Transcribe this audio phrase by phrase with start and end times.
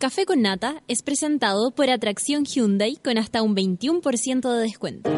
[0.00, 5.10] Café con Nata es presentado por Atracción Hyundai con hasta un 21% de descuento.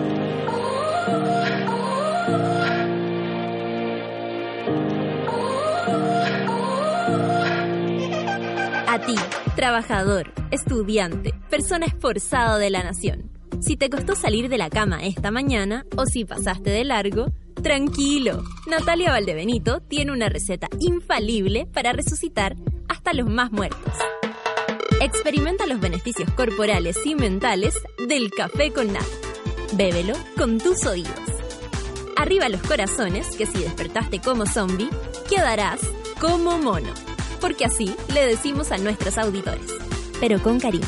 [8.88, 9.14] A ti,
[9.54, 13.30] trabajador, estudiante, persona esforzada de la nación.
[13.61, 17.27] Si te costó salir de la cama esta mañana o si pasaste de largo,
[17.62, 18.43] tranquilo.
[18.69, 22.57] Natalia Valdebenito tiene una receta infalible para resucitar
[22.89, 23.95] hasta los más muertos.
[25.03, 27.75] Experimenta los beneficios corporales y mentales
[28.07, 29.04] del café con nata.
[29.72, 31.18] Bébelo con tus oídos.
[32.17, 34.89] Arriba los corazones, que si despertaste como zombie,
[35.28, 35.81] quedarás
[36.20, 36.95] como mono.
[37.41, 39.67] Porque así le decimos a nuestros auditores.
[40.20, 40.86] Pero con cariño.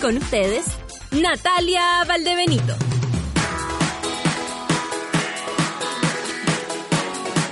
[0.00, 0.66] Con ustedes,
[1.10, 2.76] Natalia Valdebenito.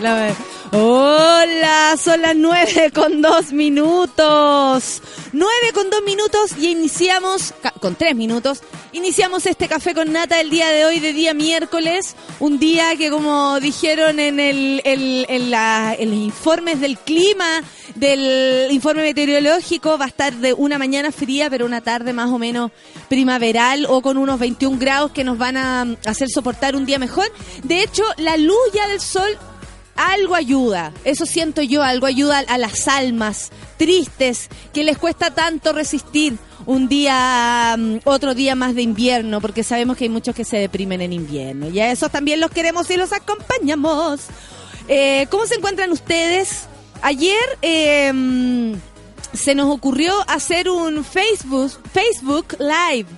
[0.00, 0.33] La
[0.70, 5.00] Hola, son las nueve con dos minutos.
[5.32, 8.60] Nueve con dos minutos y iniciamos, con tres minutos,
[8.92, 12.16] iniciamos este café con nata el día de hoy, de día miércoles.
[12.39, 17.62] Un día que, como dijeron en el, los informes del clima,
[17.94, 22.39] del informe meteorológico, va a estar de una mañana fría, pero una tarde más o
[22.39, 22.72] menos
[23.08, 27.33] primaveral o con unos 21 grados que nos van a hacer soportar un día mejor.
[27.62, 29.39] De hecho, la luz ya del sol
[29.98, 35.72] algo ayuda, eso siento yo, algo ayuda a las almas tristes que les cuesta tanto
[35.72, 40.44] resistir un día, mm, otro día más de invierno, porque sabemos que hay muchos que
[40.44, 41.68] se deprimen en invierno.
[41.68, 44.20] Y a esos también los queremos y los acompañamos.
[44.86, 46.66] Eh, ¿Cómo se encuentran ustedes?
[47.02, 48.78] Ayer em,
[49.33, 53.08] se nos ocurrió hacer un Facebook, Facebook Live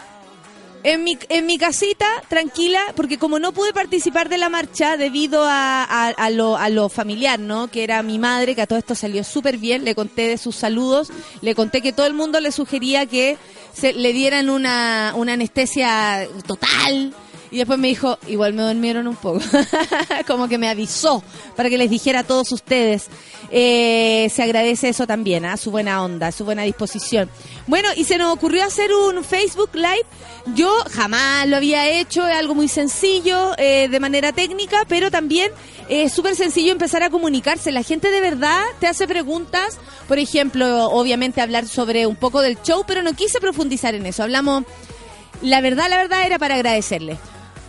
[0.83, 5.45] en mi, en mi casita, tranquila, porque como no pude participar de la marcha debido
[5.45, 7.69] a, a, lo, a lo familiar, ¿no?
[7.69, 10.57] Que era mi madre, que a todo esto salió súper bien, le conté de sus
[10.57, 11.11] saludos,
[11.43, 13.37] le conté que todo el mundo le sugería que
[13.73, 17.13] se, le dieran una, una anestesia total,
[17.51, 19.41] y después me dijo, igual me durmieron un poco.
[20.27, 21.23] Como que me avisó
[21.57, 23.09] para que les dijera a todos ustedes.
[23.51, 25.57] Eh, se agradece eso también, a ¿ah?
[25.57, 27.29] su buena onda, su buena disposición.
[27.67, 30.07] Bueno, y se nos ocurrió hacer un Facebook Live.
[30.55, 35.51] Yo jamás lo había hecho, es algo muy sencillo, eh, de manera técnica, pero también
[35.89, 37.73] es súper sencillo empezar a comunicarse.
[37.73, 42.63] La gente de verdad te hace preguntas, por ejemplo, obviamente hablar sobre un poco del
[42.63, 44.23] show, pero no quise profundizar en eso.
[44.23, 44.65] Hablamos,
[45.43, 47.19] la verdad, la verdad era para agradecerle.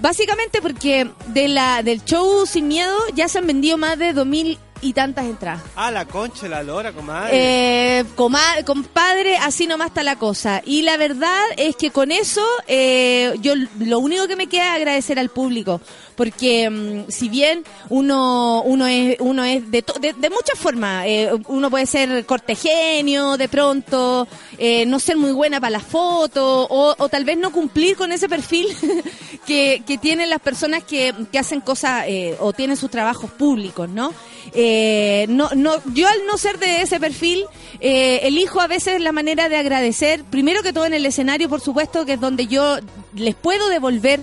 [0.01, 4.57] Básicamente porque de la del show Sin Miedo ya se han vendido más de 2.000
[4.81, 5.62] y tantas entradas.
[5.75, 8.00] Ah, la concha, la lora, comadre.
[8.00, 10.62] Eh, compadre, así nomás está la cosa.
[10.66, 14.78] Y la verdad es que con eso, eh, yo lo único que me queda es
[14.78, 15.81] agradecer al público
[16.22, 21.72] porque mm, si bien uno uno es uno es de, de, muchas formas eh, uno
[21.72, 24.28] puede ser cortegenio de pronto
[24.60, 28.30] eh, no ser muy buena para la foto o, tal vez no cumplir con ese
[28.30, 28.68] perfil
[29.48, 33.90] que, que tienen las personas que, que hacen cosas eh, o tienen sus trabajos públicos
[33.90, 34.14] no
[34.54, 37.46] no no yo al no ser de ese perfil
[37.80, 42.06] elijo a veces la manera de agradecer primero que todo en el escenario por supuesto
[42.06, 42.78] que es donde yo
[43.16, 44.20] les puedo devolver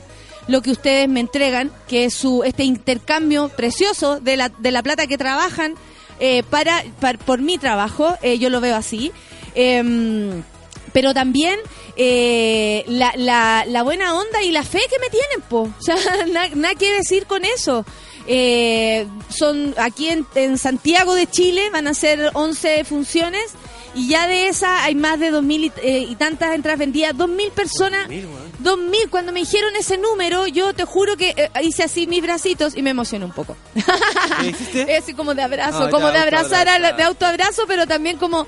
[0.48, 4.82] lo que ustedes me entregan, que es su este intercambio precioso de la, de la
[4.82, 5.74] plata que trabajan
[6.18, 6.82] eh, para,
[7.24, 9.12] por mi trabajo, eh, yo lo veo así.
[9.54, 10.42] Em,
[10.92, 11.60] pero también
[11.96, 15.68] eh, la, la, la, buena onda y la fe que me tienen, po.
[15.78, 15.96] O sea,
[16.54, 17.84] nada que decir con eso.
[19.28, 23.52] son aquí en, en, Santiago de Chile, van a ser 11 funciones
[23.98, 27.28] y ya de esa hay más de dos mil y, eh, tantas entradas vendidas, dos
[27.28, 28.08] mil personas,
[28.60, 29.10] dos mil.
[29.10, 32.82] Cuando me dijeron ese número, yo te juro que eh, hice así mis bracitos y
[32.82, 33.56] me emocioné un poco.
[34.72, 38.46] ¿Qué así como de abrazo, ah, como de abrazar, de autoabrazo, pero también como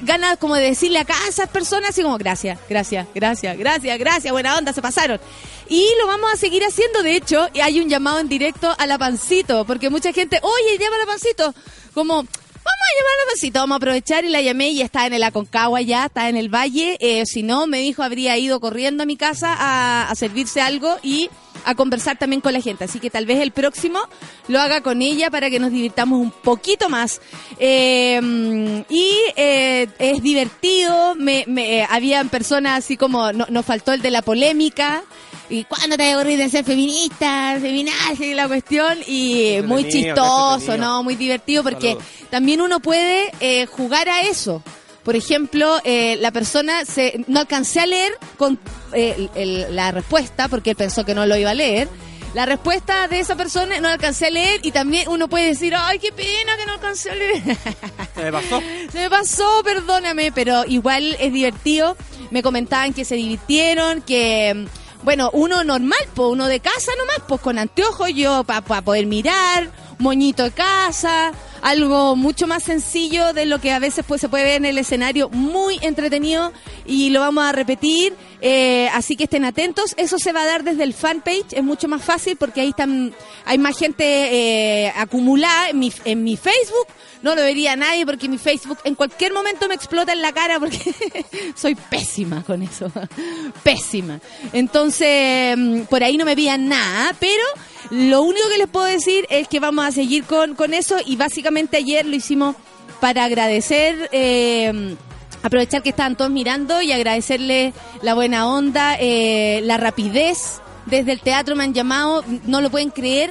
[0.00, 4.32] ganas como de decirle acá a esas personas así como gracias, gracias, gracias, gracias, gracias,
[4.32, 5.20] buena onda, se pasaron.
[5.68, 8.96] Y lo vamos a seguir haciendo, de hecho, hay un llamado en directo a la
[8.96, 11.54] Pancito, porque mucha gente, oye, llama a la Pancito,
[11.92, 12.26] como
[12.66, 16.06] a llamarla Pancito, vamos a aprovechar y la llamé y está en el Aconcagua ya,
[16.06, 16.96] está en el valle.
[17.00, 21.30] Eh, si no, me dijo, habría ido corriendo a mi casa a, servirse algo y
[21.64, 22.84] a conversar también con la gente.
[22.84, 24.00] Así que tal vez el próximo
[24.48, 27.20] lo haga con ella para que nos divirtamos un poquito más.
[27.58, 34.02] Eh, y eh, es divertido, me, me, habían personas así como, no, nos faltó el
[34.02, 35.04] de la polémica.
[35.50, 38.98] ¿Y cuándo te aburrís de ser feminista, feminazi, la cuestión?
[39.06, 41.02] Y muy chistoso, ¿no?
[41.02, 41.96] Muy divertido porque
[42.30, 44.62] también uno puede eh, jugar a eso.
[45.02, 48.58] Por ejemplo, eh, la persona se, no alcancé a leer con
[48.92, 51.88] eh, la respuesta porque él pensó que no lo iba a leer.
[52.34, 55.98] La respuesta de esa persona no alcancé a leer y también uno puede decir, ay,
[55.98, 57.42] qué pena que no alcancé a leer.
[58.14, 58.62] Se me pasó.
[58.92, 61.96] Se me pasó, perdóname, pero igual es divertido.
[62.30, 64.66] Me comentaban que se divirtieron, que,
[65.02, 69.70] bueno, uno normal, pues uno de casa nomás, pues con anteojos yo para poder mirar,
[69.98, 71.32] moñito de casa,
[71.62, 74.78] algo mucho más sencillo de lo que a veces pues se puede ver en el
[74.78, 76.52] escenario, muy entretenido
[76.86, 80.64] y lo vamos a repetir, eh, así que estén atentos, eso se va a dar
[80.64, 83.14] desde el fanpage, es mucho más fácil porque ahí están,
[83.44, 86.86] hay más gente eh, acumulada en mi, en mi Facebook,
[87.22, 90.60] no lo vería nadie porque mi Facebook en cualquier momento me explota en la cara
[90.60, 90.78] porque
[91.54, 92.90] soy pésima con eso,
[93.62, 94.20] pésima.
[94.52, 97.42] Entonces, mm, por ahí no me veían nada, pero
[97.90, 101.16] lo único que les puedo decir es que vamos a seguir con, con eso y
[101.16, 102.56] básicamente ayer lo hicimos
[103.00, 104.96] para agradecer, eh,
[105.42, 107.72] aprovechar que estaban todos mirando y agradecerle
[108.02, 110.60] la buena onda, eh, la rapidez.
[110.86, 113.30] Desde el teatro me han llamado, no lo pueden creer,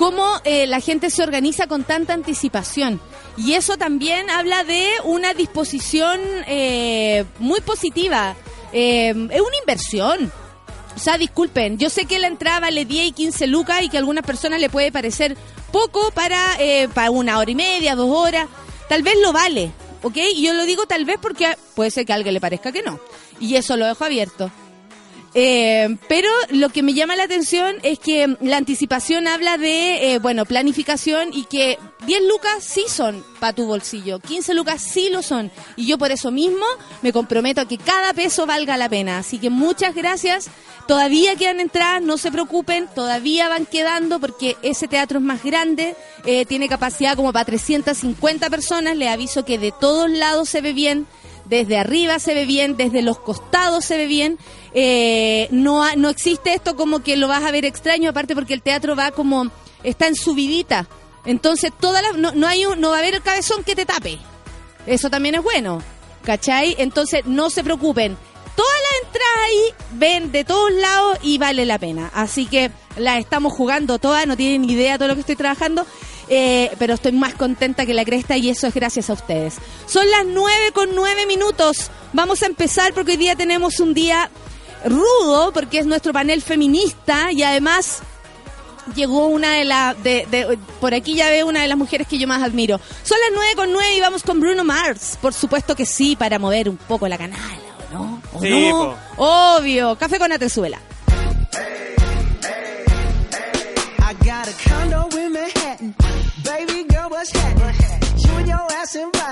[0.00, 3.00] cómo eh, la gente se organiza con tanta anticipación.
[3.36, 8.34] Y eso también habla de una disposición eh, muy positiva.
[8.72, 10.32] Eh, es una inversión.
[11.00, 13.96] O sea, disculpen, yo sé que la entrada vale 10 y 15 lucas y que
[13.96, 15.34] a algunas personas le puede parecer
[15.72, 18.46] poco para, eh, para una hora y media, dos horas.
[18.86, 20.18] Tal vez lo vale, ¿ok?
[20.34, 22.82] Y yo lo digo tal vez porque puede ser que a alguien le parezca que
[22.82, 23.00] no.
[23.40, 24.50] Y eso lo dejo abierto.
[25.34, 30.18] Eh, pero lo que me llama la atención es que la anticipación habla de, eh,
[30.18, 35.22] bueno, planificación y que 10 lucas sí son para tu bolsillo, 15 lucas sí lo
[35.22, 35.50] son.
[35.76, 36.64] Y yo por eso mismo
[37.02, 39.18] me comprometo a que cada peso valga la pena.
[39.18, 40.48] Así que muchas gracias.
[40.88, 45.94] Todavía quedan entradas, no se preocupen, todavía van quedando porque ese teatro es más grande,
[46.24, 48.96] eh, tiene capacidad como para 350 personas.
[48.96, 51.06] Le aviso que de todos lados se ve bien
[51.50, 54.38] desde arriba se ve bien, desde los costados se ve bien.
[54.72, 58.62] Eh, no, no existe esto como que lo vas a ver extraño, aparte porque el
[58.62, 59.50] teatro va como,
[59.82, 60.86] está en subidita.
[61.26, 63.84] Entonces, toda la, no, no, hay un, no va a haber el cabezón que te
[63.84, 64.18] tape.
[64.86, 65.82] Eso también es bueno.
[66.24, 66.76] ¿Cachai?
[66.78, 68.16] Entonces, no se preocupen.
[68.54, 72.10] Todas las entradas ahí ven de todos lados y vale la pena.
[72.14, 75.84] Así que las estamos jugando todas, no tienen idea de todo lo que estoy trabajando.
[76.32, 79.56] Eh, pero estoy más contenta que la cresta y eso es gracias a ustedes.
[79.86, 81.90] Son las nueve con nueve minutos.
[82.12, 84.30] Vamos a empezar porque hoy día tenemos un día
[84.84, 87.98] rudo porque es nuestro panel feminista y además
[88.94, 92.28] llegó una de las de, por aquí ya veo una de las mujeres que yo
[92.28, 92.80] más admiro.
[93.02, 95.18] Son las nueve con nueve y vamos con Bruno Mars.
[95.20, 97.58] Por supuesto que sí, para mover un poco la canal,
[97.90, 98.22] ¿o no?
[98.34, 98.96] ¿O Sí, no?
[99.16, 99.96] Obvio.
[99.96, 100.80] Café con Atezuela.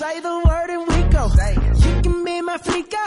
[0.00, 1.24] Say the word and we go.
[1.84, 3.02] You can be my flica.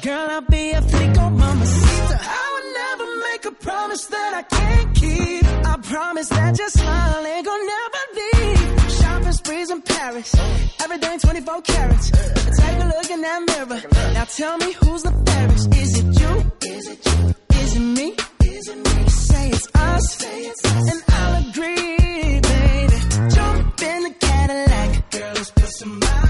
[0.00, 2.18] Girl, I'll be a flico, mamacita.
[2.22, 5.44] I would never make a promise that I can't keep.
[5.44, 8.92] I promise that your smile ain't gonna never leave.
[8.92, 10.36] Shopping sprees in Paris.
[10.84, 12.10] Everything 24 carats.
[12.12, 13.80] Take a look in that mirror.
[14.14, 15.74] Now tell me who's the fairest.
[15.74, 16.70] Is it you?
[16.70, 17.34] Is it you?
[17.58, 18.14] Is it me?
[18.44, 19.08] Is it me?
[19.08, 20.24] Say it's us.
[20.24, 22.98] And I'll agree, baby.
[23.34, 25.10] Jump in the Cadillac.
[25.10, 26.25] Girl, let's put some miles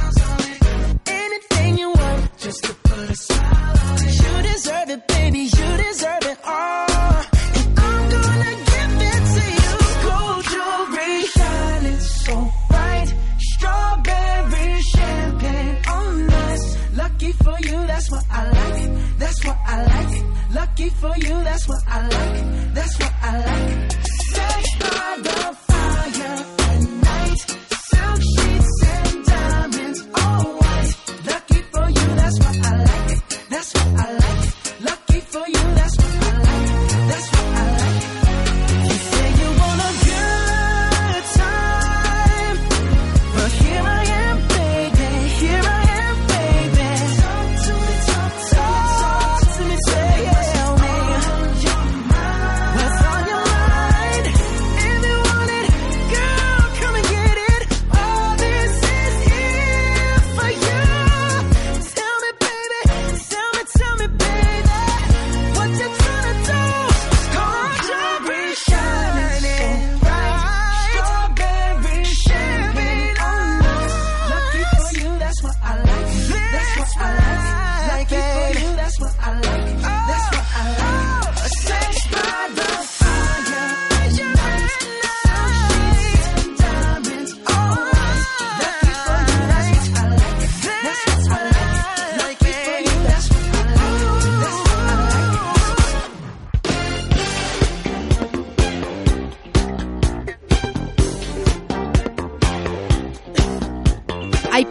[3.19, 5.39] You deserve it, baby.
[5.39, 7.25] You deserve it all.
[7.59, 9.73] And I'm gonna give it to you.
[10.05, 13.15] Gold jewelry shining so bright.
[13.39, 16.77] Strawberry champagne on us.
[16.95, 19.19] Lucky for you, that's what I like.
[19.19, 20.25] That's what I like.
[20.55, 22.75] Lucky for you, that's what I like.
[22.75, 24.06] That's what I like.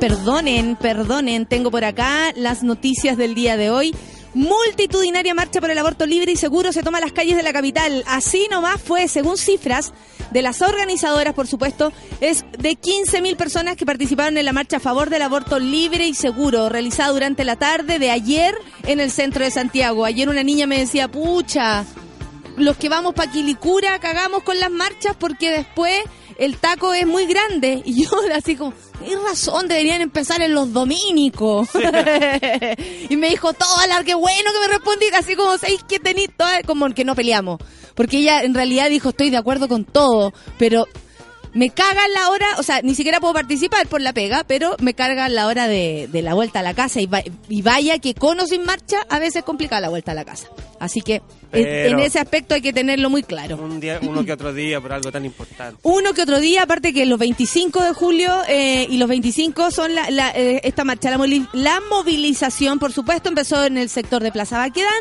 [0.08, 3.96] Perdonen, perdonen, tengo por acá las noticias del día de hoy.
[4.36, 8.04] Multitudinaria marcha por el aborto libre y seguro se toma las calles de la capital.
[8.06, 9.94] Así nomás fue, según cifras
[10.30, 14.80] de las organizadoras, por supuesto, es de 15.000 personas que participaron en la marcha a
[14.80, 19.44] favor del aborto libre y seguro, realizada durante la tarde de ayer en el centro
[19.44, 20.06] de Santiago.
[20.06, 21.84] Ayer una niña me decía, pucha,
[22.58, 26.00] los que vamos para Quilicura cagamos con las marchas porque después
[26.38, 27.82] el taco es muy grande.
[27.86, 31.70] Y yo así como, tienes razón, deberían empezar en los dominicos.
[33.10, 33.70] y me dijo, todo
[34.06, 36.30] qué bueno que me respondí, así como, seis que tenéis?
[36.66, 37.60] Como que no peleamos.
[37.96, 40.86] Porque ella en realidad dijo, estoy de acuerdo con todo, pero
[41.56, 44.94] me caga la hora, o sea, ni siquiera puedo participar por la pega, pero me
[44.94, 47.10] carga la hora de, de la vuelta a la casa y,
[47.48, 50.50] y, vaya que con o sin marcha a veces complica la vuelta a la casa.
[50.82, 51.22] Así que
[51.52, 53.58] en ese aspecto hay que tenerlo muy claro.
[53.58, 55.80] Un día, uno que otro día por algo tan importante.
[55.84, 59.96] Uno que otro día, aparte que los 25 de julio eh, y los 25 son
[59.96, 61.18] la, la eh, esta marcha, la,
[61.54, 64.96] la, movilización, por supuesto, empezó en el sector de Plaza Baquedano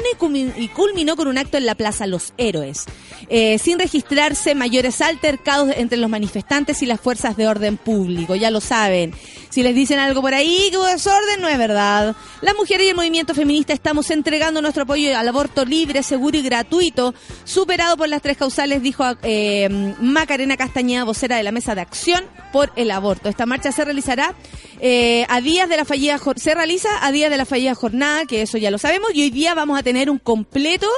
[0.57, 2.85] y, culminó con un acto en la Plaza Los Héroes,
[3.29, 8.51] eh, sin registrarse mayores altercados entre los manifestantes y las fuerzas de orden público, ya
[8.51, 9.15] lo saben.
[9.51, 12.17] Si les dicen algo por ahí que hubo desorden, no es verdad.
[12.41, 16.43] Las mujeres y el movimiento feminista estamos entregando nuestro apoyo al aborto libre, seguro y
[16.43, 17.15] gratuito,
[17.45, 22.25] superado por las tres causales, dijo eh, Macarena Castañeda, vocera de la Mesa de Acción
[22.53, 23.29] por el Aborto.
[23.29, 24.35] Esta marcha se realizará
[24.81, 28.43] eh, a días de la fallida se realiza a días de la fallida jornada, que
[28.43, 30.89] eso ya lo sabemos, y hoy día vamos a tener un completo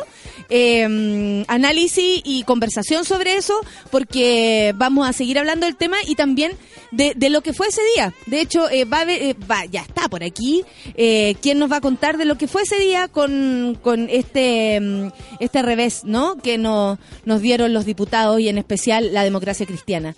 [0.48, 6.52] eh, análisis y conversación sobre eso, porque vamos a seguir hablando del tema y también
[6.92, 8.12] de, lo que fue ese día.
[8.26, 10.64] De hecho, eh, va, ya está por aquí.
[10.94, 14.80] Eh, ¿Quién nos va a contar de lo que fue ese día con, con este,
[14.80, 15.08] mm,
[15.40, 16.36] este revés, ¿no?
[16.36, 20.14] Que no, nos dieron los diputados y en especial la democracia cristiana.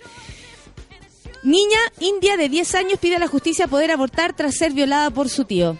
[1.43, 5.29] Niña india de 10 años pide a la justicia poder abortar tras ser violada por
[5.29, 5.77] su tío.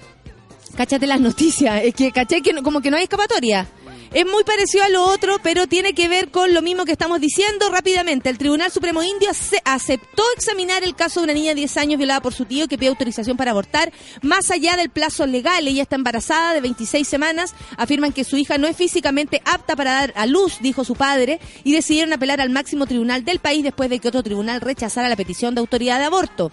[0.77, 1.83] Cáchate las noticias.
[1.83, 3.67] Es que, caché que como que no hay escapatoria.
[4.11, 7.21] Es muy parecido a lo otro, pero tiene que ver con lo mismo que estamos
[7.21, 8.29] diciendo rápidamente.
[8.29, 9.29] El Tribunal Supremo Indio
[9.65, 12.79] aceptó examinar el caso de una niña de 10 años violada por su tío que
[12.79, 15.67] pide autorización para abortar más allá del plazo legal.
[15.67, 17.53] Ella está embarazada de 26 semanas.
[17.77, 21.39] Afirman que su hija no es físicamente apta para dar a luz, dijo su padre,
[21.63, 25.17] y decidieron apelar al máximo tribunal del país después de que otro tribunal rechazara la
[25.17, 26.51] petición de autoridad de aborto.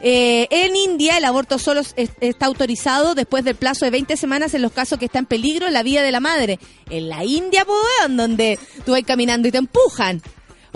[0.00, 4.62] Eh, en India el aborto solo está autorizado después del plazo de 20 semanas en
[4.62, 6.58] los casos que está en peligro la vida de la madre.
[6.90, 10.22] En la India, pues, donde tú vas caminando y te empujan.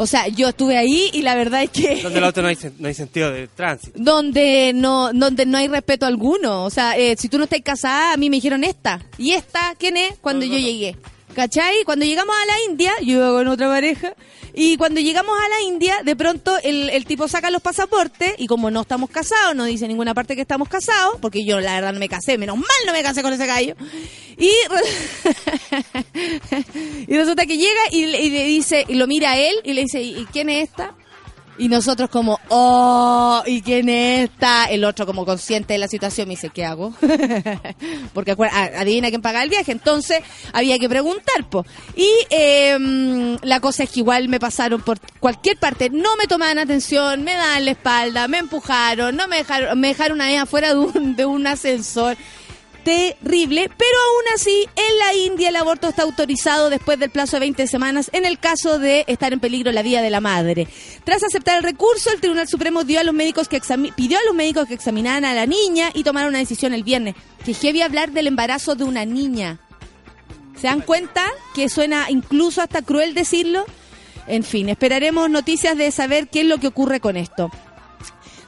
[0.00, 1.96] O sea, yo estuve ahí y la verdad es que...
[2.02, 3.98] Donde el auto no hay, no hay sentido de tránsito.
[4.00, 6.64] Donde no, donde no hay respeto alguno.
[6.64, 9.04] O sea, eh, si tú no estás casada, a mí me dijeron esta.
[9.18, 10.14] ¿Y esta quién es?
[10.20, 10.96] Cuando yo llegué.
[11.34, 11.82] ¿Cachai?
[11.84, 14.14] Cuando llegamos a la India, yo iba con otra pareja,
[14.60, 18.48] y cuando llegamos a la India, de pronto el, el, tipo saca los pasaportes, y
[18.48, 21.92] como no estamos casados, no dice ninguna parte que estamos casados, porque yo la verdad
[21.92, 23.76] no me casé, menos mal no me casé con ese gallo.
[24.36, 24.50] Y,
[27.06, 29.82] y resulta que llega y, y, le dice, y lo mira a él, y le
[29.82, 30.92] dice, ¿y quién es esta?
[31.58, 34.66] Y nosotros como, oh, ¿y quién está?
[34.66, 36.94] El otro como consciente de la situación me dice, ¿qué hago?
[38.14, 39.72] Porque adivina quién paga el viaje.
[39.72, 40.20] Entonces
[40.52, 41.66] había que preguntar, po.
[41.96, 45.90] Y eh, la cosa es que igual me pasaron por cualquier parte.
[45.90, 50.16] No me tomaban atención, me daban la espalda, me empujaron, no me dejaron, me dejaron
[50.16, 52.16] una vez afuera de un, de un ascensor
[52.88, 57.40] terrible, pero aún así en la India el aborto está autorizado después del plazo de
[57.40, 60.66] 20 semanas en el caso de estar en peligro la vida de la madre.
[61.04, 63.60] Tras aceptar el recurso, el Tribunal Supremo dio a los médicos que
[63.94, 67.14] pidió a los médicos que examinaran a la niña y tomaron una decisión el viernes.
[67.44, 69.60] Que heavy hablar del embarazo de una niña.
[70.58, 73.66] ¿Se dan cuenta que suena incluso hasta cruel decirlo?
[74.26, 77.50] En fin, esperaremos noticias de saber qué es lo que ocurre con esto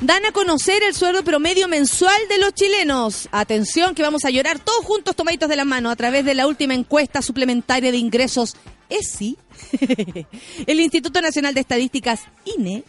[0.01, 3.29] dan a conocer el sueldo promedio mensual de los chilenos.
[3.33, 6.47] Atención que vamos a llorar todos juntos tomaditos de la mano a través de la
[6.47, 8.57] última encuesta suplementaria de ingresos
[8.89, 9.37] ESI.
[10.67, 12.85] el Instituto Nacional de Estadísticas INE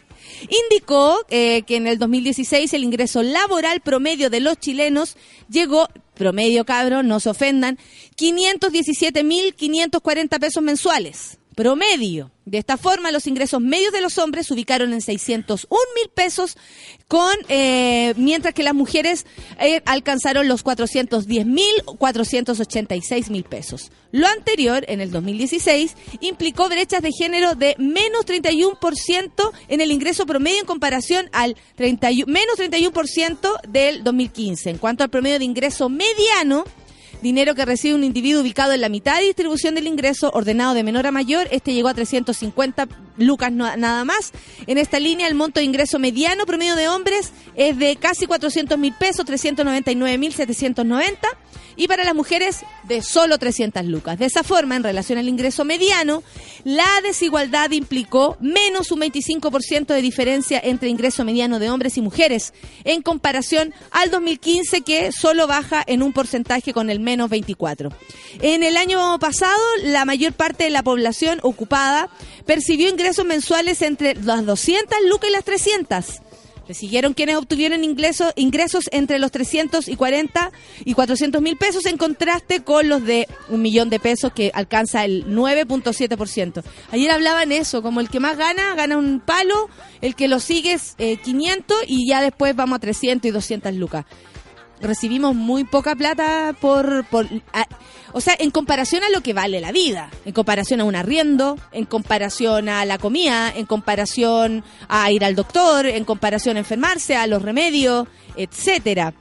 [0.70, 5.16] indicó eh, que en el 2016 el ingreso laboral promedio de los chilenos
[5.50, 7.78] llegó promedio cabro, no se ofendan,
[8.16, 12.30] 517.540 pesos mensuales promedio.
[12.44, 16.56] De esta forma, los ingresos medios de los hombres se ubicaron en 601 mil pesos,
[17.06, 19.26] con, eh, mientras que las mujeres
[19.60, 23.92] eh, alcanzaron los 410 mil 486 mil pesos.
[24.10, 30.26] Lo anterior, en el 2016, implicó brechas de género de menos 31% en el ingreso
[30.26, 34.70] promedio en comparación al 31, menos 31% del 2015.
[34.70, 36.64] En cuanto al promedio de ingreso mediano,
[37.22, 40.82] dinero que recibe un individuo ubicado en la mitad de distribución del ingreso, ordenado de
[40.82, 41.48] menor a mayor.
[41.50, 44.32] Este llegó a 350 lucas nada más.
[44.66, 48.78] En esta línea, el monto de ingreso mediano promedio de hombres es de casi 400
[48.78, 51.28] mil pesos, 399 mil 790
[51.76, 54.18] y para las mujeres de solo 300 lucas.
[54.18, 56.22] De esa forma, en relación al ingreso mediano,
[56.64, 62.52] la desigualdad implicó menos un 25% de diferencia entre ingreso mediano de hombres y mujeres,
[62.84, 67.88] en comparación al 2015 que solo baja en un porcentaje con el menos 24.
[68.42, 72.10] En el año pasado, la mayor parte de la población ocupada
[72.44, 76.22] percibió ingresos mensuales entre las 200 lucas y las 300.
[76.68, 80.52] Le siguieron quienes obtuvieron ingresos, ingresos entre los 340
[80.84, 85.04] y 400 mil pesos en contraste con los de un millón de pesos que alcanza
[85.04, 86.62] el 9.7%.
[86.90, 89.68] Ayer hablaban eso, como el que más gana, gana un palo,
[90.00, 93.74] el que lo sigue es eh, 500 y ya después vamos a 300 y 200
[93.74, 94.04] lucas.
[94.82, 97.04] Recibimos muy poca plata por...
[97.06, 97.66] por a-
[98.14, 101.56] o sea, en comparación a lo que vale la vida, en comparación a un arriendo,
[101.72, 107.16] en comparación a la comida, en comparación a ir al doctor, en comparación a enfermarse,
[107.16, 108.06] a los remedios,
[108.36, 109.14] etcétera.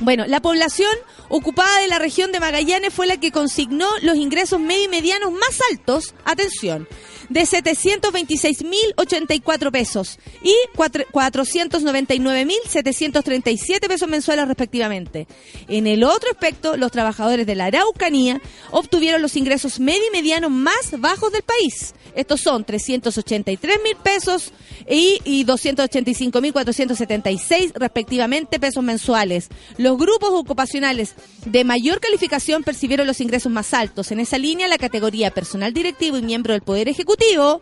[0.00, 0.90] Bueno, la población
[1.28, 5.30] ocupada de la región de Magallanes fue la que consignó los ingresos medio y medianos
[5.32, 6.88] más altos, atención,
[7.30, 15.26] de 726.084 pesos y cuatro- 499.737 pesos mensuales respectivamente.
[15.68, 20.50] En el otro aspecto, los trabajadores de la Araucanía obtuvieron los ingresos medio y medianos
[20.50, 21.94] más bajos del país.
[22.14, 24.52] Estos son 383 mil pesos
[24.88, 29.48] y, y 285 mil 476 respectivamente pesos mensuales.
[29.84, 34.10] Los grupos ocupacionales de mayor calificación percibieron los ingresos más altos.
[34.12, 37.60] En esa línea, la categoría personal directivo y miembro del Poder Ejecutivo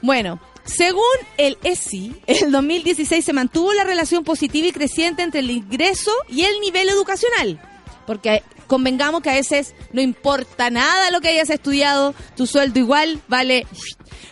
[0.00, 1.02] Bueno, según
[1.38, 6.42] el ESI, el 2016 se mantuvo la relación positiva y creciente entre el ingreso y
[6.44, 7.60] el nivel educacional.
[8.06, 13.20] Porque convengamos que a veces no importa nada lo que hayas estudiado, tu sueldo igual
[13.28, 13.66] vale.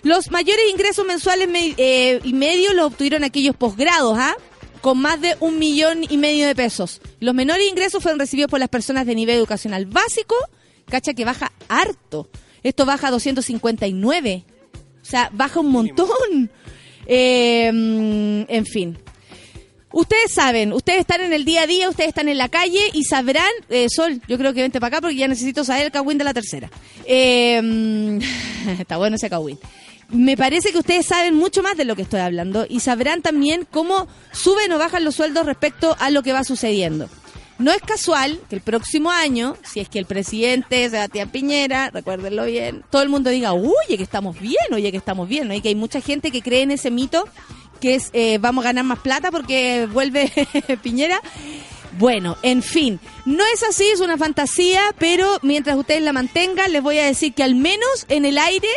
[0.02, 4.34] Los mayores ingresos mensuales me- eh, y medio los obtuvieron aquellos posgrados, ¿ah?
[4.80, 7.00] Con más de un millón y medio de pesos.
[7.20, 10.34] Los menores ingresos fueron recibidos por las personas de nivel educacional básico,
[10.88, 12.28] cacha que baja harto.
[12.62, 14.44] Esto baja a 259.
[15.02, 16.50] O sea, baja un montón.
[17.06, 18.98] Eh, en fin.
[19.92, 23.02] Ustedes saben, ustedes están en el día a día, ustedes están en la calle y
[23.02, 26.16] sabrán, eh, Sol, yo creo que vente para acá porque ya necesito saber el cagüín
[26.16, 26.70] de la tercera.
[27.06, 28.20] Eh,
[28.78, 29.58] está bueno ese cagüín.
[30.10, 33.66] Me parece que ustedes saben mucho más de lo que estoy hablando y sabrán también
[33.68, 37.08] cómo suben o bajan los sueldos respecto a lo que va sucediendo.
[37.60, 42.46] No es casual que el próximo año, si es que el presidente Sebastián Piñera, recuérdenlo
[42.46, 45.54] bien, todo el mundo diga, oye, que estamos bien, oye, que estamos bien, ¿no?
[45.54, 47.28] Y que hay mucha gente que cree en ese mito
[47.78, 50.32] que es eh, vamos a ganar más plata porque vuelve
[50.82, 51.20] Piñera.
[51.98, 56.82] Bueno, en fin, no es así, es una fantasía, pero mientras ustedes la mantengan, les
[56.82, 58.68] voy a decir que al menos en el aire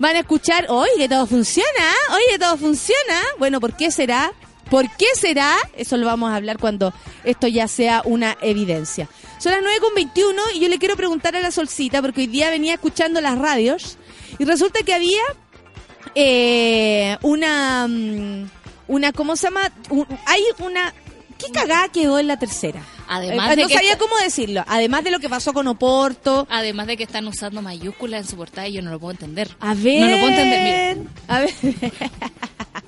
[0.00, 3.20] van a escuchar, oye, que todo funciona, oye, que todo funciona.
[3.38, 4.32] Bueno, ¿por qué será?
[4.70, 5.54] ¿Por qué será?
[5.76, 9.08] Eso lo vamos a hablar cuando esto ya sea una evidencia.
[9.38, 12.74] Son las 9.21 y yo le quiero preguntar a la Solcita, porque hoy día venía
[12.74, 13.98] escuchando las radios
[14.38, 15.22] y resulta que había
[16.14, 18.48] eh, una, mm,
[18.88, 19.70] una, ¿cómo se llama?
[19.90, 20.92] Un- hay una,
[21.38, 22.82] ¿qué cagada quedó en la tercera?
[23.08, 24.64] Además Eh, de no que sabía está- cómo decirlo.
[24.66, 26.46] Además de lo que pasó con Oporto.
[26.50, 29.50] Además de que están usando mayúsculas en su portada y yo no lo puedo entender.
[29.60, 30.00] A ver.
[30.00, 31.10] No lo puedo entender, mira.
[31.28, 31.54] A ver.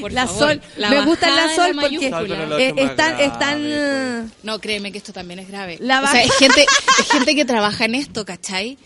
[0.00, 0.62] Por la favor, Sol.
[0.76, 2.10] la me gusta la Sol la porque.
[2.10, 3.62] No, eh, están, grave, están,
[4.30, 4.44] pues.
[4.44, 5.76] No, créeme que esto también es grave.
[5.80, 6.66] La o sea, es baja- gente,
[7.00, 8.78] es gente que trabaja en esto, ¿cachai?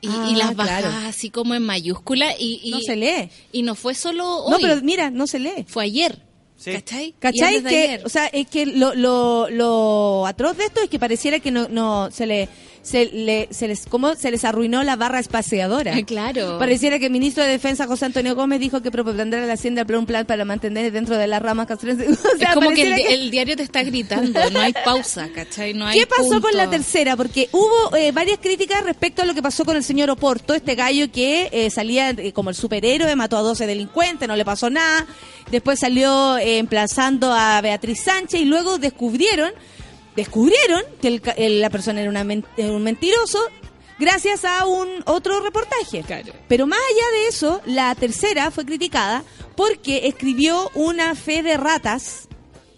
[0.00, 1.08] Y, Ah, y las bajas claro.
[1.08, 3.30] así como en mayúscula y, y no se lee.
[3.52, 5.64] y no fue solo hoy, No, pero mira, no se lee.
[5.66, 6.18] fue ayer.
[6.58, 6.72] Sí.
[6.72, 7.14] ¿Cachai?
[7.18, 7.62] ¿Cachai?
[7.62, 8.02] Que, ayer.
[8.04, 11.68] o sea, es que lo, lo, lo atroz de esto es que pareciera que no,
[11.68, 12.48] no se le,
[12.84, 14.14] se le, se les, ¿cómo?
[14.14, 15.94] Se les arruinó la barra espaciadora.
[16.04, 16.58] Claro.
[16.58, 20.04] Pareciera que el ministro de Defensa, José Antonio Gómez, dijo que propondrá la Hacienda un
[20.04, 22.18] plan para mantener dentro de las ramas castrenses.
[22.34, 25.72] O sea, es como que el, diario te está gritando, no hay pausa, ¿cachai?
[25.72, 27.16] No hay ¿Qué pasó con la tercera?
[27.16, 30.74] Porque hubo eh, varias críticas respecto a lo que pasó con el señor Oporto, este
[30.74, 34.68] gallo que eh, salía eh, como el superhéroe, mató a 12 delincuentes, no le pasó
[34.68, 35.06] nada.
[35.50, 39.52] Después salió eh, emplazando a Beatriz Sánchez y luego descubrieron,
[40.16, 43.38] descubrieron que el el- la persona era una un mentiroso
[43.98, 46.02] gracias a un otro reportaje.
[46.02, 46.32] Claro.
[46.48, 49.22] Pero más allá de eso, la tercera fue criticada
[49.56, 52.28] porque escribió una fe de ratas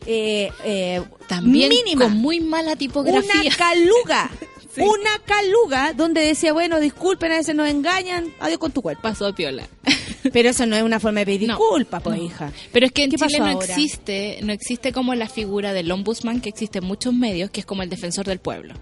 [0.09, 2.05] eh, eh, También mínima.
[2.05, 3.20] con muy mala tipografía.
[3.42, 4.31] Una caluga.
[4.77, 4.83] Sí.
[4.83, 9.01] Una caluga donde decía, bueno, disculpen, a veces nos engañan, adiós con tu cuerpo.
[9.01, 9.66] Pasó piola.
[10.32, 12.22] Pero eso no es una forma de pedir No, disculpas, pues, no.
[12.24, 12.52] hija.
[12.72, 13.66] Pero es que en ¿Qué Chile no ahora?
[13.66, 17.66] existe, no existe como la figura del ombudsman que existe en muchos medios, que es
[17.66, 18.74] como el defensor del pueblo.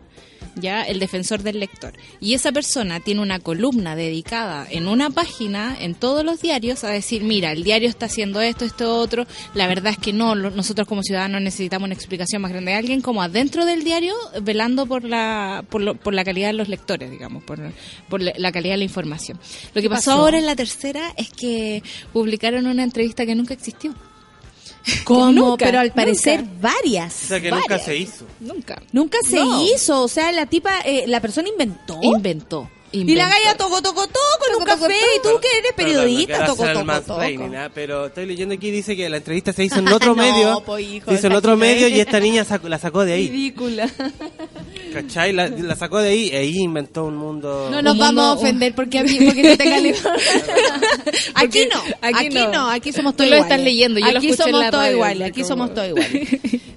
[0.57, 1.93] Ya, el defensor del lector.
[2.21, 6.91] Y esa persona tiene una columna dedicada en una página, en todos los diarios, a
[6.91, 9.27] decir, mira, el diario está haciendo esto, esto, otro.
[9.55, 13.01] La verdad es que no, nosotros como ciudadanos necesitamos una explicación más grande de alguien
[13.01, 17.11] como adentro del diario, velando por la, por, lo- por la calidad de los lectores,
[17.11, 17.59] digamos, por,
[18.09, 19.39] por la la calidad de la información.
[19.75, 20.21] Lo que pasó, pasó?
[20.21, 23.95] ahora en la tercera es que publicaron una entrevista que nunca existió.
[25.05, 25.33] ¿Cómo?
[25.33, 25.95] Nunca, Pero al nunca.
[25.97, 27.13] parecer O varias.
[27.13, 28.27] sea que nunca se hizo.
[28.41, 28.83] Nunca.
[28.93, 29.65] Nunca se No.
[29.65, 31.99] hizo, o sea, la tipa, eh, la persona inventó.
[32.03, 32.71] Inventó.
[32.97, 36.47] Y la galla tocó, tocó, tocó con un tocó, café y tú que eres periodista,
[36.47, 37.21] tocó, tocó, tocó.
[37.75, 40.63] Pero estoy leyendo aquí, dice que la entrevista se hizo en otro No, medio.
[40.65, 43.29] po, hijo, se hizo en otro medio y esta niña sacó- la sacó de ahí.
[43.29, 43.91] Ridícula.
[44.93, 45.33] ¿Cachai?
[45.33, 47.69] La, la sacó de ahí y ahí inventó un mundo.
[47.71, 49.89] No nos vamos a ofender porque a mí, porque se tenga la
[51.35, 52.53] Aquí no, aquí, aquí no.
[52.53, 52.71] no.
[52.71, 53.53] aquí somos Tú todos lo iguales.
[53.53, 55.89] estás leyendo, yo lo aquí escuché en somos la todos iguales, aquí como- somos todos
[55.89, 56.29] iguales.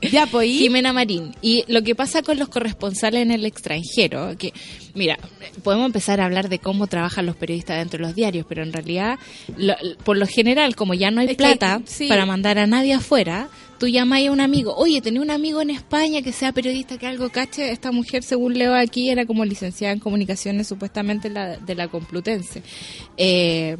[0.12, 0.48] ya, pues.
[0.50, 1.36] Jimena Marín.
[1.42, 4.54] Y lo que pasa con los corresponsales en el extranjero, que,
[4.98, 5.18] mira,
[5.64, 8.74] podemos empezar a hablar de cómo trabajan los periodistas dentro de los diarios, pero en
[8.74, 9.18] realidad,
[9.56, 12.08] lo- por lo general, como ya no hay Es que hay- plata sí.
[12.10, 13.48] para mandar a nadie afuera,
[13.80, 17.06] tú llamas a un amigo, oye, tenía un amigo en España que sea periodista, que
[17.08, 21.76] algo cache, esta mujer, según leo aquí, era como licenciada en comunicaciones, supuestamente la, de
[21.76, 22.64] la Complutense.
[23.18, 23.78] Eh,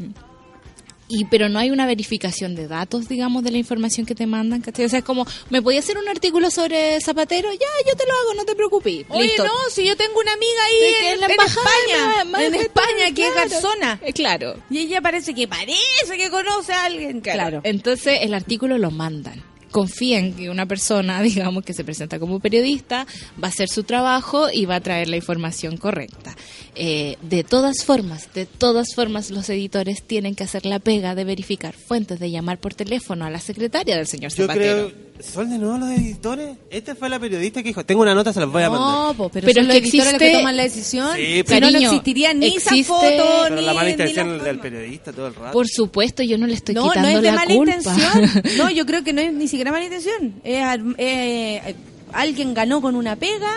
[1.10, 4.62] y pero no hay una verificación de datos, digamos, de la información que te mandan,
[4.62, 4.86] ¿cachai?
[4.86, 7.52] O sea, es como, ¿me podía hacer un artículo sobre Zapatero?
[7.52, 9.06] Ya, yo te lo hago, no te preocupes.
[9.10, 9.46] Oye, Listo.
[9.46, 12.22] no, si yo tengo una amiga Sí, ahí que en, es la en embajada, España,
[12.46, 14.00] en respeto, España, que es garzona.
[14.04, 14.56] Eh, claro.
[14.70, 17.22] Y ella parece que parece que conoce a alguien.
[17.22, 17.62] Claro.
[17.64, 19.44] Entonces, el artículo lo mandan.
[19.72, 23.06] Confían que una persona, digamos, que se presenta como periodista,
[23.42, 26.36] va a hacer su trabajo y va a traer la información correcta.
[26.76, 31.24] Eh, de todas formas, de todas formas, los editores tienen que hacer la pega de
[31.24, 34.88] verificar fuentes, de llamar por teléfono a la secretaria del señor Yo Zapatero.
[34.90, 35.08] creo.
[35.20, 36.58] ¿Son de nuevo los editores?
[36.70, 38.88] Esta fue la periodista que dijo: Tengo una nota, se las voy a mandar.
[39.08, 41.08] No, po, pero, Pero son los que editores los que toman la decisión.
[41.16, 43.02] Sí, pero- no, no Cariño, existiría ni existe- esa foto,
[43.46, 45.54] Pero ni, la mala intención la del periodista todo el rato.
[45.54, 47.74] Por supuesto, yo no le estoy No, no quitando es de la mala culpa.
[47.76, 48.44] intención.
[48.60, 50.36] No, yo creo que no es ni siquiera mala intención.
[50.44, 51.76] Es, ar- eh,
[52.14, 53.52] alguien ganó con una pega,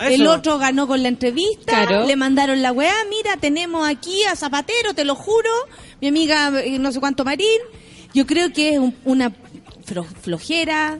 [0.00, 0.08] Eso.
[0.08, 2.06] el otro ganó con la entrevista, Claro.
[2.06, 5.50] le mandaron la weá, mira, tenemos aquí a Zapatero, te lo juro,
[6.00, 7.60] mi amiga eh, no sé cuánto Marín.
[8.12, 9.32] Yo creo que es un- una
[10.22, 10.98] flojera.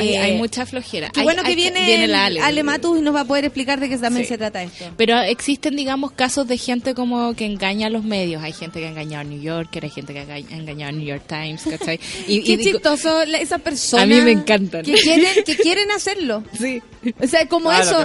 [0.00, 1.10] Hay, eh, hay mucha flojera.
[1.10, 2.62] Qué Hay- bueno que hay- viene, la Ale, Ale.
[2.62, 4.30] Matus y nos va a poder explicar de qué también Sí.
[4.30, 4.86] se trata esto.
[4.96, 8.42] Pero existen, digamos, casos de gente como que engaña a los medios.
[8.42, 10.88] Hay gente que ha engañado a New Yorker, hay gente que ha enga- ha engañado
[10.90, 11.98] a New York Times, ¿cachai?
[12.28, 14.04] Y, Qué y digo- chistoso esas personas.
[14.04, 14.82] A mí me encantan.
[14.84, 16.42] Que quieren, que quieren hacerlo.
[16.58, 16.82] Sí.
[17.20, 17.98] O sea, como Ah, eso.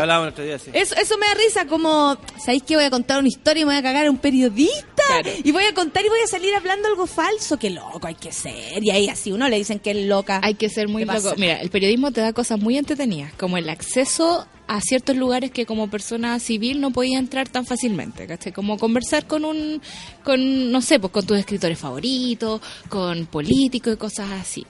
[0.43, 0.71] día, sí.
[0.73, 3.71] Eso, eso me da risa, como, ¿sabéis que voy a contar una historia y me
[3.73, 5.03] voy a cagar a un periodista?
[5.07, 5.29] Claro.
[5.43, 7.57] Y voy a contar y voy a salir hablando algo falso.
[7.57, 8.83] Qué loco hay que ser.
[8.83, 10.41] Y ahí así uno le dicen que es loca.
[10.43, 11.33] Hay que ser muy loco.
[11.37, 15.67] Mira, el periodismo te da cosas muy entretenidas, como el acceso a ciertos lugares que
[15.67, 18.51] como persona civil no podía entrar tan fácilmente, ¿cachai?
[18.51, 19.79] Como conversar con un,
[20.23, 24.65] con, no sé, pues con tus escritores favoritos, con políticos y cosas así.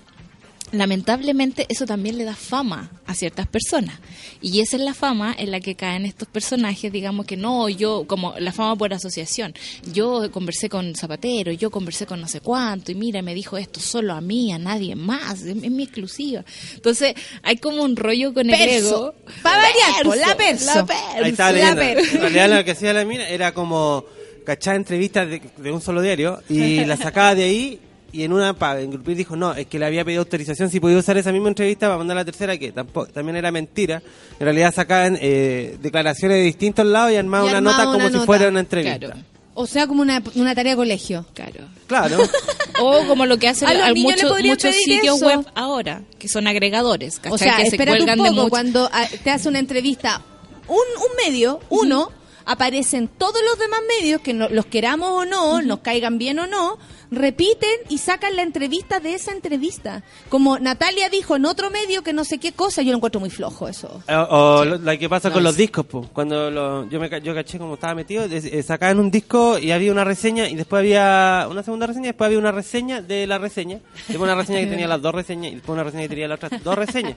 [0.73, 3.99] Lamentablemente eso también le da fama a ciertas personas
[4.41, 8.05] y esa es la fama en la que caen estos personajes digamos que no yo
[8.05, 9.53] como la fama por asociación
[9.93, 13.79] yo conversé con Zapatero yo conversé con no sé cuánto y mira me dijo esto
[13.79, 16.43] solo a mí a nadie más es, es mi exclusiva
[16.75, 19.15] entonces hay como un rollo con el ego Perso.
[19.41, 20.65] Pa' variar, la perso.
[20.65, 21.01] la perso.
[21.23, 21.81] Ahí estaba la leyendo.
[21.81, 24.03] per- En realidad lo que hacía la mina era como
[24.45, 27.79] cachar entrevistas de, de un solo diario y la sacaba de ahí
[28.11, 30.97] y en una en Grupir dijo no, es que le había pedido autorización si podía
[30.97, 34.01] usar esa misma entrevista para mandar la tercera que tampoco también era mentira.
[34.39, 38.07] En realidad sacaban eh, declaraciones de distintos lados y armaba Y una nota como una
[38.07, 38.25] si nota.
[38.25, 38.97] fuera una entrevista.
[38.99, 39.21] Claro.
[39.59, 41.25] O sea, como una, una tarea de colegio.
[41.33, 42.17] claro Claro.
[42.79, 44.37] o como lo que hacen A a muchos,
[44.75, 45.25] sitios eso.
[45.25, 47.31] web ahora que son agregadores ¿cachai?
[47.33, 49.57] O sea, que se espérate un cuelgan de poco, mucho- cuando ah, te hace una
[49.59, 50.21] entrevista
[50.67, 52.11] un, un medio, uno,
[52.45, 56.45] aparecen todos los demás medios, que no- los queramos o no, nos caigan bien o
[56.47, 56.77] no,
[57.11, 60.03] repiten y sacan la entrevista de esa entrevista.
[60.29, 63.29] Como Natalia dijo en otro medio que no sé qué cosa, yo lo encuentro muy
[63.29, 64.01] flojo eso.
[64.09, 66.07] O, o lo, lo que pasa No, con los discos, pues.
[66.13, 69.71] Cuando lo- yo me ca- yo caché como estaba metido, eh, sacaban un disco y
[69.71, 73.27] había una reseña y después había una segunda reseña y después había una reseña de
[73.27, 73.79] la reseña.
[74.07, 76.43] Después una reseña que tenía las dos reseñas y después una reseña que tenía las
[76.43, 77.15] otras dos reseñas.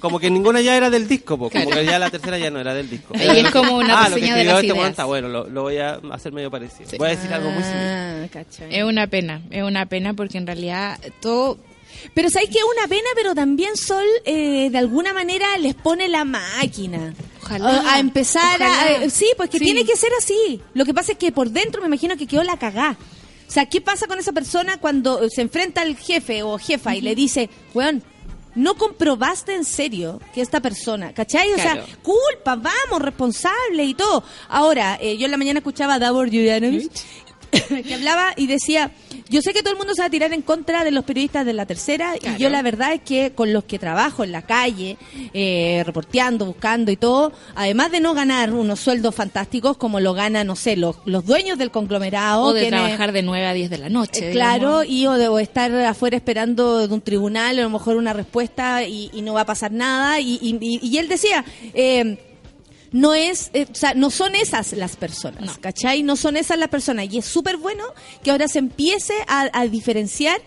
[0.00, 1.52] Como que ninguna ya era del disco, pues.
[1.52, 3.14] Como que ya la tercera ya no era del disco.
[3.18, 5.06] Ahí es como una ah, lo que reseña de las este ideas.
[5.06, 6.90] bueno, lo, lo voy a hacer medio parecido.
[6.98, 8.24] Voy a decir algo muy similar.
[8.24, 8.74] Ah, cachai.
[8.76, 11.58] Es una pena, es una pena porque en realidad todo
[12.14, 16.08] Pero sabéis que es una pena, pero también Sol eh, de alguna manera les pone
[16.08, 17.14] la máquina.
[17.42, 17.94] Ojalá.
[17.94, 19.04] A, empezar a, Ojalá.
[19.04, 19.64] eh, sí, pues que Sí.
[19.64, 20.60] tiene que ser así.
[20.74, 22.96] Lo que pasa es que por dentro me imagino que quedó la cagá.
[23.48, 27.02] O sea, ¿qué pasa con esa persona cuando se enfrenta al jefe o jefa y
[27.02, 28.02] le dice, weón,
[28.54, 31.50] no comprobaste en serio que esta persona, ¿cachai?
[31.52, 31.84] O Claro.
[31.86, 34.24] sea, culpa, vamos, responsable y todo.
[34.48, 36.90] Ahora, eh, yo en la mañana escuchaba a Davor Julianovich
[37.86, 38.90] que hablaba y decía,
[39.32, 41.44] yo sé que todo el mundo se va a tirar en contra de los periodistas
[41.44, 42.36] de la tercera Claro.
[42.36, 44.96] y yo la verdad es que con los que trabajo en la calle,
[45.34, 50.46] eh, reporteando, buscando y todo, además de no ganar unos sueldos fantásticos como lo ganan,
[50.46, 53.70] no sé, los, los dueños del conglomerado, O de quienes- trabajar de 9 a 10
[53.70, 54.28] de la noche.
[54.30, 57.96] eh, Claro, y o, de, o estar afuera esperando de un tribunal, a lo mejor
[57.96, 60.20] una respuesta y, y no va a pasar nada.
[60.20, 62.18] Y, y- y- y él decía, eh,
[62.92, 65.60] no es, eh, o sea, no son esas las personas, No.
[65.60, 66.02] ¿cachai?
[66.02, 67.06] No son esas las personas.
[67.10, 67.84] Y es súper bueno
[68.22, 70.40] que ahora se empiece a, a diferenciar,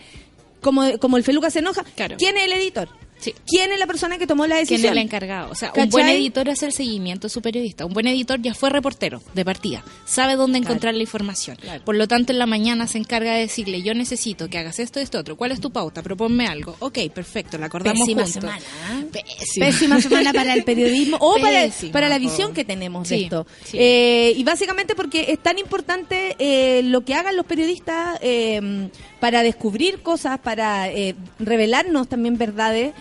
[0.61, 2.15] como, como el Feluca se enoja, Claro.
[2.17, 3.33] quién es el editor, Sí.
[3.47, 4.85] quién es la persona que tomó la ¿Quién decisión.
[4.85, 5.49] es el encargado?
[5.51, 5.83] O sea, ¿Cachai?
[5.85, 7.85] un buen editor hace el seguimiento de su periodista.
[7.85, 9.83] Un buen editor ya fue reportero de partida.
[10.05, 11.57] Sabe dónde encontrar la información.
[11.83, 14.99] Por lo tanto, en la mañana se encarga de decirle, yo necesito que hagas esto,
[14.99, 15.35] esto, otro.
[15.35, 16.01] ¿Cuál es tu pauta?
[16.03, 16.75] Proponme algo.
[16.79, 18.41] Ok, perfecto, la acordamos Pésima juntos.
[18.41, 19.05] semana, ¿eh?
[19.11, 19.65] Pésima.
[19.65, 21.37] Pésima semana para el periodismo o
[21.91, 23.47] para, la visión que tenemos de esto.
[23.63, 23.77] sí.
[23.79, 29.43] Eh, y básicamente porque es tan importante eh, lo que hagan los periodistas eh, para
[29.43, 32.93] descubrir cosas, para eh, revelarnos también verdades,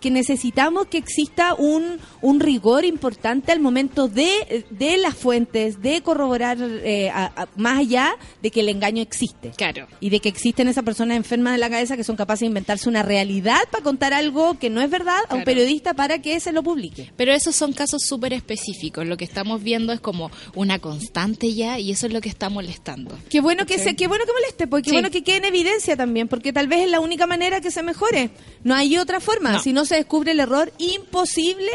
[0.00, 6.00] que necesitamos que exista un, un rigor importante al momento de, de las fuentes, de
[6.02, 9.86] corroborar eh, a- a- más allá de que el engaño existe Claro.
[10.00, 12.88] y de que existen esas personas enfermas de la cabeza que son capaces de inventarse
[12.88, 16.52] una realidad para contar algo que no es verdad a un periodista para que se
[16.52, 17.12] lo publique.
[17.16, 19.06] Pero esos son casos súper específicos.
[19.06, 22.48] Lo que estamos viendo es como una constante ya y eso es lo que está
[22.48, 23.16] molestando.
[23.28, 24.96] Qué bueno que se, qué bueno que moleste, porque qué Sí.
[24.96, 27.82] bueno que quede en evidencia también, porque tal vez es la única manera que se
[27.82, 28.30] mejore.
[28.64, 29.52] No hay otra forma.
[29.52, 29.60] No.
[29.62, 31.70] Si no se descubre el error, imposible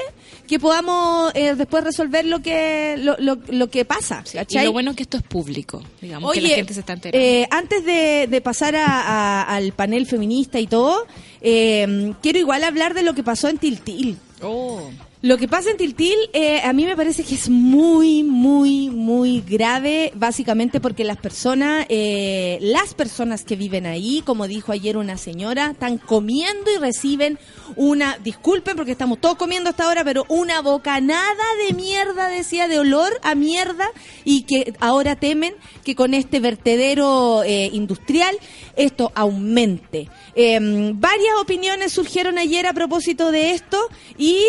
[0.47, 4.23] que podamos eh, después resolver lo que lo, lo, lo que pasa.
[4.61, 5.83] Y lo bueno es que esto es público.
[6.01, 7.23] Digamos que la gente se está enterando.
[7.25, 11.05] eh, antes de, de pasar a- a- al panel feminista y todo,
[11.41, 14.17] eh, quiero igual hablar de lo que pasó en Tiltil.
[14.41, 14.89] oh.
[15.25, 19.41] Lo que pasa en Tiltil eh, a mí me parece que es muy, muy, muy
[19.41, 25.17] grave, básicamente porque las personas, eh, las personas que viven ahí, como dijo ayer una
[25.17, 27.39] señora, están comiendo y reciben
[27.75, 32.77] una, disculpen porque estamos todos comiendo hasta ahora, pero una bocanada de mierda, decía, de
[32.77, 33.89] olor a mierda,
[34.25, 38.37] y que ahora temen que con este vertedero eh, industrial
[38.75, 40.07] esto aumente.
[40.35, 40.59] Eh,
[40.93, 43.79] varias opiniones surgieron ayer a propósito de esto
[44.17, 44.39] y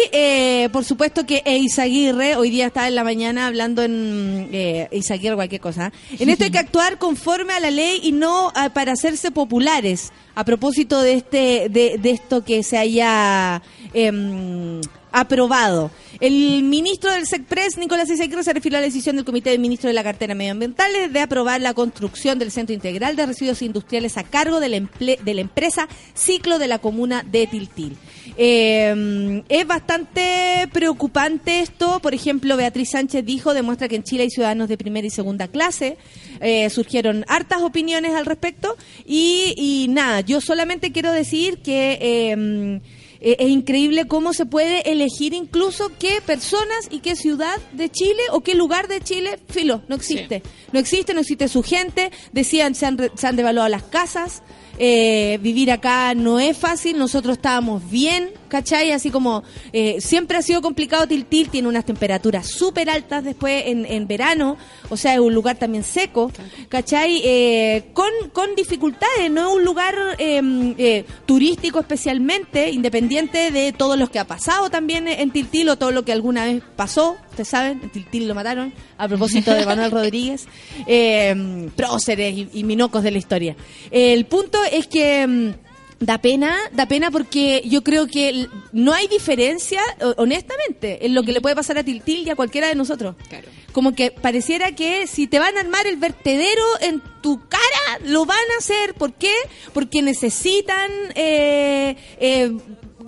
[0.70, 5.60] por supuesto que Eizaguirre, hoy día estaba en la mañana hablando en eh, Eizaguirre cualquier
[5.60, 9.30] cosa, en esto hay que actuar conforme a la ley y no ah, para hacerse
[9.30, 13.62] populares a propósito de este de, de esto que se haya
[13.94, 14.80] em,
[15.12, 15.90] aprobado.
[16.20, 19.88] El ministro del SECPRES, Nicolás Eizaguirre, se refirió a la decisión del Comité de Ministros
[19.90, 24.24] de la Cartera Medioambiental de aprobar la construcción del Centro Integral de Residuos Industriales a
[24.24, 27.96] cargo de la, emple- de la empresa Ciclo de la Comuna de Tiltil.
[28.38, 32.00] Eh, es bastante preocupante esto.
[32.00, 35.48] Por ejemplo, Beatriz Sánchez dijo, demuestra que en Chile hay ciudadanos de primera y segunda
[35.48, 35.96] clase.
[36.40, 38.76] Eh, surgieron hartas opiniones al respecto.
[39.04, 41.98] Y, y nada, yo solamente quiero decir que...
[42.00, 42.80] eh,
[43.20, 48.42] es increíble cómo se puede elegir incluso qué personas y qué ciudad de Chile o
[48.42, 50.42] qué lugar de Chile, filo, no existe.
[50.72, 52.10] No existe, no existe su gente.
[52.32, 54.42] Decían, se han, se han devaluado las casas.
[54.78, 56.98] Eh, vivir acá no es fácil.
[56.98, 58.92] Nosotros estábamos bien, ¿cachai?
[58.92, 63.86] Así como eh, siempre ha sido complicado Tiltil, tiene unas temperaturas súper altas después en,
[63.86, 64.56] en verano.
[64.88, 66.30] O sea, es un lugar también seco,
[66.68, 67.20] ¿cachai?
[67.24, 73.96] Eh, con, con dificultades, no es un lugar eh, eh, turístico especialmente, independiente de todo
[73.96, 77.16] lo que ha pasado también en Tiltil o todo lo que alguna vez pasó.
[77.30, 80.46] Ustedes saben, en Tiltil lo mataron, a propósito de Manuel Rodríguez,
[80.86, 83.56] eh, próceres y, y minocos de la historia.
[83.90, 85.56] El punto es que...
[85.98, 91.22] Da pena, da pena porque yo creo que no hay diferencia, ho- honestamente, en lo
[91.22, 93.16] que le puede pasar a Tiltil y a cualquiera de nosotros.
[93.30, 93.48] Claro.
[93.72, 98.26] Como que pareciera que si te van a armar el vertedero en tu cara, lo
[98.26, 98.92] van a hacer.
[98.92, 99.32] ¿Por qué?
[99.72, 102.52] Porque necesitan eh, eh,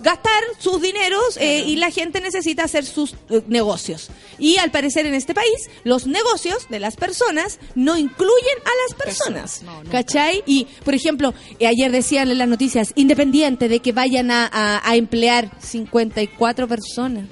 [0.01, 4.09] gastar sus dineros eh, y la gente necesita hacer sus eh, negocios.
[4.37, 9.05] Y al parecer en este país, los negocios de las personas no incluyen a las
[9.05, 9.61] personas.
[9.63, 9.83] No.
[9.91, 10.43] ¿Cachai?
[10.45, 14.89] Y, por ejemplo, eh, ayer decían en las noticias, independiente de que vayan a, a-
[14.89, 17.25] a emplear 54 personas.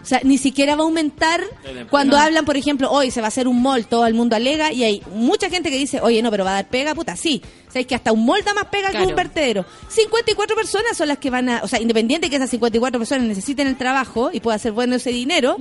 [0.00, 1.42] O sea, ni siquiera va a aumentar
[1.90, 4.72] cuando hablan, por ejemplo, hoy se va a hacer un mall, todo el mundo alega,
[4.72, 7.42] y hay mucha gente que dice, oye, no, pero va a dar pega, puta, sí.
[7.78, 9.08] Es que hasta un mall da más pega que Claro.
[9.10, 9.64] un vertedero.
[9.88, 13.66] 54 personas son las que van a, o sea, independiente que esas 54 personas necesiten
[13.66, 15.56] el trabajo y pueda hacer bueno ese dinero,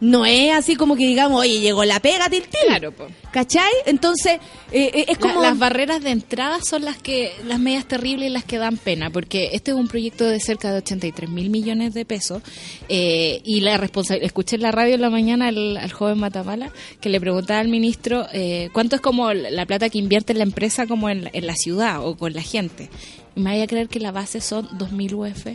[0.00, 2.60] no es así como que digamos, oye, llegó la pega, til, til.
[2.66, 3.06] Claro, po.
[3.32, 3.70] ¿Cachai?
[3.86, 4.38] Entonces,
[4.70, 5.40] eh, eh, es La- como...
[5.42, 9.10] las barreras de entrada son las que las medias terribles y las que dan pena,
[9.10, 12.42] porque este es un proyecto de cerca de 83 mil millones de pesos
[12.88, 14.26] eh, y la responsabilidad.
[14.26, 17.68] Escuché en la radio en la mañana al, al joven Matamala que le preguntaba al
[17.68, 21.30] ministro eh, cuánto es como la la plata que invierte la empresa como en, la-
[21.32, 22.90] en la ciudad o con la gente.
[23.36, 25.46] Y me vaya a creer que la base son 2.000 UF.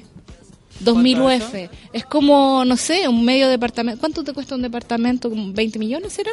[0.83, 1.55] 2.000 ¿Cuánto es UF.
[1.93, 3.99] Es como, no sé, un medio departamento.
[3.99, 5.29] ¿Cuánto te cuesta un departamento?
[5.29, 6.31] ¿Como ¿20 millones será?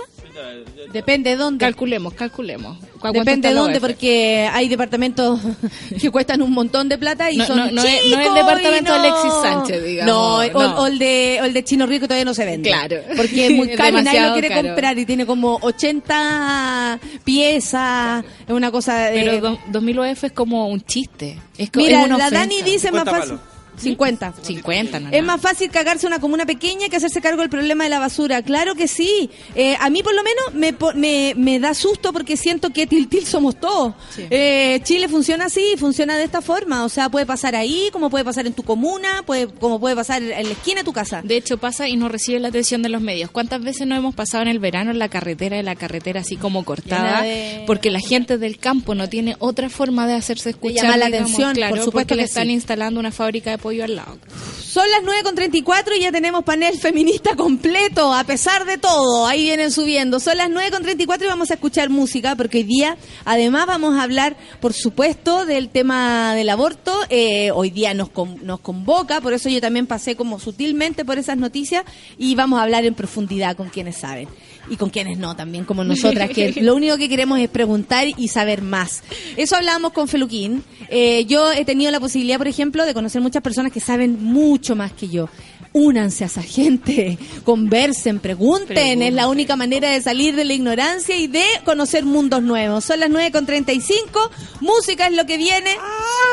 [0.92, 1.64] Depende de dónde.
[1.64, 2.78] Calculemos, calculemos.
[2.78, 5.40] ¿Cu- cuánto Depende de dónde, porque hay departamentos
[6.00, 8.34] que cuestan un montón de plata y No, son no, no es- no es el
[8.34, 10.76] departamento de Alexis Sánchez, digamos, No, o, no.
[10.82, 12.68] o el de, o el de Chino Rico todavía no se vende.
[12.70, 12.96] Claro.
[13.16, 14.62] Porque es muy caro y nadie lo quiere caro.
[14.68, 18.24] comprar y tiene como 80 piezas.
[18.46, 19.20] Es una cosa de...
[19.20, 21.38] Pero do- 2000 UF es como un chiste.
[21.58, 22.30] Es Mira, es una la.
[22.30, 23.38] Dani dice más 50 fácil...
[23.76, 24.34] 50.
[24.42, 25.26] 50, no, Es no.
[25.26, 28.42] más fácil cagarse una comuna pequeña que hacerse cargo del problema de la basura.
[28.42, 29.30] Claro que sí.
[29.54, 33.26] Eh, a mí por lo menos me, me, me da susto porque siento que Tiltil
[33.26, 33.94] somos todos.
[34.14, 34.24] Sí.
[34.30, 36.84] Eh, Chile funciona así, funciona de esta forma.
[36.84, 40.22] O sea, puede pasar ahí, como puede pasar en tu comuna, puede, como puede pasar
[40.22, 41.22] en la esquina de tu casa.
[41.22, 43.30] De hecho, pasa y no recibe la atención de los medios.
[43.30, 46.36] ¿Cuántas veces nos hemos pasado en el verano en la carretera, en la carretera así
[46.36, 47.22] como cortada?
[47.22, 50.84] De- Porque la gente del campo no tiene otra forma de hacerse escuchar.
[50.84, 52.52] llamar la digamos, atención, claro, por supuesto porque le que están sí.
[52.52, 54.16] instalando una fábrica de pollo al lado.
[54.62, 59.26] Son las 9.34 y ya tenemos panel feminista completo, a pesar de todo.
[59.26, 60.20] Ahí vienen subiendo.
[60.20, 64.36] Son las 9.34 y vamos a escuchar música, porque hoy día, además, vamos a hablar,
[64.60, 66.94] por supuesto, del tema del aborto.
[67.08, 71.18] Eh, hoy día nos, con- nos convoca, por eso yo también pasé como sutilmente por
[71.18, 71.84] esas noticias
[72.18, 74.28] y vamos a hablar en profundidad con quienes saben.
[74.68, 78.28] Y con quienes no, también como nosotras, que lo único que queremos es preguntar y
[78.28, 79.02] saber más.
[79.36, 80.64] Eso hablábamos con Feluquín.
[80.88, 84.74] Eh, yo he tenido la posibilidad, por ejemplo, de conocer muchas personas que saben mucho
[84.74, 85.28] más que yo.
[85.72, 89.02] Únanse a esa gente, conversen, pregunten.
[89.02, 92.84] Es la única manera de salir de la ignorancia y de conocer mundos nuevos.
[92.84, 95.76] Son las 9.35, música es lo que viene.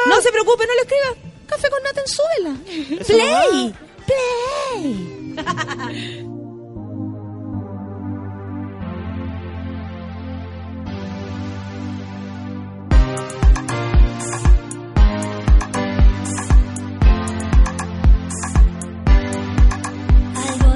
[0.08, 1.34] No se preocupe, no lo escriba.
[1.48, 2.56] Café con nata en súbela.
[3.06, 3.74] Play,
[5.36, 6.24] play.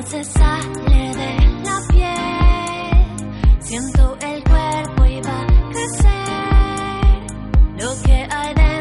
[0.09, 1.33] se sale de
[1.65, 7.17] la piel, siento el cuerpo y va a crecer.
[7.77, 8.76] Lo que hay dentro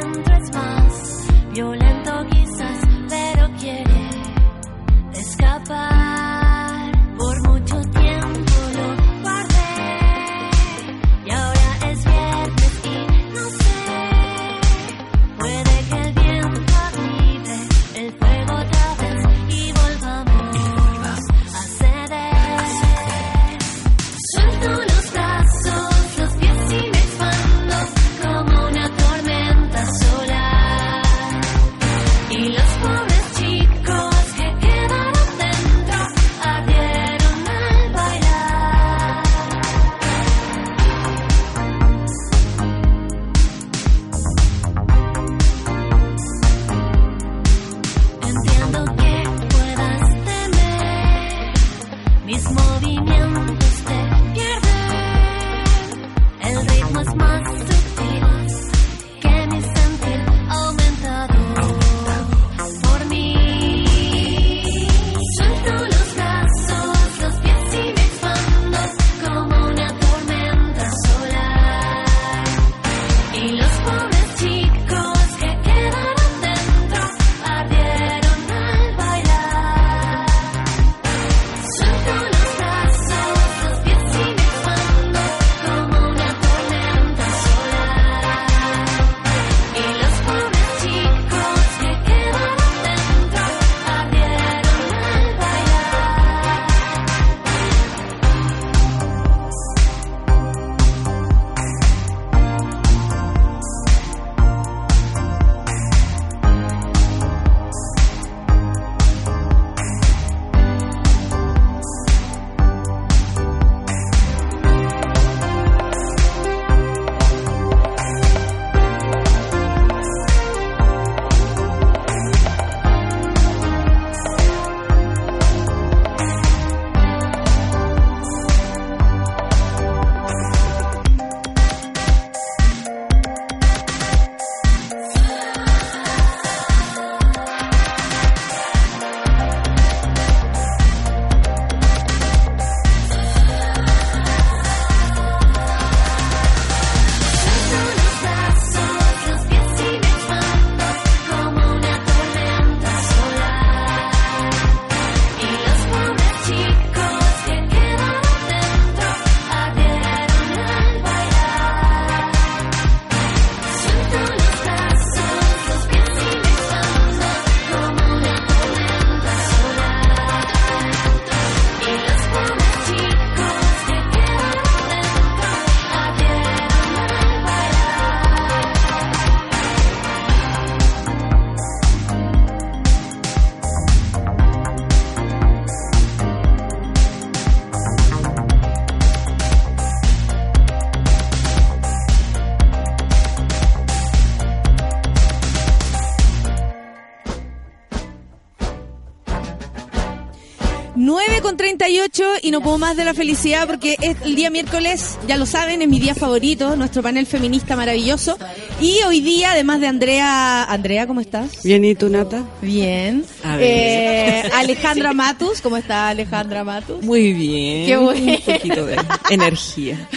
[201.79, 205.45] 38 y no puedo más de la felicidad porque es el día miércoles, ya lo
[205.45, 208.39] saben, es mi día favorito, nuestro panel feminista maravilloso.
[208.81, 211.63] Y hoy día, además de Andrea, Andrea, ¿cómo estás?
[211.63, 212.45] Bien, ¿y tú, Nata?
[212.63, 213.25] Bien.
[213.45, 213.65] A ver.
[213.67, 217.03] Eh, Alejandra Matus, ¿cómo está Alejandra Matus?
[217.03, 217.87] Muy bien.
[217.87, 218.33] Qué bueno.
[218.33, 218.97] Un poquito de
[219.31, 220.09] energía.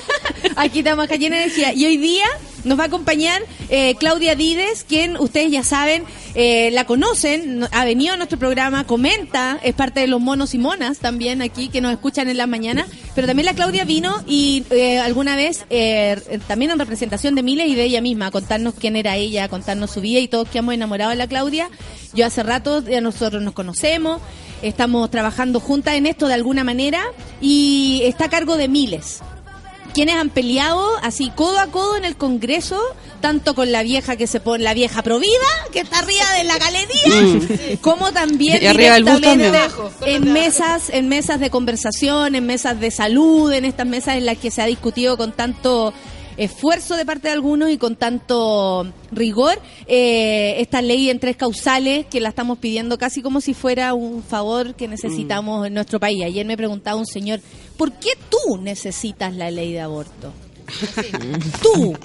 [0.56, 1.72] Aquí estamos acá llena de energía.
[1.74, 2.26] Y hoy día
[2.64, 6.04] nos va a acompañar eh, Claudia Dides, quien ustedes ya saben,
[6.34, 10.54] eh, la conocen, no- ha venido a nuestro programa, comenta, es parte de los monos
[10.54, 12.86] y monas también aquí que nos escuchan en las mañanas.
[13.14, 17.42] Pero también la Claudia vino y eh, alguna vez, eh, eh, también en representación de
[17.42, 20.28] Miles y de ella misma, a contarnos quién era ella, a contarnos su vida y
[20.28, 21.68] todos que hemos enamorado de la Claudia.
[22.14, 24.20] Yo hace rato ya nosotros nos conocemos.
[24.62, 27.02] Estamos trabajando juntas en esto de alguna manera
[27.40, 29.20] y está a cargo de Miles
[29.94, 32.78] quienes han peleado así codo a codo en el Congreso,
[33.20, 35.30] tanto con la vieja que se pone, la vieja provida,
[35.72, 39.52] que está arriba de la galería, como también Y directamente
[40.04, 44.36] en mesas, en mesas de conversación, en mesas de salud, en estas mesas en las
[44.36, 45.94] que se ha discutido con tanto
[46.36, 52.06] esfuerzo de parte de algunos y con tanto rigor eh, esta ley en tres causales
[52.06, 56.24] que la estamos pidiendo casi como si fuera un favor que necesitamos en nuestro país.
[56.24, 57.40] Ayer me preguntaba un señor,
[57.76, 60.32] ¿por qué tú necesitas la ley de aborto?
[61.62, 61.96] tú.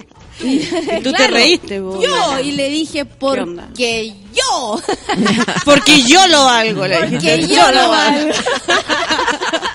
[0.42, 0.60] Y
[1.02, 2.02] tú te reíste, vos.
[2.02, 4.80] Yo, y le dije, porque yo.
[5.64, 7.54] Porque yo lo valgo, le Porque dijiste.
[7.54, 8.34] yo lo valgo.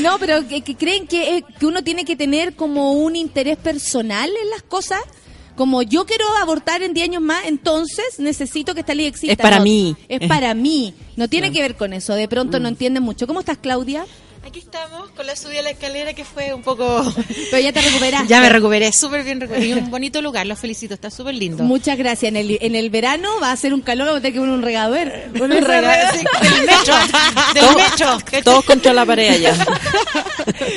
[0.00, 3.56] No, pero que, que creen que, eh, que uno tiene que tener como un interés
[3.58, 5.00] personal en las cosas.
[5.56, 9.32] Como yo quiero abortar en 10 años más, entonces necesito que esta ley exista.
[9.34, 9.94] Es para No, mí.
[10.08, 10.94] Es para mí.
[11.16, 12.14] No tiene que ver con eso.
[12.14, 12.62] De pronto Mm.
[12.62, 13.26] no entienden mucho.
[13.26, 14.06] ¿Cómo estás, Claudia?
[14.52, 16.84] Aquí estamos con la subida a la escalera que fue un poco...
[17.50, 18.28] Pero ya te recuperaste.
[18.28, 19.64] ya me recuperé, súper bien recuperé.
[19.68, 21.64] Y un bonito lugar, los felicito, está súper lindo.
[21.64, 22.28] Muchas gracias.
[22.28, 24.54] En el, en el verano va a ser un calor, vamos a tener que poner
[24.54, 25.10] un regador.
[25.40, 26.92] Un regalo, sí, del mecho,
[27.54, 28.42] del Todos- mecho.
[28.44, 29.56] Todos contra la pared allá.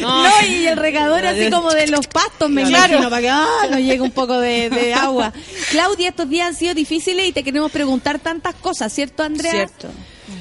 [0.02, 2.94] No, y el regador así como de los pastos, me Claro.
[2.94, 5.34] imagino, para que ah, nos llegue un poco de, de agua.
[5.72, 9.52] Claudia, estos días han sido difíciles y te queremos preguntar tantas cosas, ¿cierto, Andrea?
[9.52, 9.90] Cierto.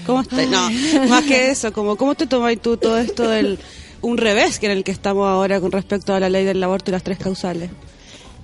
[0.07, 0.49] ¿Cómo estás?
[0.49, 0.71] No,
[1.09, 3.59] más que eso, como, ¿cómo te tomas tú todo esto del
[4.01, 6.91] un revés que en el que estamos ahora con respecto a la ley del aborto
[6.91, 7.71] y las tres causales?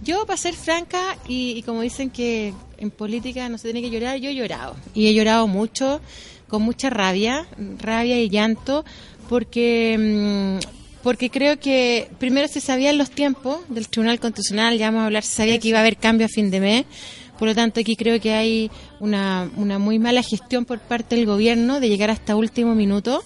[0.03, 3.91] Yo, para ser franca, y, y como dicen que en política no se tiene que
[3.91, 4.75] llorar, yo he llorado.
[4.95, 6.01] Y he llorado mucho,
[6.49, 7.47] con mucha rabia,
[7.79, 8.85] rabia y llanto,
[9.29, 15.03] porque, mm, porque creo que primero se sabían los tiempos del Tribunal Constitucional, ya vamos
[15.03, 16.87] a hablar, se sabía que iba a haber cambio a fin de mes.
[17.41, 18.71] Por lo tanto, aquí creo que hay
[19.01, 23.25] una, una muy mala gestión por parte del gobierno de llegar hasta último minuto.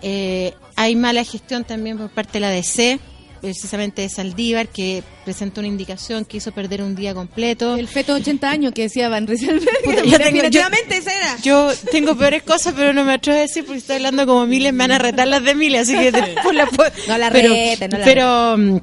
[0.00, 3.00] Eh, hay mala gestión también por parte de la DC,
[3.40, 7.74] precisamente de Saldívar, que presentó una indicación que hizo perder un día completo.
[7.76, 9.66] El feto de 80 años que decía Van Rieselberg.
[9.86, 11.36] Definitivamente esa era.
[11.42, 14.72] Yo tengo peores cosas, pero no me atrevo a decir porque estoy hablando como miles,
[14.72, 17.50] me van a retar las de miles, así que después la puedo- No la pero,
[17.50, 18.80] no la pero, mm,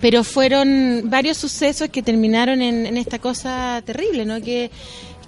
[0.00, 4.40] pero fueron varios sucesos que terminaron en, esta cosa terrible, ¿no?
[4.40, 4.70] Que,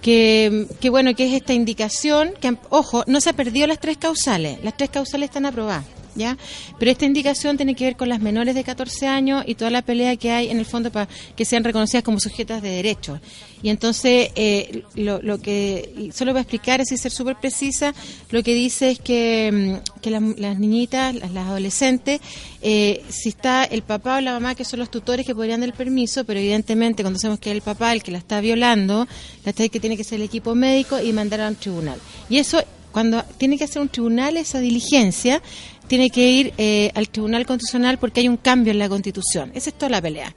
[0.00, 3.96] que, que bueno, que es esta indicación, que ojo, no se ha perdido las tres
[3.96, 5.84] causales, las tres causales están aprobadas.
[6.18, 6.36] ¿Ya?
[6.78, 9.82] Pero esta indicación tiene que ver con las menores de 14 años y toda la
[9.82, 13.20] pelea que hay en el fondo para que sean reconocidas como sujetas de derechos.
[13.62, 17.94] Y entonces, eh, lo, lo que, solo para explicar, así ser súper precisa,
[18.30, 22.20] lo que dice es que, mm, que las, niñitas, las, las adolescentes,
[22.62, 25.68] eh, si está el papá o la mamá, que son los tutores que podrían dar
[25.68, 29.06] el permiso, pero evidentemente cuando sabemos que es el papá el que la está violando,
[29.44, 31.98] la está que tiene que ser el equipo médico y mandar a un tribunal.
[32.28, 32.62] Y eso,
[32.92, 35.42] cuando tiene que hacer un tribunal esa diligencia,
[35.89, 39.51] tiene que ir eh, al Tribunal Constitucional porque hay un cambio en la Constitución.
[39.55, 40.34] Esa es toda la pelea.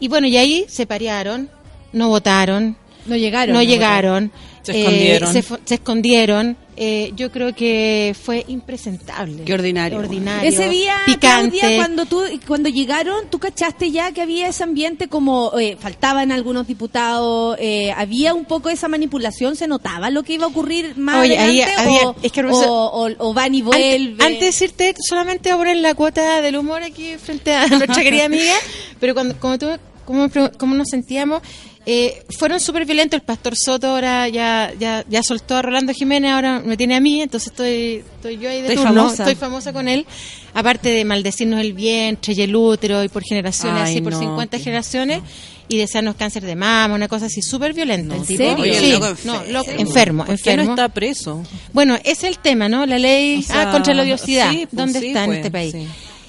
[0.00, 1.50] Y bueno, y ahí se parearon,
[1.92, 2.76] no votaron,
[3.06, 3.54] No llegaron.
[3.54, 4.32] no llegaron,
[4.62, 5.32] Se eh, escondieron.
[5.32, 6.56] se, fu- se escondieron.
[6.76, 9.44] Eh, yo creo que fue impresentable.
[9.44, 9.98] Qué ordinario.
[9.98, 11.58] Ordinario, Ese día, picante.
[11.58, 16.32] Claudia, cuando tú, cuando llegaron, tú cachaste ya que había ese ambiente como eh, faltaban
[16.32, 20.96] algunos diputados, eh, había un poco esa manipulación, se notaba lo que iba a ocurrir
[20.96, 24.24] más Oye, ahí adelante había- o, es que o, o, o van y Antes, vuelve.
[24.24, 28.02] antes de decirte, solamente voy a poner la cuota del humor aquí frente a nuestra
[28.02, 28.54] querida amiga,
[29.00, 29.68] pero cuando, como tú,
[30.04, 31.40] como, como nos sentíamos,
[31.86, 33.18] eh, fueron súper violentos.
[33.20, 37.00] El pastor Soto ahora ya, ya, ya soltó a Rolando Jiménez, ahora me tiene a
[37.00, 39.22] mí, entonces estoy, estoy yo ahí de Estoy turno, famosa.
[39.24, 40.06] estoy famosa con él.
[40.54, 44.18] Aparte de maldecirnos el vientre y el útero y por generaciones, Ay, así por no,
[44.20, 45.20] 50 qué- generaciones.
[45.66, 48.14] Y desearnos cáncer de mama, una cosa así súper violenta.
[48.14, 48.44] ¿En el tipo.
[48.44, 48.62] serio?
[48.62, 49.80] Oye, el Sí, loco no, enfermo.
[49.80, 51.42] enfermo, ¿Por qué no está preso?
[51.72, 52.84] Bueno, ese es el tema, ¿no?
[52.84, 54.50] La ley O sea, ah, contra la odiosidad.
[54.50, 55.74] sí, pues, ¿Dónde sí, está pues, en este país?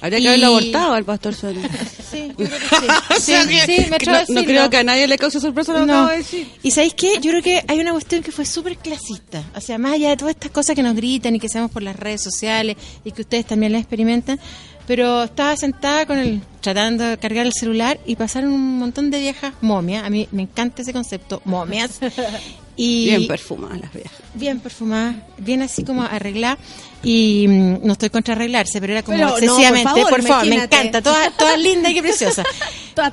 [0.05, 1.59] Habría que Y- haberlo abortado al pastor Soto.
[2.11, 2.87] Sí, yo creo que sí.
[3.09, 5.39] O sea Sí, que- sí, me que atrevo no, creo que a nadie le cause
[5.39, 5.93] sorpresa lo que No.
[5.93, 6.47] acabo de decir.
[6.63, 7.13] ¿Y sabéis qué?
[7.21, 9.43] Yo creo que hay una cuestión que fue súper clasista.
[9.55, 11.83] O sea, más allá de todas estas cosas que nos gritan y que sabemos por
[11.83, 14.39] las redes sociales y que ustedes también las experimentan,
[14.87, 19.19] pero estaba sentada con el tratando de cargar el celular y pasaron un montón de
[19.19, 20.03] viejas momias.
[20.03, 21.99] A mí me encanta ese concepto, momias.
[22.77, 24.11] Y Bien perfumadas las viejas.
[24.35, 26.59] Bien perfumadas, bien así como arregladas.
[27.03, 30.23] Y mm, no estoy contra arreglarse, pero era como Pero no, por excesivamente, favor, por
[30.23, 32.45] favor, me encanta, todas todas lindas y qué preciosas.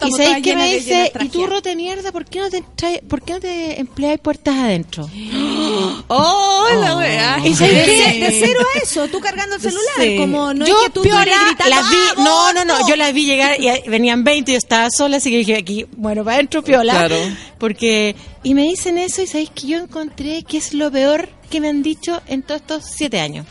[0.06, 3.20] Y sabéis qué me dice, y tú rote mierda, ¿por qué no te trae- por
[3.22, 5.10] qué no te empleáis puertas adentro?
[6.08, 7.38] ¡Oh, la weá!
[7.44, 10.16] ¿Y De, de cero a eso, tú cargando el celular, Sí.
[10.16, 12.88] como no yo es que tú piola, gritando, las vi, no, no, no, "¡Vamos!".
[12.88, 15.56] yo las vi llegar y ahí venían 20 y yo estaba sola, así que dije
[15.56, 16.92] aquí, bueno, para adentro piola.
[16.94, 17.16] Claro.
[17.58, 21.11] Porque, y me dicen eso y sabéis que yo encontré que es lo peor
[21.50, 23.46] que me han dicho en todos estos siete años.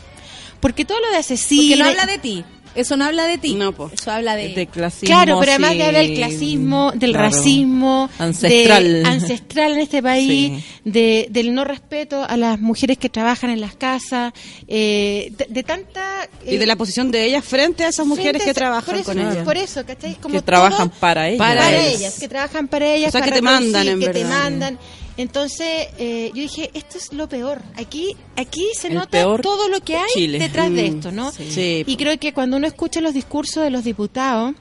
[0.60, 1.76] Porque todo lo de asesino.
[1.76, 2.44] Porque no habla de ti.
[2.74, 3.52] Eso no habla de ti.
[3.54, 3.90] No, po.
[3.92, 4.48] Eso habla de...
[4.54, 5.06] de clasismo.
[5.06, 7.28] Claro, pero además sí, de hablar del clasismo, del claro.
[7.28, 9.02] racismo, Ancestral.
[9.02, 10.64] de- ancestral en este país, Sí.
[10.84, 14.32] de, del no respeto a las mujeres que trabajan en las casas,
[14.68, 16.26] eh, de, de tanta...
[16.46, 19.04] Y de la posición de ellas frente a esas mujeres a que trabajan por eso,
[19.04, 19.44] con ellas.
[19.44, 20.14] Por eso, ¿cachai?
[20.14, 21.38] Como Que trabajan para ellas.
[21.38, 22.18] Para, ellas.
[22.18, 23.08] que trabajan para ellas.
[23.08, 24.28] O sea, para que te mandan, en que te verdad.
[24.30, 24.78] mandan.
[25.16, 27.60] Entonces, eh, yo dije, esto es lo peor.
[27.76, 30.38] Aquí aquí se El nota todo lo que hay Chile.
[30.38, 31.30] detrás de Mm, esto, ¿no?
[31.32, 31.84] sí.
[31.86, 34.54] Y creo que cuando uno escucha los discursos de los diputados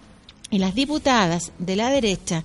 [0.50, 2.44] y las diputadas de la derecha,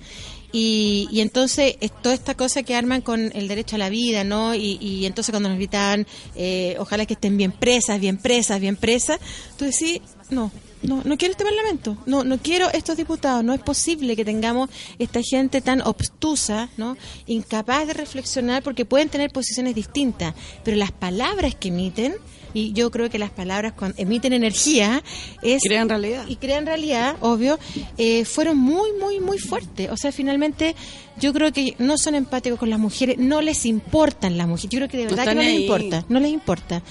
[0.53, 4.23] y, y entonces es toda esta cosa que arman con el derecho a la vida,
[4.23, 4.55] ¿no?
[4.55, 8.77] Y, y entonces cuando nos gritaban, eh, ojalá que estén bien presas, bien presas, bien
[8.77, 9.19] presas,
[9.57, 9.99] tú decís,
[10.29, 10.49] no,
[10.83, 14.69] no, no quiero este parlamento, no, no quiero estos diputados, no es posible que tengamos
[14.99, 16.97] esta gente tan obstusa, ¿no?
[17.25, 22.15] Incapaz de reflexionar porque pueden tener posiciones distintas, pero las palabras que emiten,
[22.53, 25.03] y yo creo que las palabras cuando emiten energía,
[25.41, 26.25] es Crean realidad.
[26.27, 27.59] y crean realidad, obvio,
[27.97, 29.89] eh, fueron muy, muy, muy fuertes.
[29.91, 30.75] O sea, finalmente
[31.19, 34.69] yo creo que no son empáticos con las mujeres, no les importan las mujeres.
[34.71, 35.61] Yo creo que de No verdad que están no les ahí.
[35.63, 36.81] importa, no les importa.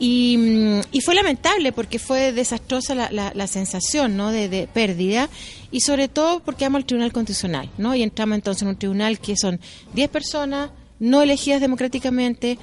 [0.00, 4.32] Y, mm, y fue lamentable porque fue desastrosa la, la, la sensación ¿no?
[4.32, 5.28] de, pérdida
[5.70, 7.94] y sobre todo porque vamos al Tribunal Constitucional ¿no?
[7.94, 9.60] y entramos entonces en un tribunal que son
[9.94, 10.70] 10 personas
[11.00, 12.58] no elegidas democráticamente,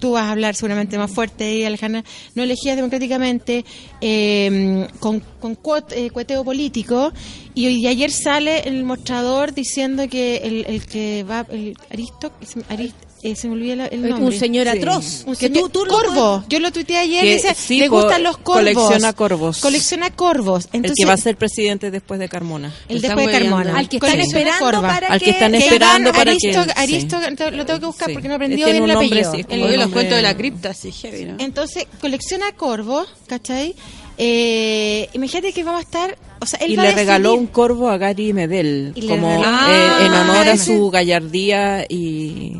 [0.00, 2.02] tú vas a hablar seguramente más fuerte Alejandra,
[2.34, 3.64] no elegidas democráticamente,
[4.00, 5.56] eh, con, con
[5.92, 7.12] eh, cueteo político,
[7.54, 12.32] y, y ayer sale el mostrador diciendo que el, que va, el Aristo,
[12.68, 12.94] Arist-
[13.24, 14.26] eh, se me olvida la- el nombre.
[14.26, 14.78] un señor Sí.
[14.78, 15.24] atroz.
[15.26, 16.44] Un que señor- tú, tú lo corvo.
[16.48, 17.22] Yo lo tuiteé ayer.
[17.24, 18.60] Que dice, sí, le gustan los corvos.
[18.74, 19.58] colecciona corvos.
[19.60, 20.68] Colecciona corvos.
[20.72, 22.72] Entonces, el que va a ser presidente después de Carmona.
[22.88, 23.32] el después de.
[23.32, 23.76] Carmona.
[23.78, 24.94] Al que están esperando corvas.
[24.94, 26.72] para Al que están que- Que esperando para Aristo, que...
[26.76, 27.34] Aristo, sí.
[27.56, 28.12] lo tengo que buscar Sí.
[28.14, 29.32] porque no aprendió bien el un apellido.
[29.34, 31.36] sí, Oye, los cuentos de la cripta, sí, heavy, ¿no?
[31.38, 33.74] Entonces, colecciona corvos, ¿cachai?
[34.18, 36.16] Eh, imagínate que vamos a estar...
[36.40, 39.34] O sea, él Y va le a regaló un corvo a Gary Medel, como eh,
[39.36, 42.52] en Ah, honor a su gallardía y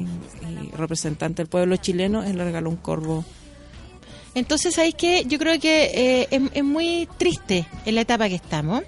[0.74, 3.24] representante del pueblo chileno, él le regaló un corvo.
[4.34, 5.24] Entonces, ¿sabéis qué?
[5.26, 8.82] Yo creo que eh, es muy triste en la etapa que estamos.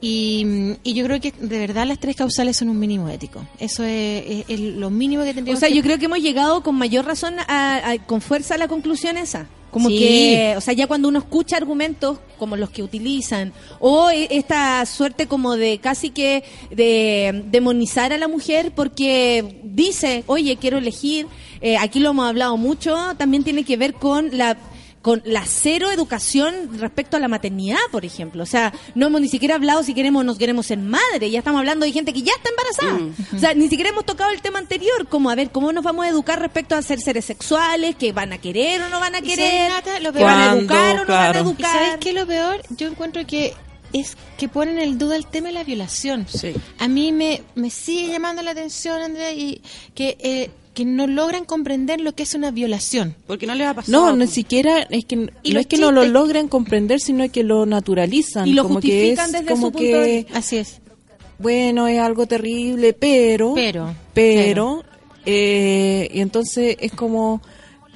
[0.00, 3.44] Y, mm, y yo creo que de verdad las tres causales son un mínimo ético.
[3.58, 6.20] Eso es, es- es lo mínimo que O tendríamos sea, que yo creo que hemos
[6.20, 9.46] llegado con mayor razón, a- a- con fuerza a la conclusión esa.
[9.70, 9.98] Como Sí.
[9.98, 14.84] que, o sea, ya cuando uno escucha argumentos como los que utilizan, o e- esta
[14.84, 16.42] suerte como de casi que
[16.72, 21.28] de demonizar a la mujer porque dice, oye, quiero elegir,
[21.60, 24.56] eh, aquí lo hemos hablado mucho, también tiene que ver con la
[25.02, 28.42] con la cero educación respecto a la maternidad, por ejemplo.
[28.42, 31.58] O sea, no hemos ni siquiera hablado si queremos nos queremos ser madre, ya estamos
[31.60, 33.12] hablando de gente que ya está embarazada.
[33.34, 36.04] O sea, ni siquiera hemos tocado el tema anterior, como a ver cómo nos vamos
[36.04, 39.20] a educar respecto a ser seres sexuales, que van a querer o no van a
[39.20, 40.02] ¿Y sabes, querer?
[40.02, 41.38] Lo que peor- van a educar o no van a Claro.
[41.38, 41.72] ¿Y educar.
[41.72, 42.60] sabes qué es lo peor?
[42.70, 43.54] Yo encuentro que
[43.92, 46.26] es que ponen en duda el tema de la violación.
[46.28, 46.54] Sí.
[46.78, 49.62] A mí me, me sigue llamando la atención, Andrea, y
[49.94, 53.14] que, eh, que no logran comprender lo que es una violación.
[53.26, 54.06] Porque no les ha pasado.
[54.06, 57.42] No, ni siquiera es que Y no es que no lo logran comprender, sino que
[57.42, 58.48] lo naturalizan.
[58.48, 60.38] Y lo como que justifican es desde como su punto que, de vista.
[60.38, 60.80] Así es.
[61.38, 63.52] Bueno, es algo terrible, pero...
[63.54, 64.84] Pero, pero,
[65.26, 67.42] eh, y entonces es como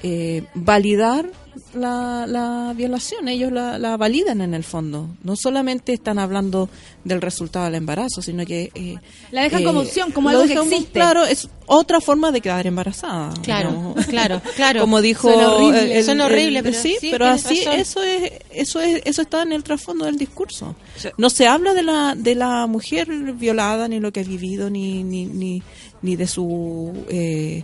[0.03, 1.31] eh, validar
[1.75, 5.09] la, la violación, ellos la, la validan en el fondo.
[5.23, 6.69] No solamente están hablando
[7.05, 8.71] del resultado del embarazo, sino que...
[8.75, 8.97] eh,
[9.31, 10.93] La dejan como opción, como lo algo que existe.
[10.93, 13.33] Claro, es otra forma de quedar embarazada.
[13.43, 14.07] Claro, digamos.
[14.07, 14.81] claro, claro.
[14.81, 15.29] Como dijo...
[15.33, 17.81] Suena horrible, el- el- suena horrible, el- pero sí, sí, pero así razón.
[17.81, 20.75] eso es, eso es, eso está en el trasfondo del discurso.
[21.19, 25.03] No se habla de la, de la mujer violada, ni lo que ha vivido, ni,
[25.05, 25.63] ni, ni,
[26.03, 26.93] ni de su...
[27.09, 27.63] eh,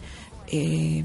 [0.52, 1.04] eh,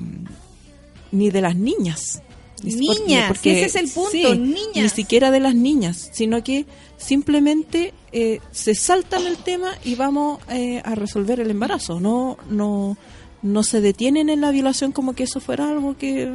[1.12, 2.22] ni de las niñas.
[2.66, 4.76] Ni- Niñas, ese es el punto, niñas.
[4.76, 6.66] Ni siquiera de las niñas, sino que
[6.97, 11.99] simplemente eh, se saltan el tema y vamos eh, a resolver el embarazo.
[11.99, 12.97] No, no,
[13.41, 16.34] no se detienen en la violación como que eso fuera algo que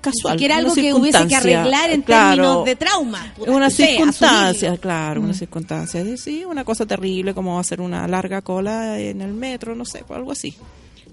[0.00, 0.36] casual.
[0.38, 3.34] que era una algo que hubiese que arreglar en Claro, términos de trauma.
[3.46, 5.36] Una sé, circunstancia, claro, una Mm.
[5.36, 6.04] circunstancia.
[6.04, 10.04] de- Sí, una cosa terrible como hacer una larga cola en el metro, no sé,
[10.06, 10.54] pues algo así.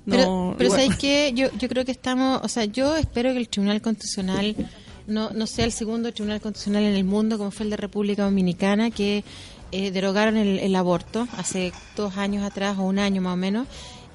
[0.06, 1.32] No, Pero, pero ¿sabes qué?
[1.36, 4.56] Yo, yo creo que estamos, o sea, yo espero que el Tribunal Constitucional
[5.08, 8.24] no, no sea el segundo Tribunal Constitucional en el mundo como fue el de República
[8.24, 9.24] Dominicana, que
[9.72, 13.68] eh, derogaron el, el aborto hace dos años atrás o un año más o menos.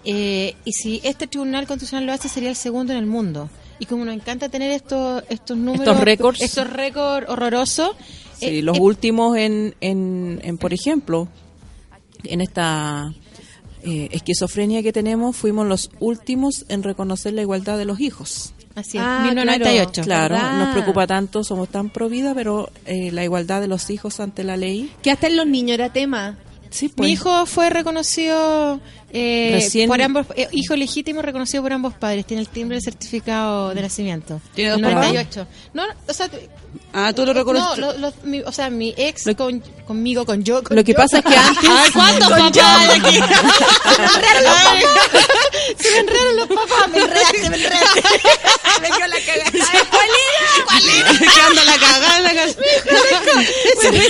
[0.05, 3.49] Eh, y si este Tribunal Constitucional lo hace, sería el segundo en el mundo.
[3.78, 6.41] Y como nos encanta tener estos, estos números, Estos récords.
[6.41, 7.91] estos récords horrorosos,
[8.39, 11.28] Sí, eh, los eh, últimos en, en, en, por ejemplo,
[12.24, 13.12] en esta
[13.87, 18.53] eh, esquizofrenia que tenemos, fuimos los últimos en reconocer la igualdad de los hijos.
[18.74, 20.03] así es, Ah, 1998.
[20.03, 20.59] Claro, ¿verdad?
[20.59, 24.45] nos preocupa tanto, somos tan pro vida, pero eh, la igualdad de los hijos ante
[24.45, 24.93] la ley.
[25.03, 26.37] Que hasta en los niños era tema.
[26.68, 27.07] Sí, pues.
[27.07, 28.80] Mi hijo fue reconocido
[29.19, 32.27] eh, Recién- por ambos, eh, hijo legítimo reconocido por ambos padres.
[32.27, 34.43] Tiene el timbre del certificado de nacimiento.
[34.55, 34.95] ¿Tiene dos papás?
[34.97, 35.47] 98.
[35.73, 36.51] No, no, o sea, t-
[36.93, 37.79] Ah, tú lo no, reconoces.
[37.79, 40.62] lo- lo- mi, o sea, mi ex con, conmigo, con yo.
[40.62, 40.99] con Lo que yo.
[40.99, 41.71] pasa es que antes...
[41.95, 43.17] ¿Cuántos papás hay aquí?
[45.79, 46.89] Se me enredaron los papás.
[46.91, 48.01] Me enredaste, me enredaste.
[48.81, 49.51] me dio la cagada.
[49.91, 50.64] ¿Cuál era?
[50.67, 51.12] ¿Cuál era?
[51.19, 52.57] que anda la cagada en la casa.
[53.93, 54.01] Yo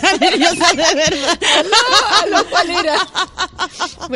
[0.00, 1.38] también, yo sé de verdad.
[2.50, 3.06] ¿Cuál era?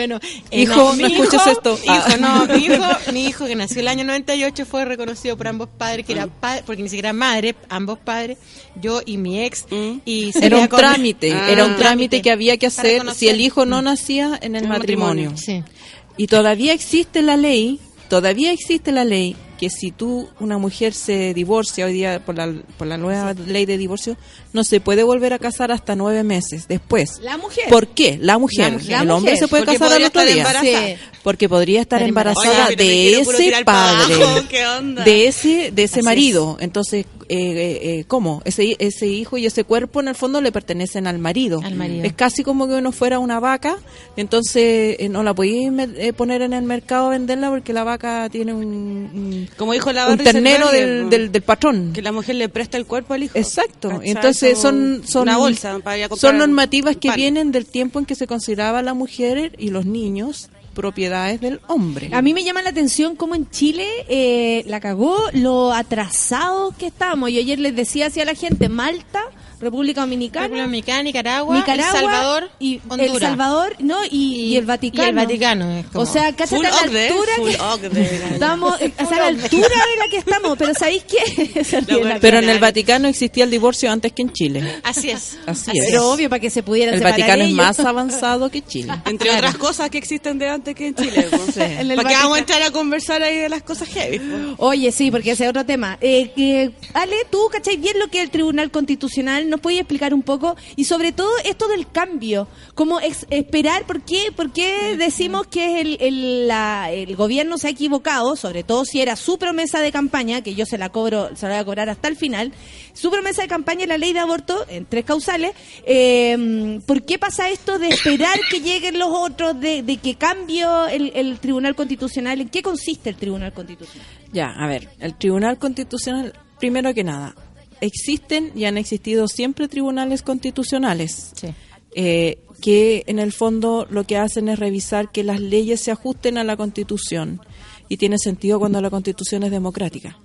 [0.03, 0.19] Bueno,
[0.51, 1.79] eh, Hijo, no escuches esto.
[1.83, 2.17] Hijo, Ah.
[2.19, 2.83] no, mi hijo,
[3.13, 6.63] mi hijo que nació el año 98 fue reconocido por ambos padres, que era padre,
[6.67, 8.39] porque ni siquiera era madre, ambos padres,
[8.81, 9.65] yo y mi ex.
[10.05, 11.51] Y Era un con- trámite, Ah.
[11.51, 14.69] era un trámite que había que hacer si el hijo no nacía en el El
[14.69, 15.31] matrimonio.
[15.31, 15.73] matrimonio, sí.
[16.17, 17.79] Y todavía existe la ley,
[18.09, 22.53] todavía existe la ley que si tú, una mujer se divorcia hoy día por la,
[22.77, 24.17] por la nueva ley de divorcio,
[24.53, 27.21] no se puede volver a casar hasta nueve meses después.
[27.23, 27.69] La mujer.
[27.69, 28.19] ¿Por qué?
[28.21, 28.73] La mujer.
[28.73, 29.01] La mujer.
[29.03, 30.61] el La hombre mujer, se puede porque casar al otro día.
[30.61, 31.01] Sí.
[31.23, 32.67] Porque podría estar Estar embarazada.
[32.67, 35.05] Oye, de ese padre, abajo, ¿qué onda?
[35.05, 36.57] de ese de ese Así marido.
[36.59, 38.43] Entonces, eh, eh, ¿cómo?
[38.45, 41.61] Ese ese hijo y ese cuerpo en el fondo le pertenecen al marido.
[41.65, 42.05] Al marido.
[42.05, 43.77] Es casi como que uno fuera una vaca,
[44.17, 48.29] entonces eh, no la podéis eh, poner en el mercado a venderla porque la vaca
[48.31, 51.93] tiene un, un, Como dijo la un ternero del, del, del patrón.
[51.93, 53.39] Que la mujer le presta el cuerpo al hijo.
[53.39, 53.89] Exacto.
[53.89, 54.11] ¿Cachai?
[54.11, 57.99] Entonces son son una bolsa para ir a comprar son normativas que vienen del tiempo
[57.99, 62.11] en que se consideraba la mujer y los niños propiedades del hombre.
[62.13, 66.87] A mí me llama la atención cómo en Chile eh, la cagó lo atrasados que
[66.87, 67.31] estamos.
[67.31, 69.23] Yo ayer les decía hacia la gente, Malta,
[69.63, 73.15] República Dominicana, República Dominicana, Nicaragua, Nicaragua, El Salvador y Honduras.
[73.15, 75.07] El Salvador, no, y, y el Vaticano.
[75.07, 77.51] y el Vaticano, es como- O sea, a la altura full
[77.81, 81.63] que estamos, o sea, a la altura de la que estamos, pero ¿sabéis qué?
[82.21, 84.81] Pero en el Vaticano existía el divorcio antes que en Chile.
[84.83, 85.39] Así es.
[85.47, 85.87] Así es.
[85.87, 88.93] Pero obvio, para que se pudieran El separar Vaticano es más avanzado que Chile.
[89.07, 91.29] Entre otras cosas que existen de antes que en Chile.
[91.57, 92.23] En el ¿Para Vaticano.
[92.25, 94.19] vamos a entrar a conversar ahí de las cosas heavy?
[94.19, 94.67] po?
[94.67, 95.99] Oye, sí, porque ese es otro tema.
[96.01, 97.77] Eh, que, Ale, tú, ¿cachai?
[97.77, 100.57] Bien lo que el Tribunal Constitucional, ¿nos puedes explicar un poco?
[100.75, 103.85] Y sobre todo esto del cambio, ¿cómo ex- esperar?
[103.87, 108.35] ¿Por qué, por qué decimos que el, el, la- el gobierno se ha equivocado?
[108.35, 111.53] Sobre todo si era su promesa de campaña, que yo se la cobro, se la
[111.55, 112.53] voy a cobrar hasta el final.
[112.95, 115.53] Su promesa de campaña es la ley de aborto, en tres causales.
[115.87, 120.65] Eh, ¿Por qué pasa esto de esperar que lleguen los otros, de, de que cambie
[120.91, 122.41] el, el Tribunal Constitucional?
[122.41, 124.07] ¿En qué consiste el Tribunal Constitucional?
[124.33, 127.35] Ya, a ver, el Tribunal Constitucional, primero que nada,
[127.83, 131.33] existen y han existido siempre tribunales constitucionales.
[131.35, 131.49] Sí.
[131.95, 136.39] eh, que en el fondo lo que hacen es revisar que las leyes se ajusten
[136.39, 137.41] a la Constitución
[137.89, 140.17] y tiene sentido cuando la Constitución es democrática.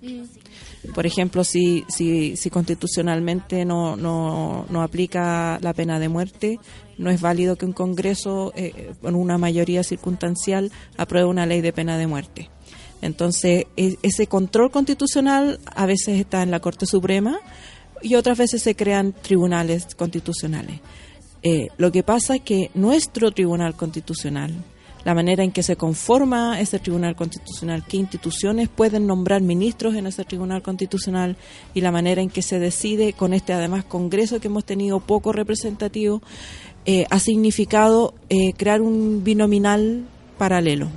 [0.93, 6.59] Por ejemplo, si, si, si constitucionalmente no, no, no aplica la pena de muerte,
[6.97, 11.73] no es válido que un Congreso, eh, con una mayoría circunstancial, apruebe una ley de
[11.73, 12.49] pena de muerte.
[13.01, 17.39] Entonces, e- ese control constitucional a veces está en la Corte Suprema
[18.01, 20.79] y otras veces se crean tribunales constitucionales.
[21.43, 24.53] Eh, lo que pasa es que nuestro Tribunal Constitucional,
[25.05, 30.07] la manera en que se conforma ese Tribunal Constitucional, qué instituciones pueden nombrar ministros en
[30.07, 31.37] ese Tribunal Constitucional
[31.73, 35.31] y la manera en que se decide con este además Congreso que hemos tenido poco
[35.31, 36.21] representativo,
[36.85, 40.05] eh, ha significado eh, crear un binominal
[40.37, 40.87] paralelo.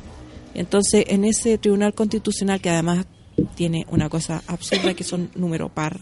[0.55, 3.07] Entonces, en ese Tribunal Constitucional, que además
[3.55, 6.01] tiene una cosa absurda que son número par,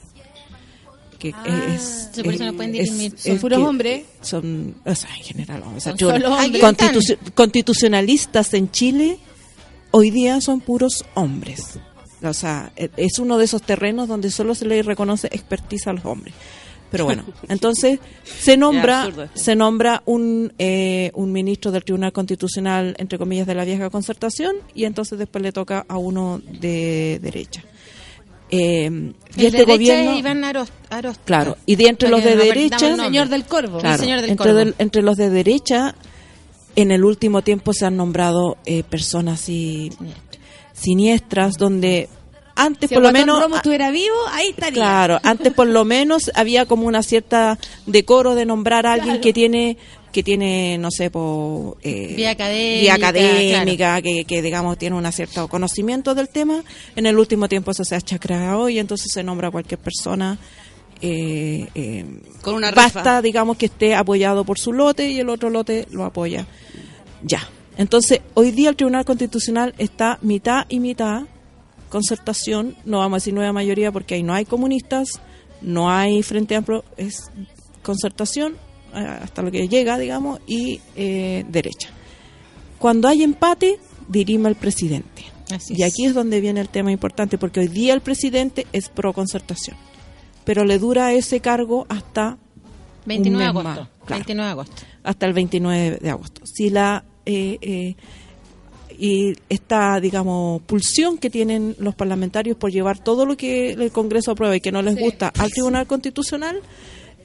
[1.18, 1.34] que
[1.74, 3.12] es, sí, por eso no pueden dirimir.
[3.18, 4.04] Son puros hombres.
[4.20, 6.62] Son, o sea, en general, o sea, Son yo- solo hombres.
[6.62, 9.18] constitu- constitucionalistas en Chile
[9.90, 11.78] hoy día son puros hombres.
[12.22, 15.92] O sea, e- es uno de esos terrenos donde solo se le reconoce expertise a
[15.92, 16.34] los hombres.
[16.90, 23.18] Pero bueno, entonces se nombra se nombra un un, un ministro del Tribunal Constitucional, entre
[23.18, 27.62] comillas, de la vieja concertación, y entonces después le toca a uno de derecha.
[28.50, 28.86] Eh,
[29.36, 30.72] y El este derecha gobierno, es Iván Arost,
[31.26, 33.04] claro, y de entre los de no derecha, el.
[33.04, 33.78] Señor del Corvo.
[33.80, 34.58] Claro, señor del entre, Corvo.
[34.58, 35.94] del- entre los de derecha,
[36.74, 39.90] en el último tiempo se han nombrado eh, personas así
[40.72, 42.08] siniestras, donde
[42.58, 44.74] antes Si por lo menos Romo estuviera vivo, ahí estaría.
[44.74, 49.32] Claro, antes por lo menos había como una cierta decoro de nombrar a alguien que
[49.32, 49.78] tiene
[50.12, 55.12] que tiene no sé por eh, Vía académica, vía académica, que, que digamos tiene un
[55.12, 56.62] cierto conocimiento del tema.
[56.96, 60.38] En el último tiempo eso se ha chacrado y entonces se nombra a cualquier persona
[61.00, 62.04] eh, eh,
[62.42, 63.22] Con una basta rifa.
[63.22, 66.46] digamos que esté apoyado por su lote y el otro lote lo apoya.
[67.22, 67.48] Ya.
[67.76, 71.24] Entonces hoy día el Tribunal Constitucional está mitad y mitad
[71.88, 75.08] concertación, no vamos a decir nueva mayoría porque ahí no hay comunistas,
[75.60, 77.30] no hay Frente Amplio, es
[77.82, 78.56] concertación
[78.94, 81.90] eh, hasta lo que llega, digamos, y eh, derecha.
[82.78, 83.78] Cuando hay empate,
[84.08, 85.24] dirime el presidente.
[85.50, 88.88] Así y aquí es donde viene el tema importante, porque hoy día el presidente es
[88.88, 89.76] pro concertación,
[90.44, 92.36] pero le dura ese cargo hasta
[93.06, 93.68] 29 de agosto.
[93.68, 94.18] más, claro.
[94.24, 94.82] 29 de agosto.
[95.02, 96.42] hasta el 29 de agosto.
[96.44, 97.96] Si la eh, eh,
[98.98, 104.32] y esta, digamos, pulsión que tienen los parlamentarios por llevar todo lo que el Congreso
[104.32, 106.60] aprueba y que no les gusta al Tribunal Constitucional,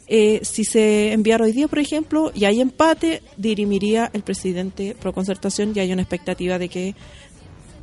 [0.08, 5.14] eh, si se enviara hoy día, por ejemplo, y hay empate, dirimiría el presidente pro
[5.14, 6.96] concertación y hay una expectativa de que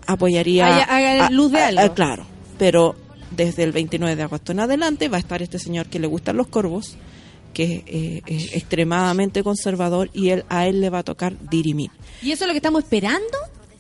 [0.07, 0.67] apoyaría.
[0.67, 1.95] Haya- haga luz de algo.
[1.95, 2.27] claro,
[2.59, 2.95] pero
[3.31, 6.37] desde el 29 de agosto en adelante va a estar este señor que le gustan
[6.37, 6.97] los corvos,
[7.55, 11.91] que eh, es extremadamente conservador y él a él le va a tocar dirimir.
[12.23, 13.21] ¿Y eso es lo que estamos esperando?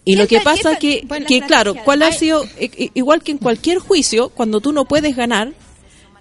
[0.04, 1.74] Y lo ¿Qué que pasa pa- que, bueno, que la claro?
[1.84, 5.52] ¿cuál ha sido, eh, eh, igual que en cualquier juicio, cuando tú no puedes ganar,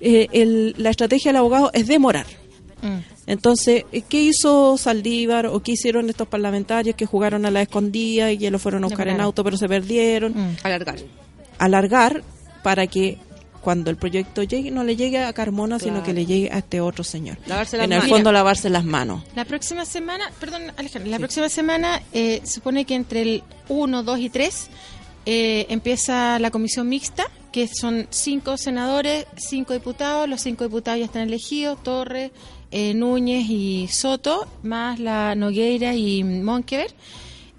[0.01, 2.25] eh, el- la estrategia del abogado es demorar.
[2.81, 2.99] Mm.
[3.27, 8.31] Entonces, eh, ¿qué hizo Saldívar o qué hicieron estos parlamentarios que jugaron a la escondida
[8.31, 10.33] y que lo fueron a buscar en auto pero se perdieron?
[10.33, 10.57] Mm.
[10.63, 10.99] Alargar.
[11.57, 12.23] Alargar
[12.63, 13.17] para que
[13.61, 16.81] cuando el proyecto llegue, no le llegue a Carmona, sino que le llegue a este
[16.81, 17.37] otro señor.
[17.45, 18.15] Lavarse las en el manos.
[18.15, 19.23] fondo, lavarse las manos.
[19.35, 24.19] La próxima semana, perdón Alejandro, la próxima semana eh, supone que entre el 1, 2
[24.19, 24.69] y 3
[25.25, 31.05] eh, empieza la comisión mixta, que son cinco senadores, cinco diputados, los cinco diputados ya
[31.05, 32.31] están elegidos, Torres,
[32.71, 36.93] eh, Núñez y Soto, más la Nogueira y Monkever.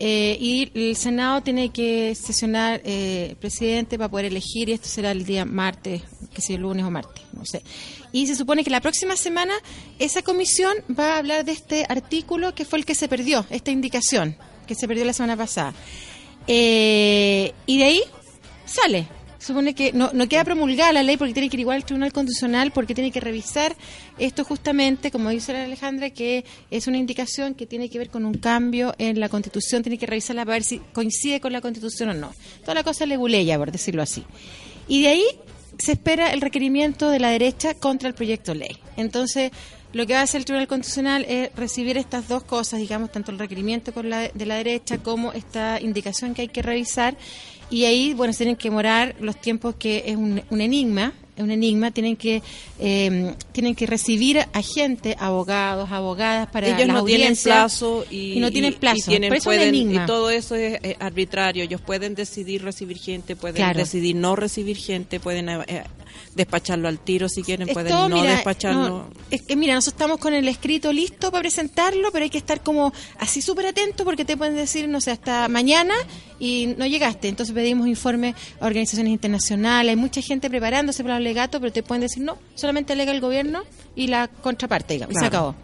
[0.03, 5.11] Eh, y el Senado tiene que sesionar eh, presidente para poder elegir, y esto será
[5.11, 7.62] el día martes, que sea el lunes o martes, no sé.
[8.11, 9.53] Y se supone que la próxima semana
[9.98, 13.70] esa comisión va a hablar de este artículo que fue el que se perdió, esta
[13.70, 14.36] indicación
[14.66, 15.74] que se perdió la semana pasada.
[16.46, 18.03] Eh, y de ahí
[18.64, 19.07] sale.
[19.41, 22.12] Supone que no, no queda promulgada la ley porque tiene que ir igual al Tribunal
[22.12, 23.74] Constitucional porque tiene que revisar
[24.18, 28.26] esto justamente, como dice la Alejandra, que es una indicación que tiene que ver con
[28.26, 32.11] un cambio en la Constitución, tiene que revisarla para ver si coincide con la Constitución
[32.11, 32.34] o no.
[32.61, 34.24] Toda la cosa leguleya, por decirlo así.
[34.88, 35.24] Y de ahí
[35.78, 38.76] se espera el requerimiento de la derecha contra el proyecto ley.
[38.97, 39.51] Entonces,
[39.93, 43.32] lo que va a hacer el Tribunal Constitucional es recibir estas dos cosas, digamos, tanto
[43.32, 47.16] el requerimiento con la, de la derecha como esta indicación que hay que revisar.
[47.71, 51.43] Y ahí, bueno, se tienen que morar los tiempos que es un, un enigma, es
[51.45, 52.43] un enigma, tienen que
[52.81, 58.33] eh, tienen que recibir a gente, abogados, abogadas para Ellos las no tienen plazo y,
[58.35, 58.99] y no tienen plazo.
[58.99, 60.03] y tienen- Por eso es un pueden- enigma.
[60.03, 61.62] y todo eso es eh, arbitrario.
[61.64, 63.79] Ellos pueden decidir recibir gente, pueden Claro.
[63.79, 65.85] decidir no recibir gente, pueden eh,
[66.34, 68.88] despacharlo al tiro si quieren, Es pueden todo, no mira, despacharlo.
[68.88, 72.38] no, es que mira, nosotros estamos con el escrito listo para presentarlo, pero hay que
[72.38, 75.94] estar como así súper atento porque te pueden decir, no sé, hasta mañana
[76.38, 77.28] y no llegaste.
[77.28, 81.82] Entonces pedimos informes a organizaciones internacionales, hay mucha gente preparándose para el legato, pero te
[81.82, 83.62] pueden decir, no, solamente alega el gobierno
[83.94, 85.54] y la contraparte, digamos, y se acabó.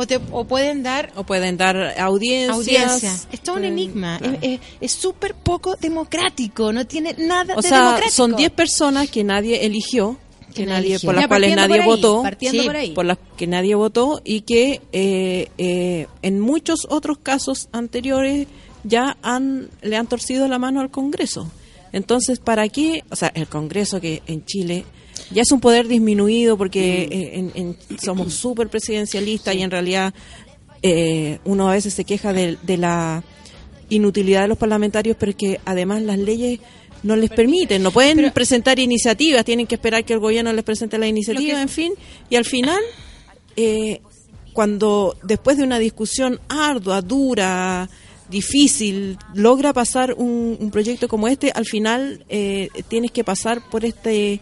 [0.00, 2.56] O, te, o pueden dar o pueden dar audiencias.
[2.56, 3.12] audiencia.
[3.32, 4.18] Es todo un enigma.
[4.18, 4.38] claro.
[4.80, 8.10] Es- súper poco democrático, no tiene nada O de sea, democrático.
[8.12, 10.16] son 10 personas que nadie eligió,
[10.48, 11.08] que Que nadie eligió.
[11.08, 12.22] por las Ya, cuales nadie por ahí, votó.
[12.40, 12.90] Sí, por ahí.
[12.92, 18.46] por las que nadie votó y que eh, eh, en muchos otros casos anteriores
[18.84, 21.50] ya han le han torcido la mano al Congreso.
[21.92, 23.04] Entonces, ¿para qué?
[23.10, 24.84] O sea, el Congreso que en Chile
[25.30, 30.12] ya es un poder disminuido porque eh, en- en- somos súper presidencialistas y en realidad
[30.82, 33.22] eh, uno a veces se queja de, de la
[33.88, 36.60] inutilidad de los parlamentarios, pero que además las leyes
[37.02, 40.96] no les permiten, no pueden presentar iniciativas, tienen que esperar que el gobierno les presente
[40.98, 41.92] la iniciativa, en fin,
[42.28, 42.80] y al final,
[43.56, 44.00] eh,
[44.52, 47.88] cuando después de una discusión ardua, dura,
[48.28, 53.84] difícil, logra pasar un, un proyecto como este, al final eh, tienes que pasar por
[53.84, 54.40] este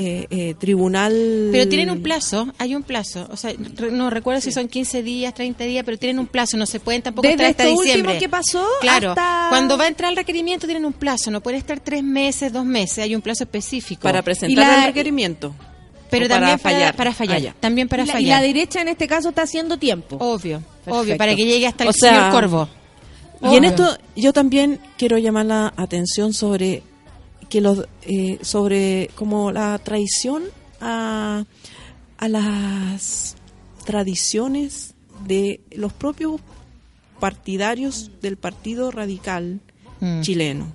[0.00, 1.48] eh, eh, tribunal.
[1.50, 3.26] Pero tienen un plazo, hay un plazo.
[3.32, 6.56] O sea, re- no recuerdo si son 15 días, 30 días, pero tienen un plazo.
[6.56, 8.12] No se pueden tampoco Desde estar hasta diciembre.
[8.14, 11.30] último que pasó Claro, hasta- cuando va a entrar el requerimiento tienen un plazo.
[11.32, 12.98] No puede estar tres meses, dos meses.
[13.00, 14.02] Hay un plazo específico.
[14.02, 15.54] para Y presentar la- el requerimiento.
[16.10, 16.96] pero también para fallar.
[16.96, 17.42] Para fallar.
[17.48, 17.56] Ah.
[17.60, 18.40] También para y, la, y fallar.
[18.40, 20.16] la derecha en este caso está haciendo tiempo.
[20.20, 21.00] Obvio, Perfecto.
[21.00, 22.68] obvio, para que llegue hasta el O sea, señor Corvo.
[23.42, 26.82] Y en esto yo también quiero llamar la atención sobre
[27.48, 30.44] que los eh, sobre como la traición
[30.80, 31.44] a,
[32.18, 33.36] a las
[33.84, 34.94] tradiciones
[35.26, 36.40] de los propios
[37.20, 39.60] partidarios del Partido Radical
[40.00, 40.20] Mm.
[40.20, 40.72] chileno.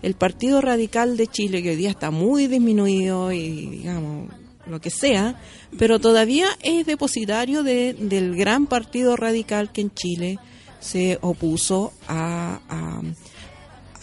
[0.00, 4.30] El Partido Radical de Chile, que hoy día está muy disminuido y digamos
[4.66, 5.38] lo que sea,
[5.78, 10.38] pero todavía es depositario de, del gran Partido Radical que en Chile
[10.80, 13.02] se opuso a, a-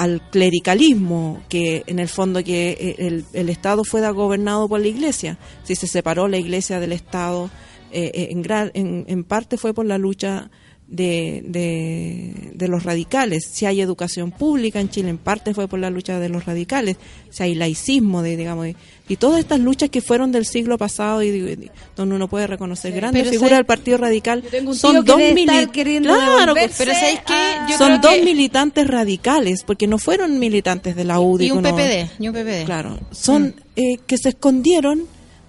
[0.02, 4.88] al clericalismo, que en el fondo que eh, el, el Estado fuera gobernado por la
[4.88, 5.38] Iglesia.
[5.62, 7.52] Si se separó la Iglesia del Estado,
[7.92, 10.50] eh, eh, en, gran, en, en parte fue por la lucha
[10.92, 13.48] de, de, de los radicales.
[13.50, 16.98] Si hay educación pública en Chile, en parte fue por la lucha de los radicales.
[17.30, 18.76] Si hay laicismo, de, digamos, de-
[19.08, 23.30] y todas estas luchas que fueron del siglo pasado y, donde uno puede reconocer grandes
[23.30, 28.12] figuras del Partido Radical, son dos debe estar mili- queriendo Claro, devolverse Pero son dos
[28.14, 31.48] que- militantes radicales, porque no fueron militantes de la UDI.
[31.48, 32.66] Y un uno- PPD, y un PPD.
[32.66, 35.04] Claro, son eh, que se escondieron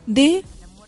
[0.07, 0.45] de...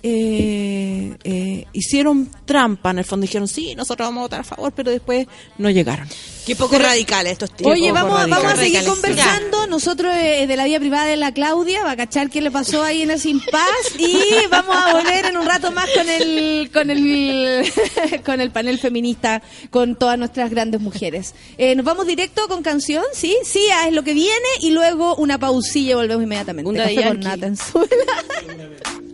[0.06, 4.70] eh, eh, hicieron trampa en el fondo dijeron sí nosotros vamos a votar a favor
[4.72, 5.26] pero después
[5.56, 6.06] no llegaron
[6.44, 7.72] Qué poco radicales estos tíos.
[7.72, 9.66] Oye, vamos, a seguir Radicales, conversando.
[9.66, 12.82] Nosotros eh, de la vida privada de la Claudia, va a cachar qué le pasó
[12.82, 13.64] ahí en ese impas
[13.98, 14.18] y
[14.50, 17.64] vamos a volver en un rato más con el con el
[18.26, 21.34] con el panel feminista con todas nuestras grandes mujeres.
[21.56, 25.16] Eh, Nos vamos directo con canción, sí, sí, ah, es lo que viene y luego
[25.16, 26.68] una pausilla y volvemos inmediatamente.
[26.68, 27.56] Un Café con nata en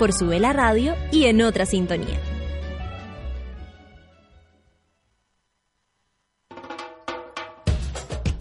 [0.00, 2.18] por Sube la Radio y en otra sintonía.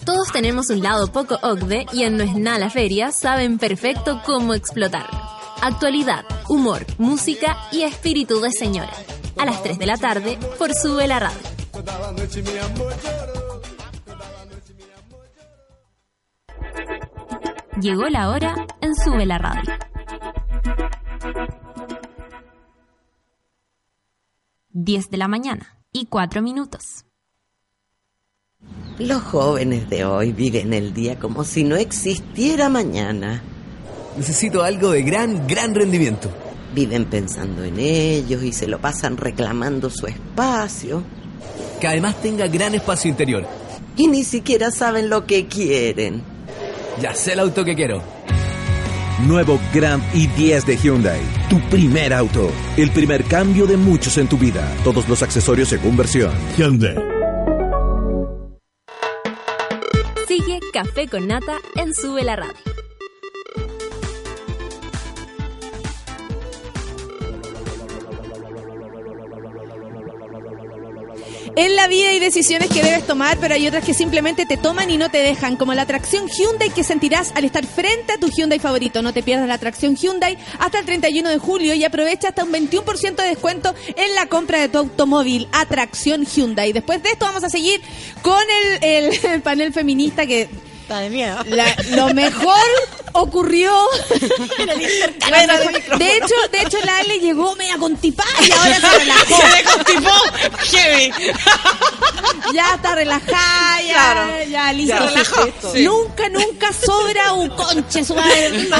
[0.05, 4.21] Todos tenemos un lado poco OCDE y en No es nada la feria saben perfecto
[4.25, 5.19] cómo explotarlo.
[5.61, 8.93] Actualidad, humor, música y espíritu de señora.
[9.37, 11.39] A las 3 de la tarde por Sube la Radio.
[17.81, 19.89] Llegó la hora en Sube la Radio.
[24.81, 27.03] Diez de la mañana y cuatro minutos.
[28.97, 33.43] Los jóvenes de hoy viven el día como si no existiera mañana.
[34.15, 36.31] Necesito algo de gran, gran rendimiento.
[36.73, 41.03] Viven pensando en ellos y se lo pasan reclamando su espacio.
[41.81, 43.45] Que además tenga gran espacio interior.
[43.97, 46.23] Y ni siquiera saben lo que quieren.
[47.01, 48.01] Ya sé el auto que quiero.
[49.27, 51.21] Nuevo Grand i10 de Hyundai.
[51.49, 52.51] Tu primer auto.
[52.77, 54.65] El primer cambio de muchos en tu vida.
[54.83, 56.31] Todos los accesorios según versión.
[56.57, 56.95] Hyundai.
[60.27, 62.68] Sigue Café con Nata en Sube la Radio.
[71.55, 74.89] En la vida hay decisiones que debes tomar, pero hay otras que simplemente te toman
[74.89, 78.29] y no te dejan, como la atracción Hyundai que sentirás al estar frente a tu
[78.29, 79.01] Hyundai favorito.
[79.01, 82.51] No te pierdas la atracción Hyundai hasta el 31 de julio y aprovecha hasta un
[82.53, 85.47] 21% de descuento en la compra de tu automóvil.
[85.51, 86.71] Atracción Hyundai.
[86.73, 87.81] Después de esto vamos a seguir
[88.21, 88.41] con
[88.81, 90.47] el, el panel feminista que
[90.81, 91.37] Está de miedo.
[91.47, 92.55] la- lo mejor
[93.13, 93.71] ocurrió.
[95.29, 95.53] Bueno,
[95.97, 99.35] de, hecho, de hecho la Ale llegó media constipada y ahora se relajó.
[99.37, 100.57] Se le constipó.
[100.71, 101.13] Heavy.
[102.53, 104.43] Ya está relajada, ya, Claro.
[104.49, 104.95] ya listo.
[104.95, 105.71] Ya relajó.
[105.73, 105.83] Sí.
[105.83, 108.49] Nunca, nunca sobra un conche su madre.
[108.69, 108.77] No,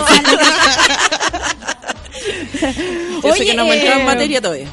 [3.24, 4.68] Yo sé que no me entró en materia todavía.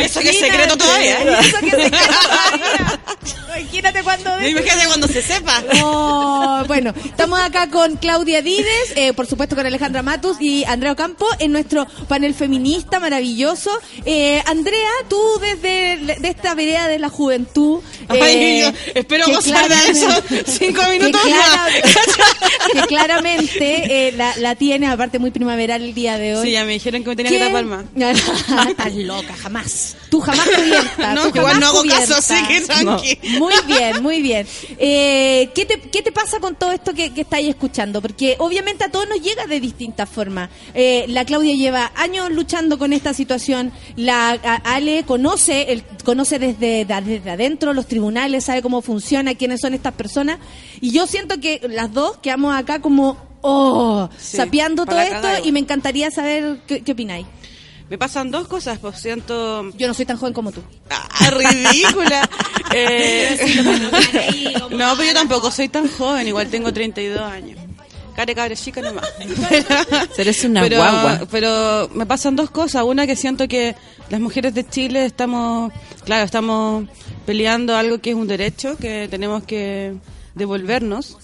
[0.00, 1.20] Eso que es secreto todavía.
[1.22, 1.36] ¿eh?
[1.40, 3.00] Eso que es secreto todavía.
[3.56, 5.62] Imagínate cuando de- Imagínate cuando se sepa.
[5.82, 10.92] Oh, bueno, estamos acá con Claudia Dides, eh, por supuesto con Alejandra Matus y Andrea
[10.92, 13.70] Ocampo en nuestro panel feminista maravilloso.
[14.04, 17.80] Eh, Andrea, tú desde de esta vereda de la juventud.
[18.08, 20.08] Ay, eh, yo espero que gozar de eso
[20.46, 21.72] cinco que minutos clara- más.
[22.72, 26.46] que claramente eh, la, la tienes, aparte muy primaveral el día de hoy.
[26.46, 27.44] Sí, ya me dijeron que me tenía que ¿Qué?
[27.44, 27.84] tapar más.
[28.68, 29.83] Estás loca, jamás.
[30.10, 31.14] Tú jamás cubierta.
[31.14, 32.00] No, tú igual jamás no hago cubierta.
[32.00, 33.18] caso, así que tranqui.
[33.38, 34.46] Muy bien, muy bien.
[34.78, 38.00] Eh, ¿qué, te, ¿Qué te pasa con todo esto que, que estáis escuchando?
[38.00, 40.50] Porque obviamente a todos nos llega de distintas formas.
[40.74, 43.72] Eh, la Claudia lleva años luchando con esta situación.
[43.96, 49.74] La Ale conoce, el, conoce desde, desde adentro los tribunales, sabe cómo funciona, quiénes son
[49.74, 50.38] estas personas.
[50.80, 55.52] Y yo siento que las dos quedamos acá como, oh, Sí, sapeando todo esto y
[55.52, 57.26] me encantaría saber qué, qué opináis.
[57.90, 59.70] Me pasan dos cosas, pues siento...
[59.76, 60.62] Yo no soy tan joven como tú.
[60.90, 62.28] Ah, ridícula.
[62.76, 63.38] Eh,
[64.70, 67.60] no, pero yo tampoco soy tan joven, igual tengo 32 años.
[68.16, 69.08] Care cabre chica nomás.
[70.18, 71.20] Eres una pero, guagua.
[71.30, 72.84] Pero me pasan dos cosas.
[72.84, 73.74] Una que siento que
[74.08, 75.72] las mujeres de Chile estamos,
[76.04, 76.88] claro, estamos
[77.26, 79.94] peleando algo que es un derecho que tenemos que
[80.34, 81.16] devolvernos.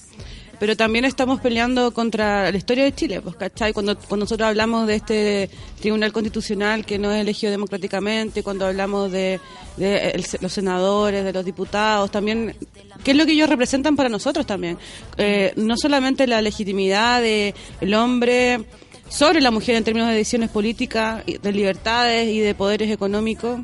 [0.61, 3.73] Pero también estamos peleando contra la historia de Chile, pues, ¿cachai?
[3.73, 5.51] Cuando, cuando nosotros hablamos de este
[5.81, 9.41] Tribunal Constitucional que no es elegido democráticamente, cuando hablamos de,
[9.79, 12.55] de el- los senadores, de los diputados, también,
[13.03, 14.77] ¿qué es lo que ellos representan para nosotros también?
[15.17, 18.67] Eh, no solamente la legitimidad del el hombre
[19.09, 23.61] sobre la mujer en términos de decisiones políticas, de libertades y de poderes económicos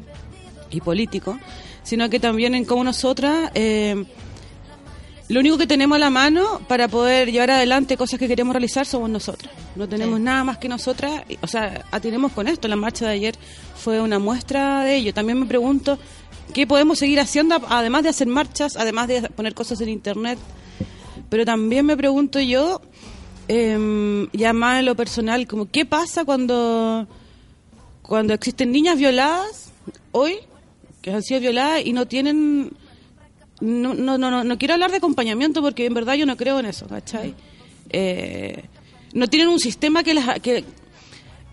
[0.71, 1.37] y políticos,
[1.83, 3.51] sino que también en cómo nosotras...
[3.55, 4.03] eh,
[5.29, 8.87] lo único que tenemos a la mano para poder llevar adelante cosas que queremos realizar
[8.87, 9.53] somos nosotras.
[9.75, 11.25] No tenemos nada más que nosotras.
[11.41, 12.69] O sea, atenemos con esto.
[12.69, 13.35] La marcha de ayer
[13.75, 15.13] fue una muestra de ello.
[15.13, 15.99] También me pregunto
[16.55, 20.39] qué podemos seguir haciendo, además de hacer marchas, además de poner cosas en Internet.
[21.29, 22.81] Pero también me pregunto yo,
[23.49, 27.09] eh, ya más en lo personal, como qué pasa cuando,
[28.03, 29.73] cuando existen niñas violadas
[30.13, 30.37] hoy,
[31.03, 32.71] que han sido violadas y no tienen
[33.61, 36.59] no, no, no, no, no quiero hablar de acompañamiento porque en verdad yo no creo
[36.61, 37.35] en eso, ¿cachai?
[37.91, 38.65] Eh,
[39.13, 40.65] no tienen un sistema que las, que,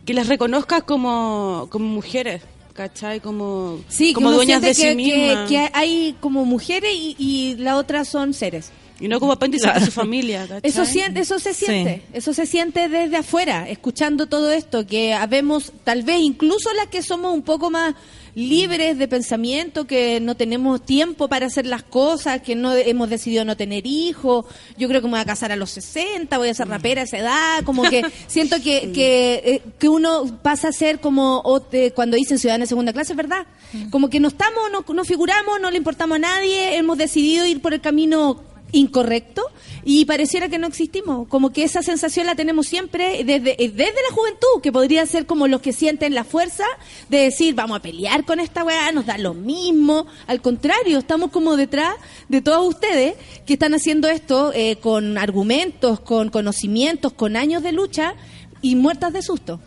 [0.06, 2.42] que las reconozca como, como mujeres,
[2.74, 3.20] ¿cachai?
[3.20, 5.50] Como, Sí, que como dueñas de sí que, que- mismas.
[5.50, 8.72] que hay como mujeres y, y la otra son seres.
[9.00, 10.60] Y no como apéndice de su familia, ¿cachai?
[10.64, 15.72] Eso, siente, eso se siente, eso se siente desde afuera, escuchando todo esto, que habemos,
[15.84, 17.96] tal vez incluso las que somos un poco más
[18.36, 23.46] libres de pensamiento, que no tenemos tiempo para hacer las cosas, que no hemos decidido
[23.46, 24.46] no tener hijos,
[24.78, 27.04] yo creo que me voy a casar a los 60, voy a ser rapera a
[27.04, 31.62] esa edad, como que siento que, que, eh, que uno pasa a ser como o
[31.62, 33.46] te- cuando dicen ciudadana de segunda clase, ¿verdad?
[33.92, 37.62] Como que no estamos, no, no figuramos, no le importamos a nadie, hemos decidido ir
[37.62, 38.42] por el camino
[38.74, 39.44] incorrecto
[39.86, 41.28] y pareciera que no existimos.
[41.30, 45.26] Como que esa sensación la tenemos siempre desde, eh, desde la juventud, que podría ser
[45.26, 46.66] como los que sienten la fuerza
[47.10, 50.08] de decir, vamos a pelear con esta weá, nos da lo mismo.
[50.28, 51.96] Al contrario, estamos como detrás
[52.28, 53.16] de todos ustedes
[53.46, 58.16] que están haciendo esto eh, con argumentos, con conocimientos, con años de lucha
[58.62, 59.60] y muertas de susto.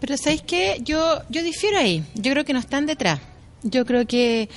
[0.00, 0.78] Pero ¿sabéis qué?
[0.82, 2.04] Yo, yo difiero ahí.
[2.14, 3.20] Yo creo que no están detrás.
[3.62, 4.48] Yo creo que,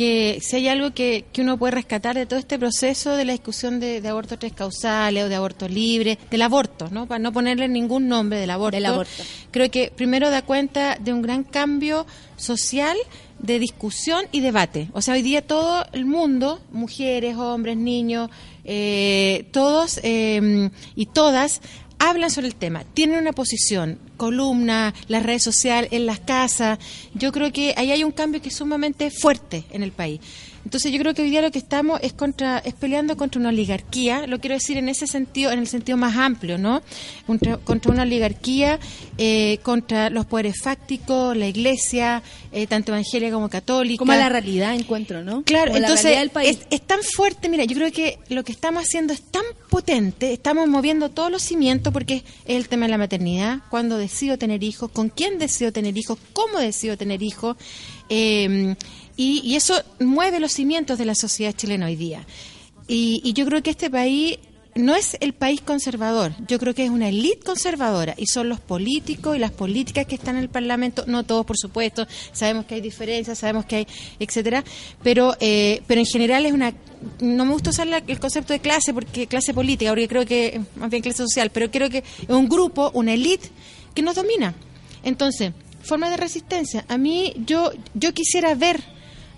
[0.00, 3.32] que si hay algo que, que uno puede rescatar de todo este proceso de la
[3.32, 7.04] discusión de, de abortos tres causales o de aborto libre, del aborto, ¿no?
[7.06, 8.76] Para no ponerle ningún nombre del aborto.
[8.76, 9.22] Del aborto.
[9.50, 12.06] Creo que primero da cuenta de un gran cambio
[12.36, 12.96] social
[13.40, 14.88] de discusión y debate.
[14.94, 18.30] O sea, hoy día todo el mundo, mujeres, hombres, niños,
[18.64, 21.60] eh, todos eh, y todas
[21.98, 26.78] hablan sobre el tema, tienen una posición, columna, las redes sociales, en las casas.
[27.14, 30.20] Yo creo que ahí hay un cambio que es sumamente fuerte en el país.
[30.64, 33.48] Entonces yo creo que hoy día lo que estamos es contra es peleando contra una
[33.48, 36.82] oligarquía, lo quiero decir en ese sentido, en el sentido más amplio, ¿no?
[37.26, 38.78] Contra, contra una oligarquía,
[39.16, 42.22] eh, contra los poderes fácticos, la iglesia,
[42.52, 43.98] eh, tanto evangélica como católica.
[43.98, 45.42] Como la realidad encuentro, ¿no?
[45.42, 46.50] Claro, Como entonces del país.
[46.50, 50.32] es, es tan fuerte, mira, yo creo que lo que estamos haciendo es tan potente,
[50.32, 54.62] estamos moviendo todos los cimientos porque es el tema de la maternidad, cuándo decido tener
[54.62, 57.56] hijos, con quién decido tener hijos, cómo decido tener hijos,
[58.08, 58.74] eh,
[59.16, 62.26] y, y eso mueve los cimientos de la sociedad chilena hoy día.
[62.88, 64.38] Y, y yo creo que este país
[64.76, 68.60] no es el país conservador, yo creo que es una élite conservadora y son los
[68.60, 72.76] políticos y las políticas que están en el Parlamento, no todos por supuesto, sabemos que
[72.76, 73.86] hay diferencias, sabemos que hay,
[74.20, 74.62] etcétera,
[75.02, 76.72] pero eh, pero en general es una
[77.20, 80.60] no me gusta usar la- el concepto de clase porque clase política, porque creo que
[80.76, 83.48] más bien clase social, pero creo que es un grupo, una élite
[83.92, 84.54] que nos domina.
[85.02, 86.84] Entonces, forma de resistencia.
[86.88, 88.80] A mí yo yo quisiera ver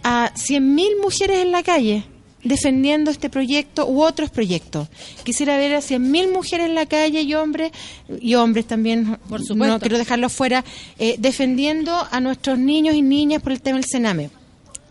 [0.03, 2.05] a 100.000 mujeres en la calle
[2.45, 4.89] defendiendo este proyecto u otros proyectos.
[5.25, 7.73] Quisiera ver a 100.000 mujeres en la calle y hombres,
[8.21, 9.75] y hombres también, Por supuesto.
[9.75, 10.65] no quiero dejarlos fuera,
[10.99, 14.31] eh, defendiendo a nuestros niños y niñas por el tema del Sename.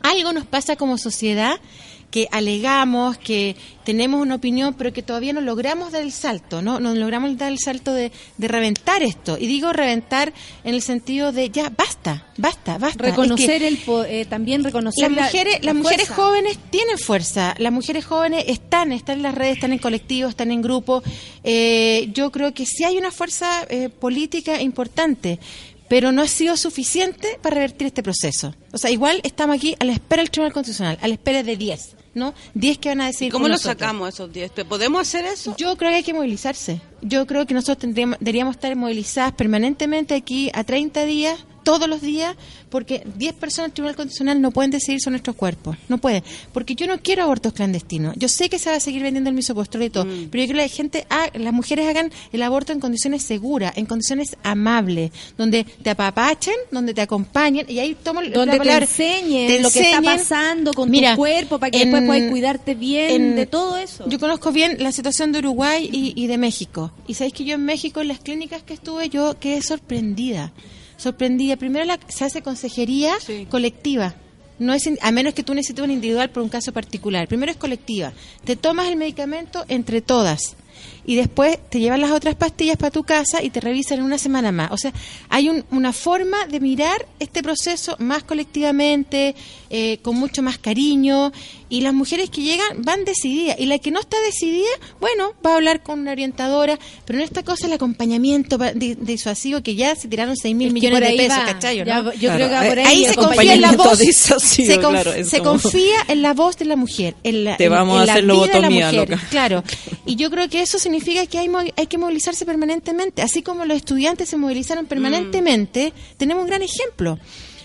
[0.02, 1.56] Algo nos pasa como sociedad
[2.12, 3.56] que alegamos, que
[3.86, 6.80] tenemos una opinión, pero que todavía no logramos dar el salto, ¿no?
[6.80, 9.38] No logramos dar el salto de, de reventar esto.
[9.40, 10.34] Y digo reventar
[10.66, 12.88] en el sentido de ya, basta, basta, basta.
[12.90, 16.22] Es que- reconocer el po- eh, también reconocer las la- mujeres, la las mujeres fuerza.
[16.24, 17.56] jóvenes tienen fuerza.
[17.58, 21.04] Las mujeres jóvenes están, están en las redes, están en colectivos, están en grupos.
[21.44, 25.40] Eh, yo creo que sí hay una fuerza eh, política importante,
[25.88, 28.54] pero no ha sido suficiente para revertir este proceso.
[28.72, 31.58] O sea, igual estamos aquí a la espera del Tribunal Constitucional, a la espera de
[31.58, 32.34] 10, ¿no?
[32.54, 33.32] 10 que van a decir.
[33.32, 33.80] ¿Cómo por lo nosotros.
[33.80, 34.52] sacamos esos 10?
[34.68, 35.56] ¿Podemos hacer eso?
[35.58, 36.82] Yo creo que hay que movilizarse.
[37.02, 42.02] Yo creo que nosotros tendríamos, deberíamos estar movilizadas permanentemente aquí a 30 días, todos los
[42.02, 42.36] días,
[42.70, 45.78] porque 10 personas del Tribunal Constitucional no pueden decidir sobre nuestros cuerpos.
[45.90, 46.24] No pueden.
[46.54, 48.16] Porque yo no quiero abortos clandestinos.
[48.18, 50.28] Yo sé que se va a seguir vendiendo el misopostrol y todo, Mm.
[50.32, 53.86] pero yo quiero que la gente, las mujeres hagan el aborto en condiciones seguras, en
[53.86, 58.86] condiciones amables, donde te apapachen, donde te acompañen, y ahí tomo la donde te palabra,
[58.86, 62.30] enseñen te lo que está pasando con Mira, tu cuerpo para que en- después puedas
[62.32, 64.08] cuidarte bien en- de todo eso.
[64.10, 66.92] Yo conozco bien la situación de Uruguay y, y de México.
[67.08, 70.52] Y sabéis que yo en México, en las clínicas que estuve, yo quedé sorprendida.
[71.02, 71.56] Sorprendida.
[71.58, 73.16] Primero la- se hace consejería
[73.50, 74.14] colectiva.
[74.60, 77.28] No es a menos que tú necesites un individual por un caso particular.
[77.28, 78.14] Primero es colectiva.
[78.46, 80.56] Te tomas el medicamento entre todas.
[81.06, 84.18] Y después te llevan las otras pastillas para tu casa y te revisan en una
[84.18, 84.72] semana más.
[84.72, 84.94] O sea,
[85.30, 89.36] hay un- una forma de mirar este proceso más colectivamente,
[89.70, 91.32] eh, con mucho más cariño.
[91.70, 93.56] Y las mujeres que llegan van decididas.
[93.60, 94.68] Y la que no está decidida,
[95.00, 96.78] bueno, va a hablar con una orientadora.
[97.06, 101.16] Pero en esta cosa el acompañamiento disuasivo, que ya se tiraron 6 mil millones de
[101.18, 101.46] pesos, va.
[101.46, 101.82] ¿cachai?
[101.82, 102.14] o Ya, no?
[102.14, 103.98] yo creo que va por ahí se confía en la voz.
[103.98, 104.36] se,
[104.80, 107.16] conf- claro, se como- confía en la voz de la mujer.
[107.24, 109.10] En la, Te en- vamos en a la hacer lobotomía, mujer.
[109.10, 109.24] loca.
[109.30, 109.64] Claro.
[110.06, 113.22] Y yo creo que eso significa que hay, que movilizarse permanentemente.
[113.22, 117.18] Así como los estudiantes se movilizaron permanentemente, tenemos un gran ejemplo.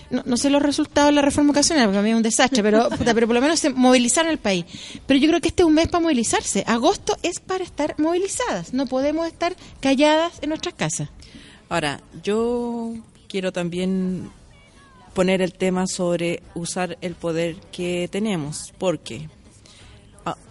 [0.09, 2.63] No, no sé los resultados de la reforma ocasional, porque a mí es un desastre,
[2.63, 4.65] pero, puta, pero por lo menos se movilizaron el país.
[5.05, 6.63] Pero yo creo que este es un mes para movilizarse.
[6.65, 8.73] Agosto es para estar movilizadas.
[8.73, 11.09] No podemos estar calladas en nuestras casas.
[11.69, 12.93] Ahora, yo
[13.27, 14.29] quiero también
[15.13, 19.36] poner el tema sobre usar el poder que tenemos, porque ah,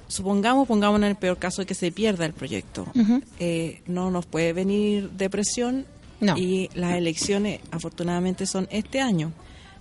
[0.09, 2.87] supongamos, pongamos en el peor caso que se pierda el proyecto,
[3.39, 5.87] eh, no nos puede venir depresión
[6.21, 6.37] No.
[6.37, 9.33] y las elecciones afortunadamente son este año.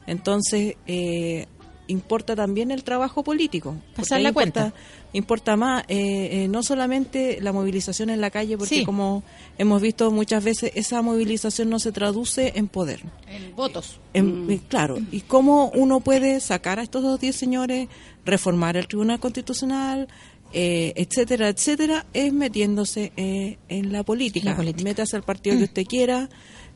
[0.08, 1.48] Entonces, eh,
[1.88, 3.76] importa también el trabajo político.
[3.96, 4.78] Pasar la importa, cuenta.
[5.14, 8.86] Importa más, eh, eh, no solamente la movilización en la calle, porque Sí.
[8.86, 9.24] como
[9.58, 13.02] hemos visto muchas veces, esa movilización no se traduce en poder.
[13.30, 14.00] En votos.
[14.14, 17.88] En- eh, Claro, ¿y cómo uno puede sacar a estos dos 10 señores,
[18.26, 20.08] reformar el Tribunal Constitucional,
[20.54, 22.06] eh, etcétera, etcétera?
[22.14, 24.50] Es metiéndose eh, en la política.
[24.52, 24.84] La política.
[24.90, 26.30] Métase al partido que usted quiera,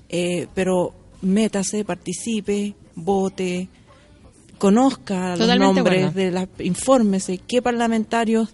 [0.10, 3.68] eh, pero métase, participe, vote,
[4.60, 6.12] conozca los nombres bueno.
[6.12, 8.50] de las, infórmese qué parlamentarios,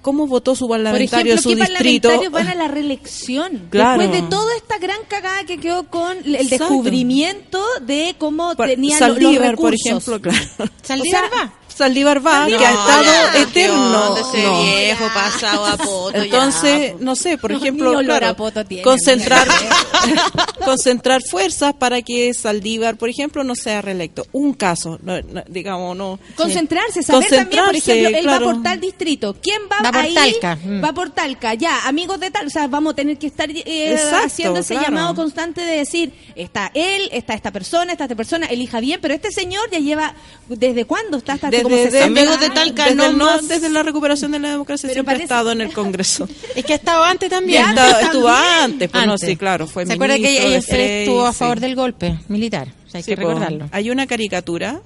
[0.00, 2.08] cómo votó su Por parlamentario ejemplo, de su ¿qué distrito.
[2.08, 3.68] parlamentarios van a la reelección?
[3.70, 4.00] Claro.
[4.02, 6.64] Después de toda esta gran cagada que quedó con el Exacto.
[6.64, 9.86] descubrimiento de cómo Por- tenía lo- los Saldívar, por recursos.
[10.08, 10.20] ejemplo,
[10.56, 10.72] claro.
[10.82, 11.54] Saldívar O sea, va.
[11.82, 14.14] Saldívar va, que ha estado ya, eterno.
[14.16, 14.32] No.
[14.32, 16.16] viejo pasado a poto.
[16.16, 19.48] Entonces, no sé, por No, ejemplo, ni olor claro, a poto tiene, concentrar,
[20.64, 24.26] concentrar fuerzas para que Saldívar, por ejemplo, no sea reelecto.
[24.32, 26.18] Un caso, no- no, digamos, no.
[26.36, 28.46] Concentrarse, saber también, por ejemplo, él claro.
[28.46, 29.36] va por tal distrito.
[29.42, 30.14] ¿Quién va, Va por ahí?
[30.14, 30.84] Talca, mm.
[30.84, 32.46] Va por Talca, ya, amigos de tal.
[32.46, 34.88] O sea, vamos a tener que estar eh, Exacto, haciendo ese claro.
[34.88, 39.14] llamado constante de decir, está él, está esta persona, está esta persona, elija bien, pero
[39.14, 40.14] este señor ya lleva,
[40.48, 41.32] ¿desde cuándo está?
[41.34, 43.48] Hasta como Desde, 60 desde- Amigos de Talca, desde no el- más.
[43.48, 46.28] desde la recuperación de la democracia Pero siempre parece- ha estado en el Congreso.
[46.56, 47.64] Es que ha estado antes también.
[48.02, 51.38] estuvo antes, pues no, sí, claro, fue ¿Se acuerda que ella Frey, estuvo a sí.
[51.38, 52.68] favor del golpe militar?
[52.86, 53.68] O sea, hay Sí, que recordarlo.
[53.72, 54.80] Hay una caricatura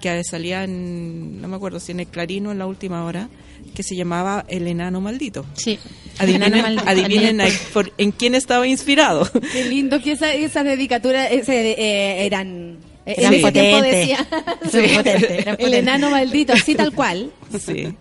[0.00, 3.28] que salía en, no me acuerdo si en el Clarino en la última hora,
[3.74, 5.46] que se llamaba El Enano Maldito.
[5.54, 5.78] Sí.
[6.18, 6.88] Adivinen, Enano maldito.
[6.90, 9.28] adivinen a- por- en quién estaba inspirado.
[9.52, 12.78] Qué lindo que esa, esas dedicaturas ese, eh, eran...
[13.06, 14.26] eh, Eran en ese decía,
[15.58, 17.30] el enano maldito, así tal cual.
[17.58, 17.94] Sí.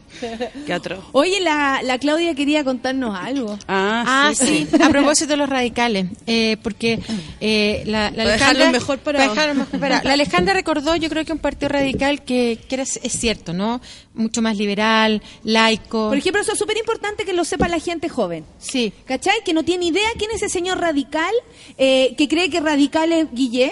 [0.66, 1.04] Qué atroz.
[1.14, 3.58] Oye, la, la Claudia quería contarnos algo.
[3.68, 7.00] Ah, sí, a propósito de los radicales, eh, porque
[7.40, 10.02] eh, la, la Para dejarlo Alejandra- mejor para dejarlo mejor parado.
[10.04, 13.82] La Alejandra recordó, yo creo que un partido radical que, que era, es cierto, ¿no?
[14.14, 16.10] Mucho más liberal, laico.
[16.10, 18.46] Por ejemplo, eso es súper importante que lo sepa la gente joven.
[18.60, 18.94] Sí.
[19.06, 19.44] ¿Cachai?
[19.44, 21.34] Que no tiene idea quién es ese señor radical,
[21.78, 23.72] eh, que cree que radical es Guillé.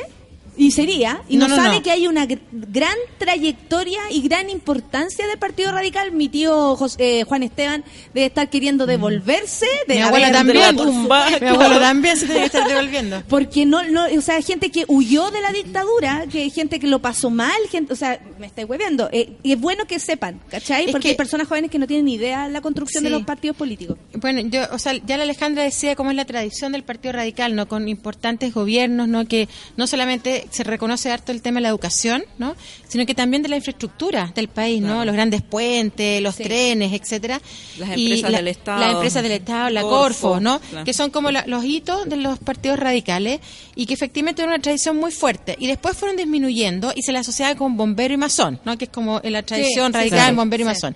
[0.60, 1.84] Y sería, y no, sabe no.
[1.84, 6.12] que hay una gr- gran trayectoria y gran importancia del Partido Radical.
[6.12, 7.84] Mi tío eh, Juan Esteban
[8.14, 9.68] debe estar queriendo devolverse.
[9.88, 10.76] De Mi abuela también.
[10.76, 11.56] tumba, Mi claro.
[11.62, 13.24] abuelo también se tiene que estar devolviendo.
[13.30, 17.00] Porque no, no, o sea, gente que huyó de la dictadura, que gente que lo
[17.02, 19.08] pasó mal, gente, o sea, me estoy hueviendo.
[19.14, 20.86] Eh, y es bueno que sepan, ¿cachai?
[20.86, 23.12] Es Porque que- hay personas jóvenes que no tienen ni idea de la construcción de
[23.12, 23.98] los partidos políticos.
[24.16, 27.56] Bueno, yo, o sea, ya la Alejandra decía cómo es la tradición del Partido Radical,
[27.56, 27.68] ¿no?
[27.68, 29.26] Con importantes gobiernos, ¿no?
[29.26, 32.56] Que no solamente se reconoce harto el tema de la educación, ¿no?
[32.88, 35.06] Sino que también de la infraestructura del país, ¿no?
[35.06, 37.42] Los grandes puentes, los trenes, etcétera.
[37.78, 38.80] Las Y empresas la- del Estado.
[38.80, 40.60] Las empresas del Estado, la Corfo, Corfo, ¿no?
[40.60, 40.86] claro.
[40.86, 43.40] Que son como la- los hitos de los partidos radicales
[43.76, 45.56] y que efectivamente era una tradición muy fuerte.
[45.60, 48.78] Y después fueron disminuyendo y se la asociaba con bombero y masón, ¿no?
[48.78, 50.36] Que es como la tradición sí, radical, claro.
[50.36, 50.70] bombero y Sí.
[50.70, 50.96] masón.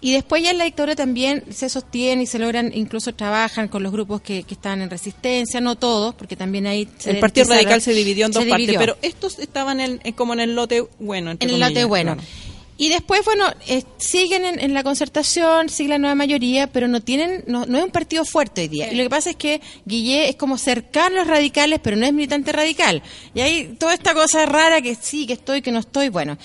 [0.00, 3.82] Y después ya en la dictadura también se sostiene y se logran, incluso trabajan con
[3.82, 6.86] los grupos que, que estaban en resistencia, no todos, porque también ahí...
[6.98, 8.78] se El Partido Radical se dividió en dos partes, dividió.
[8.78, 11.30] pero estos estaban en, en- como en el lote bueno.
[11.30, 12.14] entre en el lote bueno.
[12.14, 12.28] claro.
[12.78, 17.00] Y después, bueno, eh, siguen en, en la concertación, sigue la nueva mayoría, pero no
[17.00, 18.92] tienen, no, no es un partido fuerte hoy día.
[18.92, 22.04] Y lo que pasa es que Guillé es como cercano a los radicales, pero no
[22.04, 23.02] es militante radical.
[23.34, 26.36] Y hay toda esta cosa rara que sí, que estoy, que no estoy, bueno.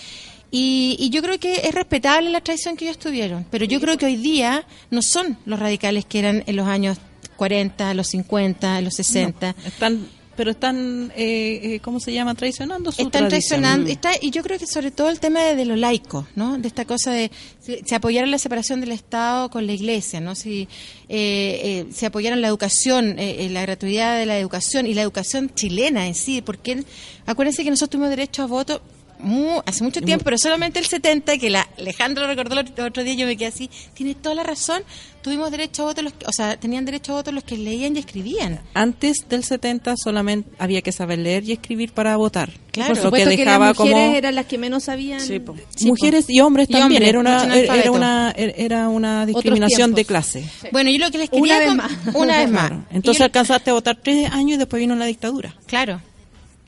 [0.51, 3.97] Y, y yo creo que es respetable la tradición que ellos tuvieron, pero yo creo
[3.97, 6.97] que hoy día no son los radicales que eran en los años
[7.37, 9.55] 40, los 50, los 60.
[9.57, 12.35] No, están, pero están, eh, eh, ¿cómo se llama?
[12.35, 13.61] Traicionando su Están tradición.
[13.61, 16.57] traicionando, está, y yo creo que sobre todo el tema de, de lo laico, ¿no?
[16.57, 20.35] De esta cosa de se, se apoyaron la separación del Estado con la Iglesia, ¿no?
[20.35, 20.67] Si eh,
[21.09, 25.49] eh, se apoyaron la educación, eh, eh, la gratuidad de la educación y la educación
[25.53, 26.83] chilena en sí, porque
[27.25, 28.81] acuérdense que nosotros tuvimos derecho a voto
[29.21, 33.03] mu- hace mucho tiempo, pero solamente el 70, que la Alejandro lo recordó el otro-
[33.03, 34.83] día, yo me quedé así, tiene toda la razón,
[35.21, 37.99] tuvimos derecho a voto, los o sea, tenían derecho a voto los que leían y
[37.99, 38.59] escribían.
[38.73, 42.49] Antes del 70 solamente había que saber leer y escribir para votar.
[42.71, 42.89] Claro.
[42.93, 45.19] Por lo que supuesto que, dejaba las mujeres como eran las que menos sabían.
[45.19, 45.41] Sí,
[45.85, 46.31] mujeres po.
[46.31, 47.03] y hombres Y también.
[47.03, 47.95] hombres, era una muchos era analfabetos.
[47.97, 50.45] una era una discriminación de clase.
[50.71, 51.91] Bueno, yo lo que les Una quería vez con- más.
[52.15, 52.61] una vez más.
[52.71, 52.85] Claro.
[52.91, 55.53] Entonces yo- alcanzaste a votar tres años y después vino la dictadura.
[55.67, 56.01] Claro.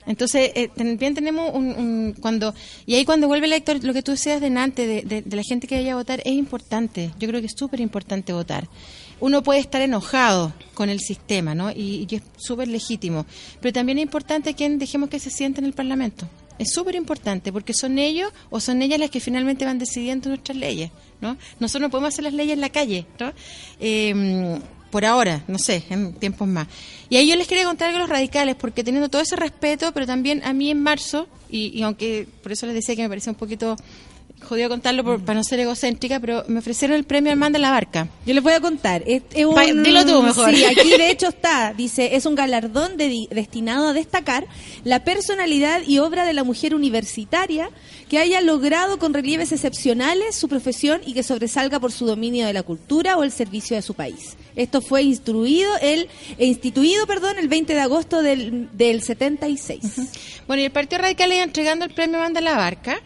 [0.05, 2.53] Entonces, eh, también tenemos un, un- cuando
[2.85, 5.35] y ahí cuando vuelve el elector, lo que tú decías de Nantes, de, de- de
[5.35, 7.11] la gente que vaya a votar, es importante.
[7.19, 8.67] Yo creo que es súper importante votar.
[9.19, 11.71] Uno puede estar enojado, con el sistema, ¿no?
[11.71, 13.25] Y, y es súper legítimo.
[13.61, 16.27] Pero también es importante que dejemos que se sienten en el Parlamento.
[16.59, 20.57] Es súper importante porque son ellos o son ellas las que finalmente van decidiendo nuestras
[20.57, 21.37] leyes, ¿no?
[21.59, 23.31] Nosotros no podemos hacer las leyes en la calle, ¿no?
[23.79, 24.59] Eh,
[24.93, 26.67] por ahora, no sé, en tiempos más.
[27.09, 29.91] Y ahí yo les quería contar algo a los radicales, porque teniendo todo ese respeto,
[29.91, 33.09] pero también a mí en marzo, y, y aunque por eso les decía que me
[33.09, 33.75] parecía un poquito
[34.43, 38.07] jodido contarlo por- para no ser egocéntrica, pero me ofrecieron el premio Armanda la Barca.
[38.25, 39.03] Yo les voy a contar.
[39.07, 40.53] Es, es un, Pa- dilo tú mejor.
[40.53, 41.73] Sí, aquí de hecho está.
[41.73, 44.45] Dice, es un galardón dedi- destinado a destacar
[44.83, 47.69] la personalidad y obra de la mujer universitaria
[48.09, 52.53] que haya logrado con relieves excepcionales su profesión y que sobresalga por su dominio de
[52.53, 54.35] la cultura o el servicio de su país.
[54.55, 56.07] Esto fue instruido el,
[56.37, 59.79] e instituido perdón, el 20 de agosto del, del 76.
[60.47, 62.99] Bueno, y el Partido Radical le iba entregando el premio Armanda la Barca.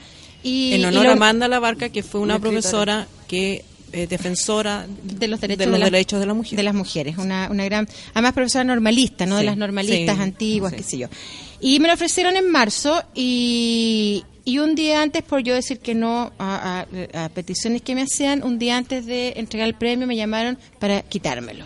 [0.47, 4.85] Y, en y honor lo- a Amanda Labarca, que fue una, profesora que eh, defensora
[5.03, 6.57] de los derechos de, los derechos de la mujer.
[6.57, 9.37] de las mujeres, una, una gran, además profesora normalista, ¿no?
[9.37, 10.77] de las normalistas sí, antiguas, sí.
[10.77, 11.07] qué sé yo.
[11.61, 15.95] Y me lo ofrecieron en marzo y, y un día antes, por yo decir que
[15.95, 20.05] no a, a- a peticiones que me hacían, un día antes de entregar el premio
[20.07, 21.65] me llamaron para quitármelo.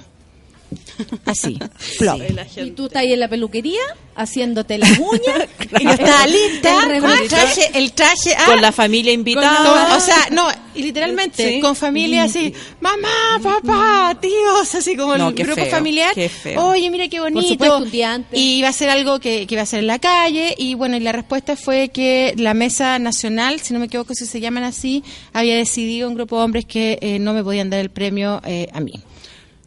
[1.26, 1.57] Así,
[1.99, 2.19] plop.
[2.57, 3.81] Y tú estás ahí en la peluquería
[4.15, 5.48] haciéndote las uñas.
[5.80, 9.19] Y yo estaba lista El con el traje, el traje ah, Con la familia con-
[9.19, 9.98] invitada.
[9.98, 11.60] o sea, no, y literalmente, Sí.
[11.61, 16.14] con familia así, mamá, papá, tíos, así como No, el grupo feo, familiar.
[16.57, 17.41] Oye, mira qué bonito.
[17.48, 17.85] supuesto.
[18.34, 20.56] Y iba a ser algo que, que iba a ser en la calle.
[20.57, 24.26] Y bueno, y la respuesta fue que la Mesa Nacional, si no me equivoco si
[24.26, 25.03] se llaman así,
[25.34, 28.68] había decidido un grupo de hombres que eh, no me podían dar el premio eh,
[28.73, 28.93] a mí.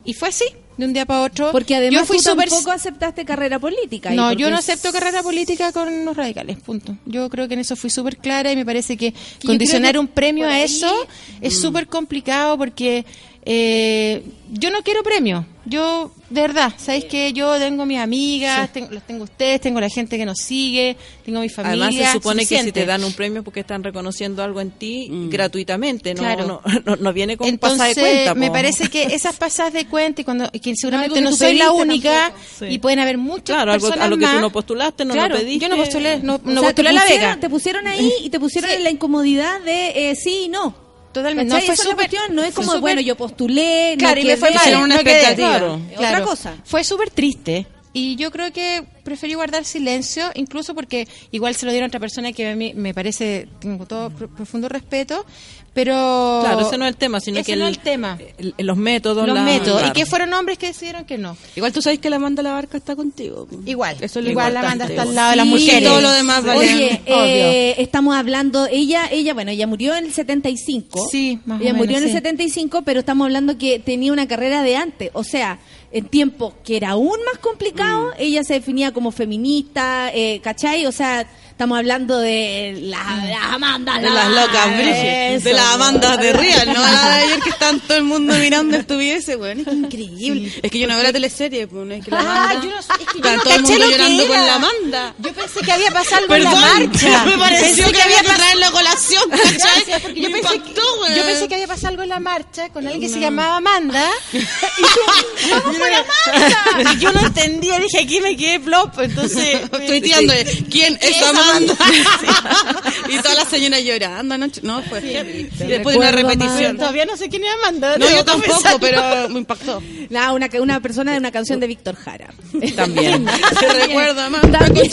[0.05, 0.45] Y fue así,
[0.77, 1.53] de un día para otro.
[1.53, 4.11] Porque además yo fui tú tampoco aceptaste carrera política.
[4.11, 6.97] no, yo no acepto carrera política con los radicales, punto.
[7.07, 9.15] Yo creo que en eso fui súper clara y me parece que
[9.45, 10.93] condicionar que un premio a eso
[11.41, 13.05] es súper complicado porque
[13.45, 15.47] eh, yo no quiero premio.
[15.67, 19.89] Yo, de verdad, sabéis que yo tengo mis amigas, tengo, los tengo ustedes, tengo la
[19.89, 21.87] gente que nos sigue, tengo mi familia.
[21.87, 25.09] Además se supone que si te dan un premio porque están reconociendo algo en ti
[25.31, 26.47] gratuitamente, no, Claro.
[26.47, 28.35] no, no, no viene con Entonces, pasada de cuenta.
[28.35, 31.55] me parece que esas pasadas de cuenta y cuando y que seguramente no tú soy
[31.55, 32.33] la única.
[32.59, 32.67] Sí.
[32.67, 34.41] y pueden haber muchas Claro, algo- personas a lo que tú más.
[34.41, 35.61] no postulaste, no lo Claro, pediste.
[35.61, 37.41] Yo no postulé, no, no O sea, postulé la pusieron- Vega.
[37.41, 38.77] Te pusieron ahí y te pusieron Sí.
[38.77, 40.84] en la incomodidad de eh, sí y no.
[41.15, 41.55] Totalmente.
[41.55, 44.49] No, fue súper- cuestión, no es como, bueno, yo postulé, Claro, no y me fue
[44.49, 45.13] quedé, mal, Era una no quedé.
[45.21, 45.49] expectativa.
[45.51, 46.15] Claro, Es claro.
[46.17, 46.55] otra cosa.
[46.65, 47.67] Fue súper triste.
[47.97, 52.01] Y yo creo que preferí guardar silencio, incluso porque igual se lo dieron a otra
[52.01, 55.25] persona que a mí me parece, tengo todo pro- profundo respeto,
[55.73, 56.41] pero...
[56.43, 58.19] Claro, ese no es el tema, sino Ese que no es el tema.
[58.39, 59.27] el- los métodos.
[59.27, 59.79] Los la- métodos.
[59.81, 59.89] claro.
[59.89, 61.37] Y que fueron hombres que decidieron que no.
[61.57, 63.47] Igual tú sabes que la manda la barca está contigo.
[63.67, 63.97] Igual.
[64.01, 64.79] Eso es lo igual la importante.
[64.79, 65.81] manda está al lado de las mujeres.
[65.83, 66.59] Y todo lo demás vale.
[66.61, 67.15] Oye, Obvio.
[67.17, 71.09] eh, estamos hablando, ella, ella, bueno, ella murió en el 75.
[71.11, 72.17] Sí, más o Ella murió menos, en el sí.
[72.17, 75.11] 75, pero estamos hablando que tenía una carrera de antes.
[75.13, 75.59] O sea,
[75.95, 78.15] en tiempos que era aún más complicado, Mm.
[78.19, 80.85] ella se definía como feminista, eh, ¿cachai?
[80.87, 82.99] O sea, estamos hablando de la,
[83.29, 83.99] la Amanda.
[83.99, 84.67] De las locas.
[84.81, 86.33] Eso, De las Amandas de.
[86.33, 86.81] Real, ¿no?
[86.83, 89.61] La de ayer que están todo el mundo mirando estupideces, weón.
[89.61, 90.53] Es que increíble.
[90.63, 92.55] Es que yo no veo la teleserie, pues, no es que la Ah, Amanda.
[92.65, 95.15] yo no es que yo no todo el mundo llorando con la Amanda.
[95.19, 97.25] Yo pensé que había pasado algo en Perdón, la marcha.
[97.27, 101.15] me pareció Pensé que había que pas- traerlo a colación, Gracias, yo pensé, impactó, que,
[101.17, 104.11] yo pensé que había pasado algo en la marcha con alguien que se llamaba Amanda.
[104.33, 104.39] Y
[104.83, 106.93] tú, ¡vamos por Amanda!
[106.95, 108.99] Y yo no entendía, dije, aquí me quedé plop.
[108.99, 111.23] Entonces, Tuiteándole, ¿quién es es
[113.09, 114.39] Y todas las señoras llorando.
[114.39, 115.45] No, no fue heavy.
[115.59, 116.77] Después de una repetición.
[116.77, 117.99] todavía no sé quién es Amanda.
[117.99, 119.83] No, yo tampoco, pero me impactó.
[120.11, 122.33] Nada, una, una persona de una canción de Víctor Jara.
[122.77, 123.27] También.
[123.61, 124.59] Te recuerdo, Amanda.
[124.59, 124.91] También.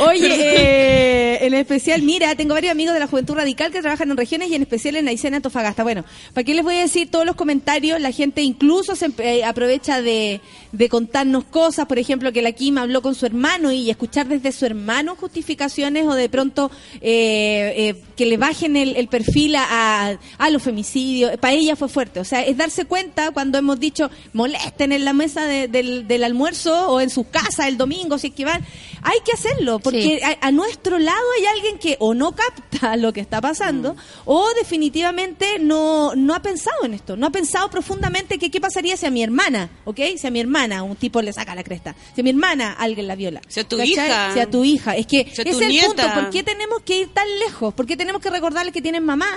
[0.00, 4.16] Oye, eh, en especial, mira, tengo varios amigos de la Juventud Radical que trabajan en
[4.16, 5.82] regiones y en especial en Aysén, Antofagasta.
[5.82, 6.04] Bueno,
[6.34, 8.00] ¿para qué les voy a decir todos los comentarios?
[8.00, 10.40] La gente incluso se eh, aprovecha de,
[10.72, 14.52] de contarnos cosas, por ejemplo, que la Kim habló con su hermano y escuchar desde
[14.52, 16.70] su hermano justificaciones o de pronto
[17.00, 19.64] eh, eh, que le bajen el, el perfil a,
[20.10, 21.36] a, a los femicidios.
[21.38, 22.20] Para ella fue fuerte.
[22.20, 26.24] O sea, es darse cuenta cuando hemos dicho molesten en la mesa de- del, del
[26.24, 28.64] almuerzo o en su casa el domingo, si es que van.
[29.02, 30.18] Hay que hacerlo, porque Sí.
[30.22, 34.48] a, a nuestro lado hay alguien que o no capta lo que está pasando o
[34.58, 39.06] definitivamente no, no ha pensado en esto, no ha pensado profundamente que qué pasaría si
[39.06, 40.00] a mi hermana, ¿ok?
[40.16, 43.06] Si a mi hermana un tipo le saca la cresta, si a mi hermana alguien
[43.06, 43.40] la viola.
[43.48, 43.92] Si a tu ¿cachai?
[43.92, 44.32] hija.
[44.34, 44.96] Si a tu hija.
[44.96, 45.86] Es que Si es el nieta.
[45.88, 46.20] punto.
[46.20, 47.74] ¿Por qué tenemos que ir tan lejos?
[47.74, 49.28] ¿Por qué tenemos que recordarles que tienen mamá?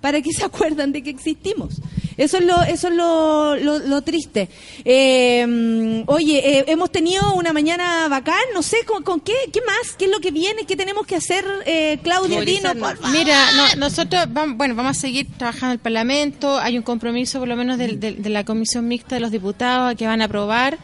[0.00, 1.74] Para que se acuerdan de que existimos.
[2.16, 4.48] Eso es lo, eso es lo, lo, lo triste.
[4.84, 9.94] Eh, oye, eh, hemos tenido una mañana bacán, no sé, ¿con, con qué, qué más?
[9.98, 10.64] ¿Qué es lo que viene?
[10.66, 12.72] ¿Qué tenemos que hacer, eh, Claudia Dino?
[12.74, 13.10] por favor?
[13.10, 16.58] Mira, no- nosotros vamos, bueno, vamos a seguir trabajando en el Parlamento.
[16.58, 19.94] Hay un compromiso, por lo menos, del- del- de, la Comisión Mixta de los Diputados
[19.96, 20.78] que van a aprobar.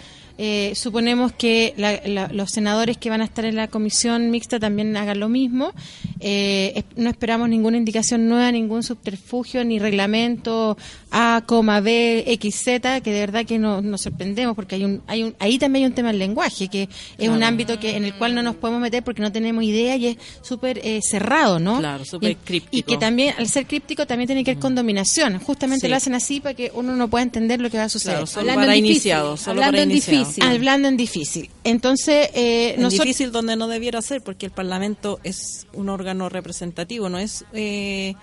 [0.45, 4.59] Eh, suponemos que la- la- los senadores que van a estar en la Comisión Mixta
[4.59, 5.73] también hagan lo mismo.
[6.19, 10.77] Eh, no esperamos ninguna indicación nueva, ningún subterfugio, ni reglamento
[11.13, 11.45] A,
[11.81, 15.37] B, X, Z, que de verdad que no- nos sorprendemos porque hay un, hay un,
[15.39, 16.89] ahí también hay un tema del lenguaje, que
[17.19, 19.95] es un ámbito que en el cual no nos podemos meter porque no tenemos idea
[19.95, 21.79] y es súper eh, cerrado, ¿no?
[21.79, 22.77] Claro, súper críptico.
[22.77, 25.39] Y que también, al ser críptico, también tiene que ver con dominación.
[25.39, 25.89] Justamente Sí.
[25.91, 28.15] lo hacen así para que uno no pueda entender lo que va a suceder.
[28.17, 30.32] Claro, solo Hablando para iniciados, solo hablando para iniciados.
[30.37, 30.55] Difícil.
[30.57, 31.51] Hablando en difícil.
[31.65, 33.07] Entonces, eh, En nosotros...
[33.07, 38.15] difícil donde no debiera ser, porque el Parlamento es un órgano representativo, no es eh,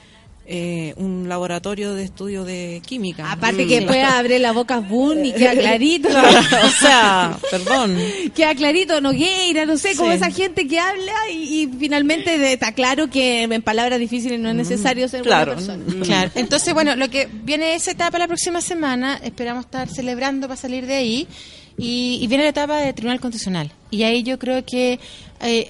[0.52, 3.32] eh, un laboratorio de estudio de química.
[3.32, 3.68] Aparte Mm.
[3.68, 6.10] que después abre la boca Boone y queda clarito.
[6.66, 7.96] o sea, perdón.
[8.36, 10.16] Queda clarito, Nogueira, no sé, como Sí.
[10.18, 14.50] esa gente que habla y, y finalmente de- está claro que en palabras difíciles no
[14.50, 16.04] es necesario ser Claro, buena persona.
[16.04, 16.32] claro.
[16.34, 20.88] Entonces, bueno, lo que viene esa etapa la próxima semana, esperamos estar celebrando para salir
[20.88, 21.28] de ahí.
[21.80, 23.72] Y, y viene la etapa de Tribunal Constitucional.
[23.92, 25.00] Y ahí yo creo que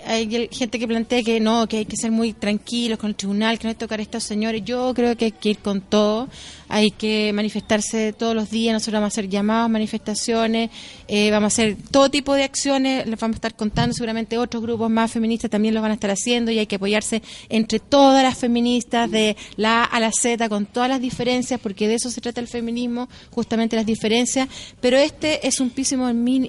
[0.05, 3.15] hay el- gente que plantea que no, que hay que ser muy tranquilos con el
[3.15, 4.63] tribunal, que no hay que tocar a estos señores.
[4.65, 6.27] Yo creo que hay que ir con todo.
[6.71, 8.73] Hay que manifestarse todos los días.
[8.73, 10.69] Nosotros vamos a hacer llamados, manifestaciones,
[11.07, 13.07] eh, vamos a hacer todo tipo de acciones.
[13.07, 13.93] Les vamos a estar contando.
[13.93, 16.51] Seguramente otros grupos más feministas también lo van a estar haciendo.
[16.51, 20.65] Y hay que apoyarse entre todas las feministas, de la A a la Z, con
[20.67, 24.47] todas las diferencias, porque de eso se trata el feminismo, justamente las diferencias.
[24.79, 25.95] Pero este es un piso,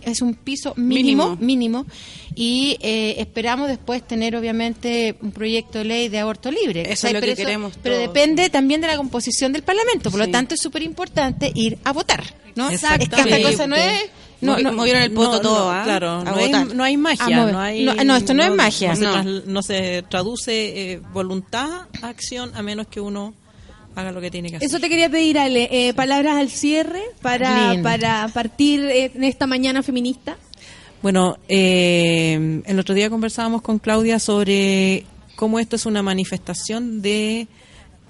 [0.05, 1.87] es un piso mínimo, mínimo.
[2.35, 6.83] y eh, esperamos después tener, obviamente, un proyecto de ley de aborto libre.
[6.93, 8.09] Eso es lo Pero que queremos Pero todos.
[8.09, 10.11] depende también de la composición del Parlamento.
[10.11, 10.27] Por Sí.
[10.27, 12.23] lo tanto, es súper importante ir a votar.
[12.57, 12.65] ¿no?
[12.69, 13.37] Es que Exactamente.
[13.37, 14.03] esta cosa no es...
[14.41, 15.83] No, Movi- no, movieron el poto No, todo, no, ¿ah?
[15.85, 17.47] Claro, no hay, no hay magia.
[17.47, 18.89] No, hay, No, no, esto no es magia.
[18.91, 19.13] No se, No.
[19.13, 21.69] tras- no se traduce eh, voluntad
[22.03, 23.35] a acción a menos que uno
[23.95, 24.67] haga lo que tiene que hacer.
[24.67, 25.69] Eso te quería pedir, Ale.
[25.71, 30.37] Eh, palabras al cierre para, para partir eh, en esta mañana feminista.
[31.03, 35.05] Bueno, eh, el otro día conversábamos con Claudia sobre
[35.37, 37.49] cómo esto es una manifestación de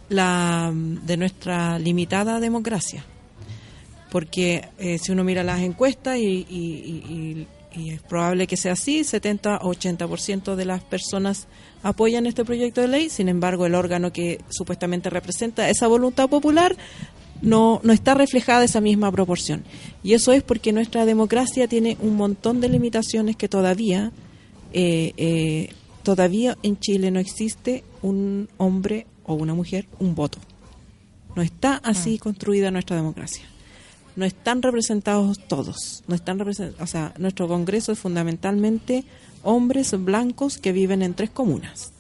[0.09, 3.05] la de nuestra limitada democracia.
[4.11, 7.47] Porque eh, si uno mira las encuestas y, y- y-
[7.81, 11.47] y- es probable que sea así, 70 o 80% de las personas
[11.85, 16.75] apoyan este proyecto de ley, sin embargo el órgano que supuestamente representa esa voluntad popular
[17.43, 19.65] no, no está reflejada esa misma proporción.
[20.03, 24.13] Y eso es porque nuestra democracia tiene un montón de limitaciones que todavía,
[24.73, 25.71] eh, eh,
[26.03, 30.39] todavía en Chile no existe un hombre o una mujer, un voto.
[31.37, 33.45] No está así construida nuestra democracia.
[34.17, 36.03] No están representados todos.
[36.09, 39.05] No están represent- o sea, nuestro Congreso es fundamentalmente
[39.45, 41.93] hombres blancos que viven en tres comunas.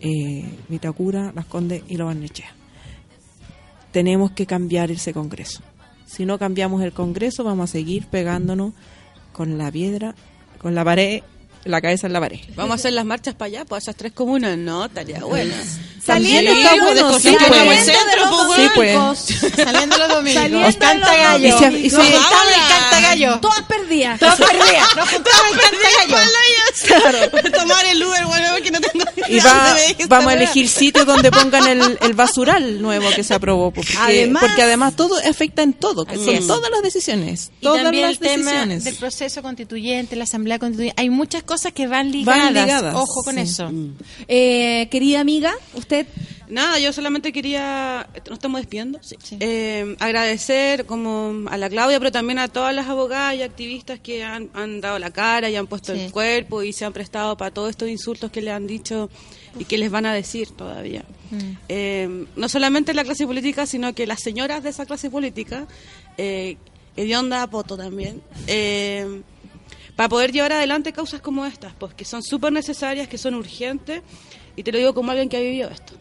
[0.00, 2.54] Eh, Vitacura, Las Condes y Lo Barnechea
[3.92, 5.62] tenemos que cambiar ese Congreso.
[6.06, 8.72] Si no cambiamos el Congreso, vamos a seguir pegándonos
[9.32, 10.14] con la piedra,
[10.58, 11.22] con la pared,
[11.64, 12.40] la cabeza en la pared.
[12.56, 14.56] Vamos a hacer las marchas para allá, para esas tres comunas.
[14.56, 15.54] No, estaría bueno.
[16.08, 18.94] Saliendo Sí, los domingos, desconcentramos el saliendo centro, de los pues, Sí, pues.
[18.94, 19.18] domingos.
[19.56, 20.42] Saliendo los domingos.
[20.42, 21.46] Saliendo Nos canta los gallo.
[21.48, 23.40] Y se- y se- Nos juntamos en el cantagallo.
[23.40, 24.20] Todas perdidas.
[24.20, 24.96] Todas perdidas.
[24.96, 25.58] Nos juntamos en el.
[26.86, 27.18] Claro.
[27.58, 29.76] Tomar el Uber, bueno, porque no tengo Y va-
[30.08, 33.70] vamos a elegir sitios donde pongan el, el basural nuevo que se aprobó.
[33.70, 36.04] Porque Además- porque además todo afecta en todo.
[36.04, 36.46] que son es.
[36.46, 37.50] todas las decisiones.
[37.60, 38.84] Y todas también las el tema decisiones.
[38.84, 41.00] del proceso constituyente, la asamblea constituyente.
[41.00, 42.44] Hay muchas cosas que van ligadas.
[42.44, 43.40] Van ligadas, Ojo con sí.
[43.40, 43.70] eso.
[44.28, 45.97] Eh, querida amiga, usted
[46.48, 48.98] Nada, yo solamente quería, nos estamos despidiendo,
[49.40, 54.24] Eh, agradecer como a la Claudia, pero también a todas las abogadas y activistas que
[54.24, 56.00] han, han dado la cara y han puesto Sí.
[56.00, 59.10] el cuerpo y se han prestado para todos estos insultos que le han dicho
[59.58, 61.04] y que les van a decir todavía.
[61.30, 61.38] Mm.
[61.68, 65.66] Eh, no solamente la clase política, sino que las señoras de esa clase política,
[66.16, 66.56] eh,
[66.96, 69.20] hedionda poto también, eh,
[69.96, 74.00] para poder llevar adelante causas como estas, pues que son súper necesarias, que son urgentes,
[74.58, 75.94] y te lo digo como alguien que ha vivido esto.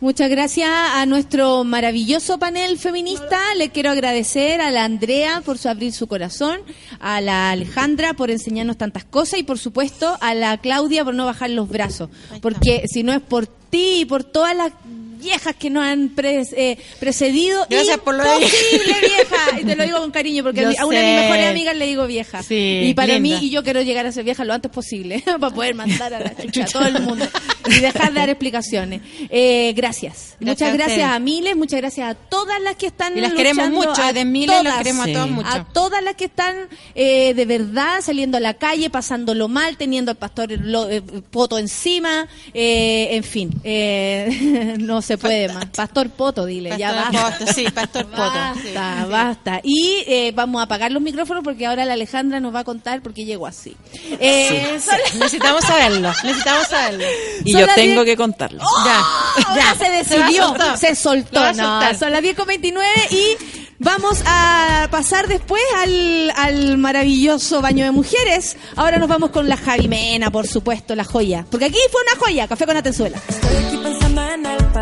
[0.00, 3.40] Muchas gracias a nuestro maravilloso panel feminista.
[3.56, 6.60] Le quiero agradecer a la Andrea por su abrir su corazón,
[7.00, 11.24] a la Alejandra por enseñarnos tantas cosas y por supuesto a la Claudia por no
[11.24, 12.10] bajar los brazos.
[12.42, 14.72] Porque si no es por ti y por todas las
[15.18, 17.66] viejas que nos han eh, precedido.
[17.68, 19.60] Gracias por lo de- posible, vieja.
[19.60, 21.86] Y te lo digo con cariño porque Yo a una de mis mejores amigas le
[21.86, 22.42] digo vieja.
[22.42, 23.38] Sí, y para linda.
[23.40, 26.20] mí, y yo quiero llegar a ser vieja lo antes posible para poder mandar a
[26.20, 27.26] la chucha a todo el mundo
[27.68, 29.00] y dejar de dar explicaciones.
[29.30, 30.36] Eh, gracias.
[30.40, 34.02] Muchas gracias a Miles, muchas gracias a todas las que están Y las queremos mucho,
[34.02, 35.48] a de Miles las queremos a todas mucho.
[35.48, 36.54] A todas las que están
[36.94, 41.58] eh, de verdad saliendo a la calle, pasándolo mal, teniendo al pastor lo- eh, Poto
[41.58, 45.66] encima, eh, en fin, eh, no se puede más.
[45.66, 47.38] Pastor Poto, dile, ya Pastor basta.
[47.38, 48.22] Poto, sí, Pastor Poto.
[48.22, 49.60] Basta, Sí, basta.
[49.62, 53.00] Y eh, vamos a apagar los micrófonos porque ahora la Alejandra nos va a contar
[53.02, 53.76] por qué llegó así.
[54.20, 54.78] Eh,
[55.18, 57.04] Necesitamos saberlo, necesitamos saberlo.
[57.44, 58.62] Y Son yo tengo diez- que contarles.
[58.84, 59.04] Ya,
[59.48, 61.52] Ahora se decidió, Se soltó.
[61.54, 63.36] No, son las 10.29 y
[63.78, 68.56] vamos a pasar después al, al maravilloso baño de mujeres.
[68.76, 71.44] Ahora nos vamos con la Javi Mena, por supuesto, la joya.
[71.50, 73.20] Porque aquí fue una joya, café con Atenzuela.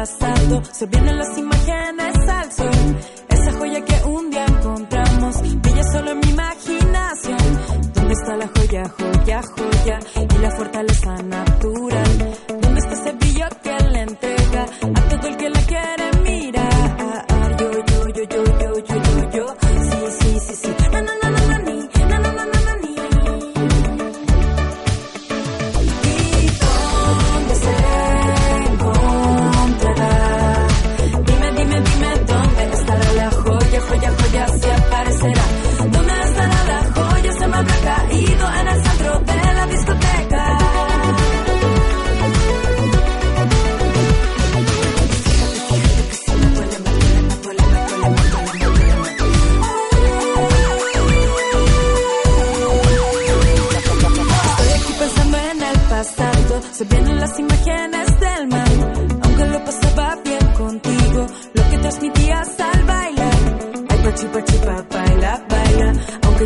[0.07, 2.97] Se vienen las imágenes al sol.
[3.29, 7.39] Esa joya que un día encontramos, brilla solo en mi imaginación.
[7.95, 9.99] ¿Dónde está la joya, joya, joya?
[10.35, 11.54] Y la fortaleza natural.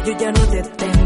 [0.09, 0.98] Yo ya no te tenga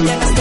[0.00, 0.37] Yeah.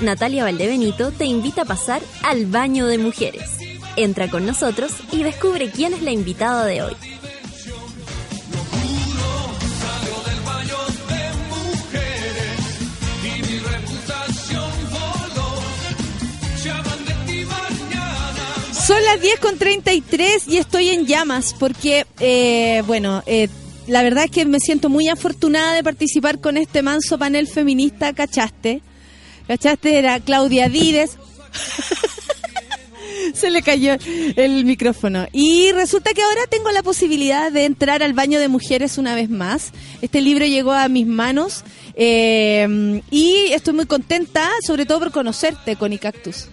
[0.00, 3.58] Natalia Valdebenito te invita a pasar al baño de mujeres.
[3.96, 6.96] Entra con nosotros y descubre quién es la invitada de hoy.
[18.86, 23.48] Son las 10 con 33 y estoy en llamas porque, eh, bueno, eh,
[23.86, 28.12] la verdad es que me siento muy afortunada de participar con este manso panel feminista,
[28.12, 28.82] ¿cachaste?
[29.52, 29.98] ¿Cachaste?
[29.98, 31.18] Era Claudia Díez.
[33.34, 33.98] Se le cayó
[34.36, 35.26] el micrófono.
[35.30, 39.28] Y resulta que ahora tengo la posibilidad de entrar al baño de mujeres una vez
[39.28, 39.72] más.
[40.00, 41.64] Este libro llegó a mis manos
[41.94, 46.46] Eh, y estoy muy contenta, sobre todo por conocerte, Connie Cactus.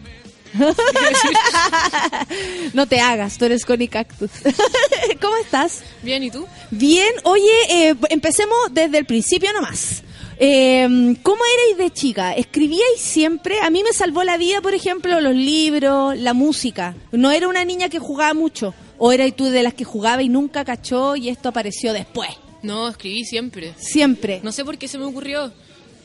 [2.74, 4.30] no te hagas, tú eres Connie Cactus.
[5.22, 5.84] ¿Cómo estás?
[6.04, 6.46] Bien, ¿y tú?
[6.70, 10.04] Bien, oye, eh, empecemos desde el principio nomás.
[10.42, 12.34] Eh, ¿Cómo erais de chica?
[12.34, 13.60] ¿Escribíais siempre?
[13.62, 16.96] A mí me salvó la vida, por ejemplo, los libros, la música.
[17.12, 18.74] No era una niña que jugaba mucho.
[18.98, 22.30] ¿O eras tú de las que jugaba y nunca cachó y esto apareció después?
[22.64, 23.74] No, escribí siempre.
[23.78, 24.40] Siempre.
[24.44, 25.52] No sé por qué se me ocurrió.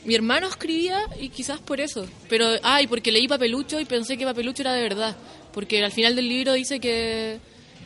[0.03, 2.05] Mi hermano escribía y quizás por eso.
[2.29, 5.15] Pero, ay, porque leí Papelucho y pensé que Papelucho era de verdad.
[5.53, 7.39] Porque al final del libro dice que,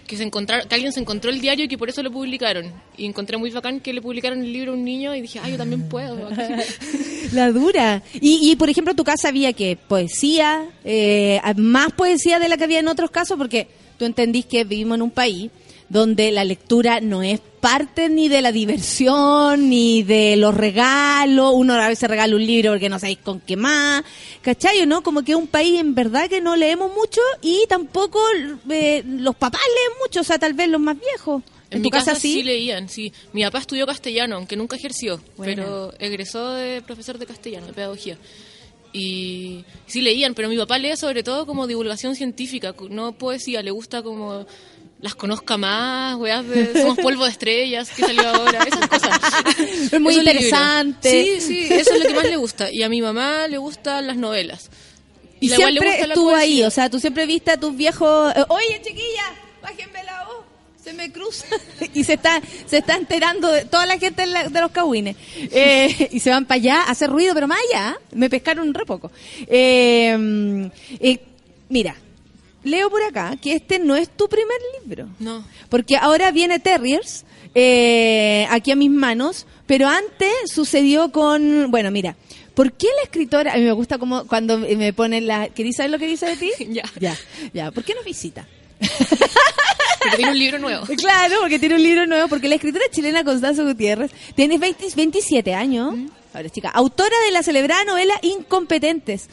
[0.09, 2.73] que, se encontraron, que alguien se encontró el diario y que por eso lo publicaron.
[2.97, 5.51] Y encontré muy bacán que le publicaron el libro a un niño y dije, ay,
[5.51, 6.29] yo también puedo.
[7.31, 8.01] La dura.
[8.15, 12.63] Y, y, por ejemplo, tu casa había que poesía, eh, más poesía de la que
[12.63, 13.67] había en otros casos, porque
[13.99, 15.51] tú entendís que vivimos en un país
[15.89, 21.51] donde la lectura no es parte ni de la diversión, ni de los regalos.
[21.53, 24.03] Uno a veces regala un libro porque no sabéis con qué más.
[24.41, 24.85] ¿Cachai?
[24.85, 25.03] ¿no?
[25.03, 28.19] Como que es un país en verdad que no leemos mucho y tampoco
[28.69, 31.43] eh, los papás leen mucho, o sea, tal vez los más viejos.
[31.69, 32.33] En, ¿En mi tu casa, casa sí?
[32.33, 33.13] sí leían, sí.
[33.33, 35.53] Mi papá estudió castellano, aunque nunca ejerció, Buena.
[35.55, 38.17] pero egresó de profesor de castellano, de pedagogía.
[38.91, 43.69] Y sí leían, pero mi papá lee sobre todo como divulgación científica, no poesía, le
[43.69, 44.47] gusta como
[45.01, 49.19] las conozca más, weas de Somos polvo de estrellas, que salió ahora, esas cosas.
[49.91, 50.17] Es muy libros.
[50.17, 51.09] interesante.
[51.09, 52.69] Sí, sí, eso es lo que más le gusta.
[52.71, 54.69] Y a mi mamá le gustan las novelas.
[55.39, 58.81] Y le siempre estuvo ahí, o sea, tú siempre viste a tus viejos, eh, oye
[58.83, 59.23] chiquilla,
[59.61, 60.43] bájenme la voz,
[60.83, 61.45] se me cruza.
[61.93, 65.15] y se está, se está enterando de toda la gente de, la- de los cahuines.
[65.37, 68.85] Eh, y se van para allá a hacer ruido, pero más allá, me pescaron re
[68.85, 69.13] poco.
[69.47, 70.69] Eh,
[70.99, 71.19] eh,
[71.69, 71.95] mira,
[72.63, 75.07] leo por acá que este no es tu primer libro.
[75.19, 75.43] No.
[75.69, 77.25] Porque ahora viene Terriers
[77.55, 82.15] eh, aquí a mis manos, pero antes sucedió con, bueno, mira,
[82.53, 85.91] ¿por qué la escritora, a mí me gusta como cuando me ponen la, ¿querés saber
[85.91, 86.51] lo que dice de ti?
[86.69, 86.83] ya.
[86.99, 87.15] Ya,
[87.53, 88.47] ya, ¿por qué nos visita?
[89.99, 90.85] Porque tiene un libro nuevo.
[90.97, 95.53] Claro, porque tiene un libro nuevo, porque la escritora chilena Constanza Gutiérrez tiene 20 27
[95.53, 95.93] años,
[96.33, 99.29] ahora chica, autora de la celebrada novela Incompetentes.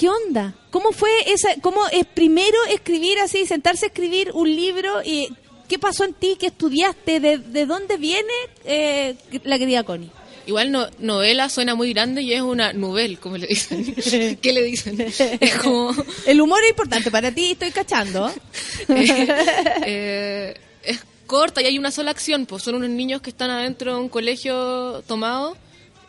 [0.00, 0.54] ¿Qué onda?
[0.70, 5.28] ¿Cómo fue esa, cómo es primero escribir así, sentarse a escribir un libro y
[5.68, 8.32] qué pasó en ti, qué estudiaste, de, de dónde viene
[8.64, 9.14] eh,
[9.44, 10.08] la querida Connie?
[10.46, 13.94] Igual no, novela suena muy grande y es una novel, como le dicen.
[14.40, 14.98] ¿Qué le dicen?
[15.02, 15.94] Es como...
[16.24, 18.32] El humor es importante para ti, estoy cachando.
[18.88, 23.96] eh, es corta y hay una sola acción, pues son unos niños que están adentro
[23.96, 25.58] de un colegio tomado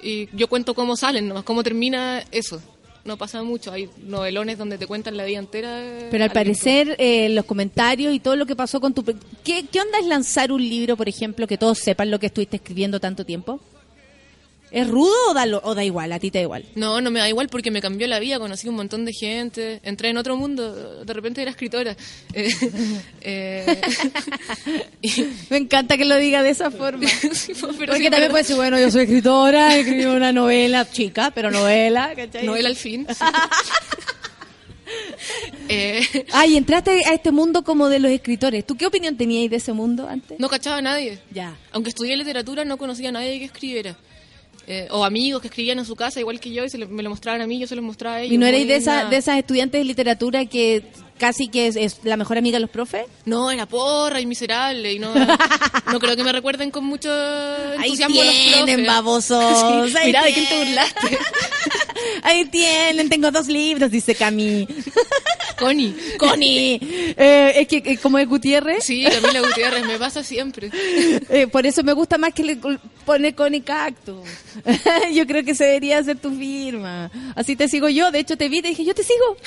[0.02, 2.62] y yo cuento cómo salen, nomás cómo termina eso.
[3.04, 5.78] No pasa mucho, hay novelones donde te cuentan la vida entera.
[5.78, 9.04] de Pero al parecer, eh, los comentarios y todo lo que pasó con tu...
[9.44, 12.58] ¿Qué, ¿Qué onda es lanzar un libro, por ejemplo, que todos sepan lo que estuviste
[12.58, 13.60] escribiendo tanto tiempo?
[14.72, 16.12] ¿Es rudo o da, lo- o da igual?
[16.14, 16.66] A ti te da igual.
[16.76, 19.82] No, no me da igual porque me cambió la vida, conocí un montón de gente,
[19.84, 21.96] entré en otro mundo, de repente era escritora.
[23.24, 23.82] Eh,
[25.04, 27.08] eh, Me encanta que lo diga de esa forma.
[27.78, 32.14] pero Porque también puede decir, bueno, yo soy escritora, escribí una novela chica, pero novela,
[32.16, 32.46] ¿cachai?
[32.46, 33.06] Novela al fin.
[33.10, 33.26] sí.
[35.70, 36.02] Eh,
[36.34, 38.66] Ay, entraste a este mundo como de los escritores.
[38.66, 40.40] ¿Tú qué opinión tenías de ese mundo antes?
[40.40, 41.20] no cachaba a nadie.
[41.32, 41.56] Ya.
[41.72, 43.96] Aunque estudié literatura, no conocía a nadie que escribiera.
[44.74, 47.04] Eh, o amigos que escribían en su casa, igual que yo, y se le- me
[47.04, 48.34] lo mostraban a mí, yo se lo mostraba a ellos.
[48.34, 50.82] ¿Y no erais de, esa, de esas estudiantes de literatura que
[51.22, 53.06] casi que es, es la mejor amiga de los profes?
[53.26, 57.12] No, era porra y miserable, y no, no creo que me recuerden con mucho
[57.78, 58.88] Ahí entusiasmo los tienen, profes.
[58.88, 59.60] babosos.
[59.92, 61.18] Sí, ahí Mira, ¿de quién te burlaste?
[62.24, 64.68] Ahí tienen, tengo dos libros, dice Cami.
[65.60, 65.96] Connie.
[66.18, 66.80] Connie.
[67.18, 70.72] Eh, es que eh, como es Gutiérrez, Sí, Camila Gutiérrez, me pasa siempre.
[71.30, 72.58] eh, por eso me gusta más que le
[73.06, 74.28] pone Connie Cactus.
[75.14, 77.12] yo creo que ese debería ser tu firma.
[77.36, 78.12] Así te sigo yo.
[78.12, 79.38] De hecho, te vi y te dije, yo te sigo.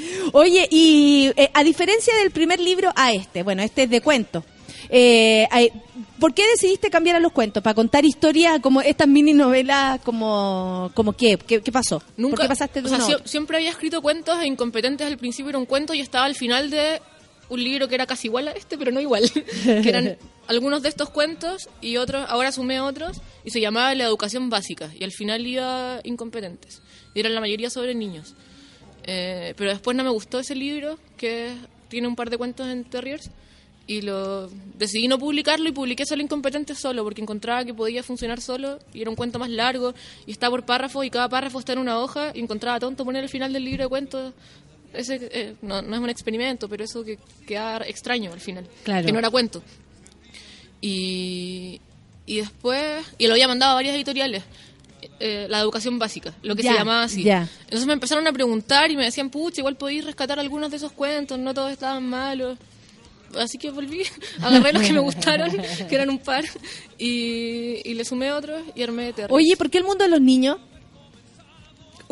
[0.32, 4.44] Oye, y eh, a diferencia del primer libro a este, bueno, este es de cuentos.
[4.88, 5.48] Eh,
[6.18, 7.62] ¿Por qué decidiste cambiar a los cuentos?
[7.62, 10.00] ¿Para contar historias como estas mini novelas?
[10.02, 11.36] Como, como qué?
[11.36, 12.02] ¿Qué, qué pasó?
[12.16, 15.48] Nunca, ¿Por qué pasaste de o sea, siempre había escrito cuentos e incompetentes al principio
[15.48, 17.00] era un cuento y estaba al final de
[17.48, 19.28] un libro que era casi igual a este, pero no igual.
[19.64, 20.16] que eran
[20.46, 24.90] algunos de estos cuentos y otros, ahora sumé otros y se llamaba La educación básica
[24.98, 26.82] y al final iba incompetentes.
[27.14, 28.34] Y eran la mayoría sobre niños.
[29.04, 31.54] Eh, pero después no me gustó ese libro que
[31.88, 33.30] tiene un par de cuentos en Terriers
[33.86, 34.48] y lo
[34.78, 39.00] decidí no publicarlo y publiqué solo Incompetentes solo porque encontraba que podía funcionar solo y
[39.02, 39.92] era un cuento más largo
[40.24, 43.24] y está por párrafos y cada párrafo está en una hoja y encontraba tonto poner
[43.24, 44.32] el final del libro de cuentos
[44.92, 49.04] ese eh, no, no es un experimento pero eso que queda extraño al final Claro.
[49.04, 49.62] que no era cuento
[50.80, 51.80] y
[52.24, 54.44] y después, y lo había mandado a varias editoriales.
[55.24, 57.22] Eh, la educación básica, lo que Ya, se llamaba así.
[57.22, 57.48] ya.
[57.64, 60.92] Entonces me empezaron a preguntar y me decían, pucha, igual podéis rescatar algunos de esos
[60.92, 62.58] cuentos, no todos estaban malos.
[63.38, 64.02] Así que volví,
[64.42, 65.50] agarré los que me gustaron,
[65.88, 66.44] que eran un par,
[66.98, 69.32] y, y le sumé otros y armé Terra.
[69.32, 70.58] Oye, ¿por qué el mundo de los niños?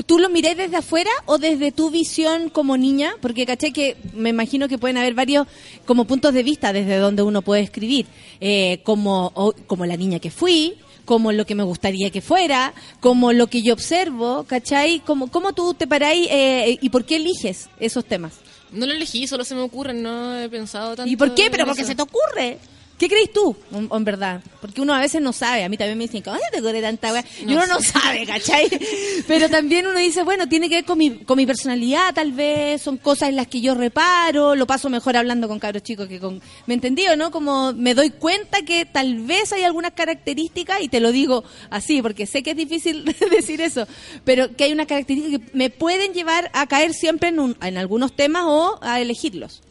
[0.06, 3.12] ¿Tú lo miré desde afuera o desde tu visión como niña?
[3.20, 5.46] Porque caché que me imagino que pueden haber varios
[5.84, 8.06] como puntos de vista desde donde uno puede escribir.
[8.40, 10.76] Eh, como, o- como la niña que fui,
[11.10, 15.00] como lo que me gustaría que fuera, como lo que yo observo, ¿cachai?
[15.00, 18.34] Como, ¿Cómo tú te paráis eh, y por qué eliges esos temas?
[18.70, 21.10] No lo elegí, solo se me ocurren, no he pensado tanto.
[21.10, 21.50] ¿Y por qué?
[21.50, 21.88] Pero porque eso.
[21.88, 22.58] se te ocurre.
[23.00, 24.42] ¿Qué crees tú, en, en verdad?
[24.60, 25.64] Porque uno a veces no sabe.
[25.64, 27.24] A mí también me dicen, ¿cómo te ocurre tanta weá?
[27.40, 28.68] Y No uno no sabe, ¿cachai?
[29.26, 32.82] Pero también uno dice, bueno, tiene que ver con mi, con mi personalidad, tal vez.
[32.82, 34.54] Son cosas en las que yo reparo.
[34.54, 36.42] Lo paso mejor hablando con cabros chicos que con...
[36.66, 37.30] ¿Me entendí o no?
[37.30, 42.02] Como me doy cuenta que tal vez hay algunas características, y te lo digo así,
[42.02, 43.86] porque sé que es difícil decir eso,
[44.24, 47.78] pero que hay unas características que me pueden llevar a caer siempre en, un- en
[47.78, 49.62] algunos temas o a elegirlos.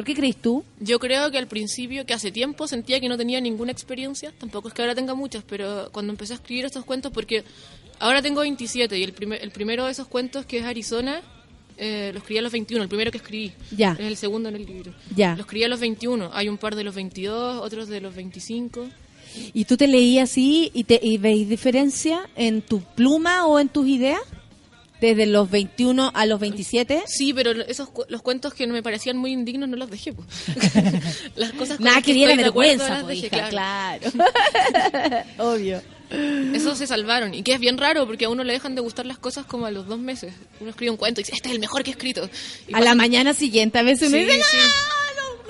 [0.00, 0.64] ¿Por qué crees tú?
[0.78, 4.68] Yo creo que al principio, que hace tiempo sentía que no tenía ninguna experiencia, tampoco
[4.68, 7.44] es que ahora tenga muchas, pero cuando empecé a escribir estos cuentos, porque
[7.98, 11.20] ahora tengo 27 y el, primer, el primero de esos cuentos, que es Arizona,
[11.76, 13.52] eh, lo escribí a los 21, el primero que escribí.
[13.76, 13.92] Ya.
[13.92, 14.94] Es el segundo en el libro.
[15.14, 15.34] Ya.
[15.34, 18.88] Lo escribí a los 21, hay un par de los 22, otros de los 25.
[19.52, 23.68] ¿Y tú te leías así y, te, y veis diferencia en tu pluma o en
[23.68, 24.22] tus ideas?
[25.00, 27.02] Desde los 21 a los 27.
[27.06, 30.12] Sí, pero esos cu- los cuentos que me parecían muy indignos no los dejé.
[31.36, 34.10] las cosas Nada que diera vergüenza, dejé, hija, claro.
[35.38, 35.82] Obvio.
[36.54, 37.34] Esos se salvaron.
[37.34, 39.66] Y que es bien raro porque a uno le dejan de gustar las cosas como
[39.66, 40.32] a los dos meses.
[40.60, 42.28] Uno escribe un cuento y dice, este es el mejor que he escrito.
[42.68, 44.56] Y A la mañana siguiente a veces me Sí, dicen, sí.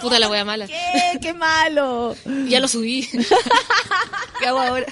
[0.00, 0.66] Puta la wea mala.
[0.66, 1.18] ¿qué?
[1.20, 2.14] ¡Qué malo!
[2.48, 3.06] Ya lo subí.
[4.40, 4.86] ¿Qué hago ahora?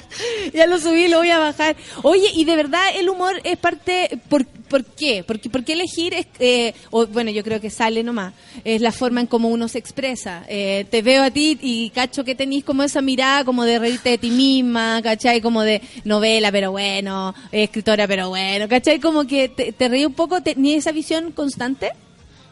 [0.52, 1.76] Ya lo subí, lo voy a bajar.
[2.02, 4.18] Oye, y de verdad el humor es parte...
[4.28, 5.24] ¿Por, por qué?
[5.26, 6.12] Porque, ¿Por qué elegir?
[6.14, 8.34] Es, eh, o, bueno, yo creo que sale nomás.
[8.64, 10.44] Es la forma en cómo uno se expresa.
[10.48, 14.10] Eh, te veo a ti y cacho que tenís como esa mirada como de reírte
[14.10, 15.40] de ti misma, ¿cachai?
[15.40, 19.00] Como de novela, pero bueno, escritora, pero bueno, ¿cachai?
[19.00, 21.92] Como que te, te reí un poco, ¿tenías esa visión constante?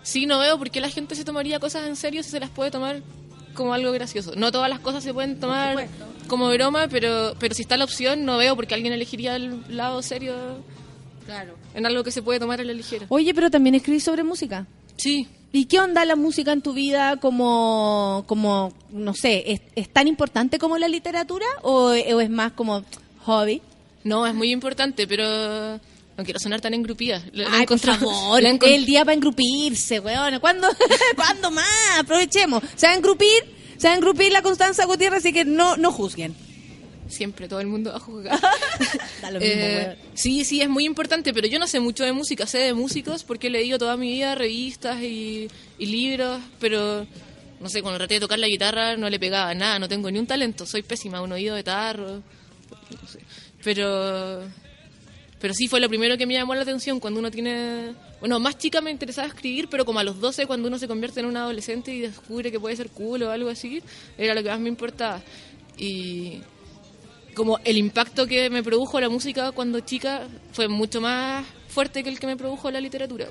[0.07, 2.49] Sí, no veo por qué la gente se tomaría cosas en serio si se las
[2.51, 3.03] puede tomar
[3.55, 4.35] como algo gracioso.
[4.37, 5.89] No todas las cosas se pueden tomar
[6.28, 9.62] como broma, pero, pero si está la opción, no veo por qué alguien elegiría el
[9.69, 10.35] lado serio
[11.24, 11.57] Claro.
[11.74, 13.07] en algo que se puede tomar a la ligera.
[13.09, 14.65] Oye, pero también escribís sobre música.
[14.97, 15.27] Sí.
[15.53, 20.07] ¿Y qué onda la música en tu vida como, como no sé, ¿es, es tan
[20.07, 22.85] importante como la literatura o, o es más como
[23.24, 23.61] hobby?
[24.05, 25.81] No, es muy importante, pero
[26.16, 27.22] no quiero sonar tan engrupida.
[27.32, 30.38] Le- le Ay, por favor, le el día para engrupirse, weón.
[30.40, 30.68] ¿Cuándo,
[31.16, 31.66] ¿Cuándo más?
[31.98, 32.62] Aprovechemos.
[32.74, 33.43] Se va a engrupir,
[33.76, 36.34] se va a engrupir la Constanza Gutiérrez, así que no, no juzguen.
[37.09, 38.40] Siempre, todo el mundo a juzgar.
[39.22, 39.97] Da lo mismo, Eh, weón.
[40.14, 43.22] sí, sí, es muy importante, pero yo no sé mucho de música, sé de músicos
[43.22, 45.48] porque he leído toda mi vida revistas y,
[45.78, 47.06] y libros, pero
[47.60, 50.18] no sé, cuando traté de tocar la guitarra no le pegaba nada, no tengo ni
[50.18, 52.22] un talento, soy pésima, un oído de tarro,
[53.02, 53.20] no sé.
[53.62, 54.43] Pero,
[55.40, 57.92] pero sí fue lo primero que me llamó la atención cuando uno tiene...
[58.20, 61.20] Bueno, más chica me interesaba escribir, pero como a los 12, cuando uno se convierte
[61.20, 63.82] en un adolescente y descubre que puede ser cool o algo así,
[64.16, 65.20] era lo que más me importaba.
[65.76, 66.40] Y,
[67.36, 72.08] como el impacto que me produjo la música cuando chica fue mucho más fuerte que
[72.08, 73.26] el que me produjo la literatura.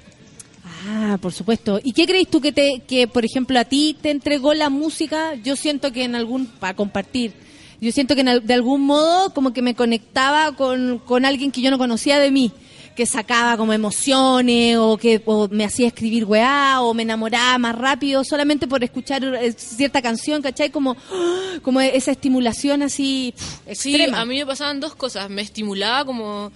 [0.88, 1.80] Ah, por supuesto.
[1.84, 5.34] ¿Y qué crees tú que, te, que, por ejemplo, a ti te entregó la música?
[5.34, 7.34] Yo siento que en algún, para compartir,
[7.82, 11.72] yo siento que de algún modo como que me conectaba con, con alguien que yo
[11.72, 12.52] no conocía de mí,
[12.96, 17.76] que sacaba como emociones o que o me hacía escribir weá o me enamoraba más
[17.76, 20.70] rápido solamente por escuchar eh, cierta canción, ¿cachai?
[20.70, 20.96] Como,
[21.62, 25.30] como esa estimulación así pf, Sí, a mí me pasaban dos cosas.
[25.30, 26.52] Me estimulaba como...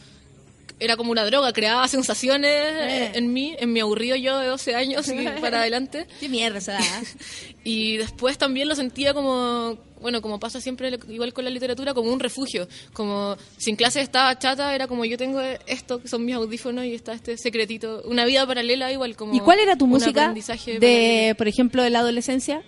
[0.79, 3.11] Era como una droga, creaba sensaciones Eh.
[3.15, 6.07] en mí, en mi aburrido yo de 12 años y para adelante.
[6.19, 6.79] Qué mierda esa.
[7.65, 12.11] Y después también lo sentía como, bueno, como pasa siempre igual con la literatura, como
[12.11, 12.67] un refugio.
[12.93, 16.85] Como si en clase estaba chata, era como yo tengo esto, que son mis audífonos
[16.85, 18.01] y está este secretito.
[18.05, 19.35] Una vida paralela igual como...
[19.35, 20.33] ¿Y cuál era tu música
[20.79, 22.63] de, por ejemplo, de la adolescencia?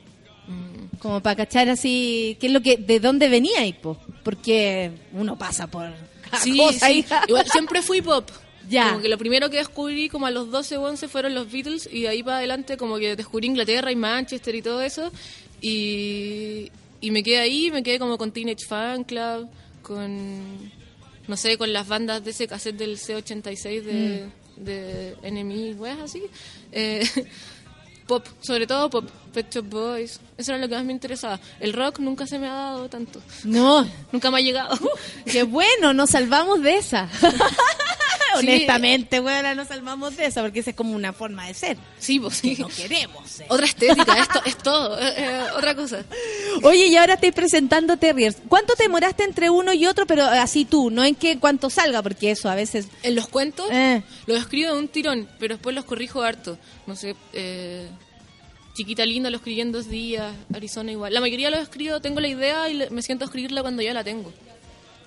[0.47, 0.97] Mm.
[0.99, 3.97] Como para cachar así, ¿qué es lo que, de dónde venía y po?
[4.23, 5.89] Porque uno pasa por
[6.41, 7.05] Sí, cosa, sí.
[7.27, 8.29] Igual siempre fui pop.
[8.69, 8.89] Ya.
[8.91, 11.89] Como que lo primero que descubrí como a los 12 o 11 fueron los Beatles
[11.91, 15.11] y de ahí para adelante como que descubrí Inglaterra y Manchester y todo eso
[15.61, 16.71] y,
[17.01, 19.49] y me quedé ahí, me quedé como con Teenage Fan Club,
[19.81, 20.71] con
[21.27, 24.25] no sé, con las bandas de ese cassette del C86 de,
[24.57, 24.63] Mm.
[24.63, 26.23] de Enemy, weas así.
[26.71, 27.03] Eh,
[28.11, 29.05] pop, sobre todo pop.
[29.31, 31.39] Pet Shop Boys, eso era lo que más me interesaba.
[31.61, 33.21] El rock nunca se me ha dado tanto.
[33.45, 33.87] No.
[34.11, 34.77] Nunca me ha llegado.
[35.25, 37.07] Qué bueno, nos salvamos de esa.
[38.39, 38.47] Sí.
[38.47, 41.77] Honestamente, bueno, nos salvamos de esa porque esa es como una forma de ser.
[41.99, 42.55] Sí, pues sí.
[42.59, 43.45] No queremos ser.
[43.49, 46.03] Otra estética, esto es todo, eh, eh, otra cosa.
[46.63, 48.37] Oye, y ahora estoy presentando Terriers.
[48.47, 52.01] ¿Cuánto te demoraste entre uno y otro, pero así tú, no en que cuánto salga,
[52.01, 52.87] porque eso a veces...
[53.03, 54.01] En los cuentos Eh.
[54.27, 56.57] los escribo de un tirón, pero después los corrijo harto.
[56.87, 57.87] No sé, eh,
[58.73, 61.13] Chiquita Linda lo escribí en dos días, Arizona igual.
[61.13, 63.93] La mayoría los escribo, tengo la idea y le- me siento a escribirla cuando ya
[63.93, 64.31] la tengo.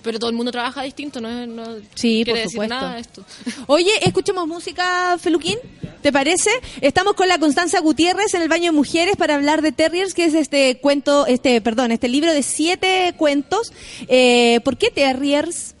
[0.05, 1.65] Pero todo el mundo trabaja distinto, no, es- no
[1.95, 2.75] Sí, quiere por decir supuesto.
[2.75, 3.25] nada esto.
[3.67, 5.57] Oye, escuchemos música, Feluquín,
[6.03, 6.51] ¿te parece?
[6.79, 10.25] Estamos con la Constanza Gutiérrez en el baño de mujeres para hablar de Terriers, que
[10.25, 13.73] es este cuento, este, perdón, este libro de siete cuentos.
[14.07, 15.73] Eh, ¿Por qué Terriers?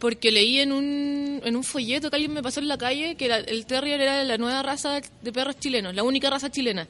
[0.00, 3.28] Porque leí en un, en un folleto que alguien me pasó en la calle que
[3.28, 6.86] la- el terrier era la nueva raza de perros chilenos, la única raza chilena.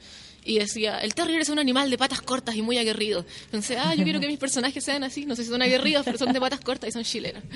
[0.48, 3.26] Y decía, el terrier es un animal de patas cortas y muy aguerrido.
[3.44, 5.26] Entonces, ah, yo quiero que mis personajes sean así.
[5.26, 7.42] No sé si son aguerridos, pero son de patas cortas y son chilenos.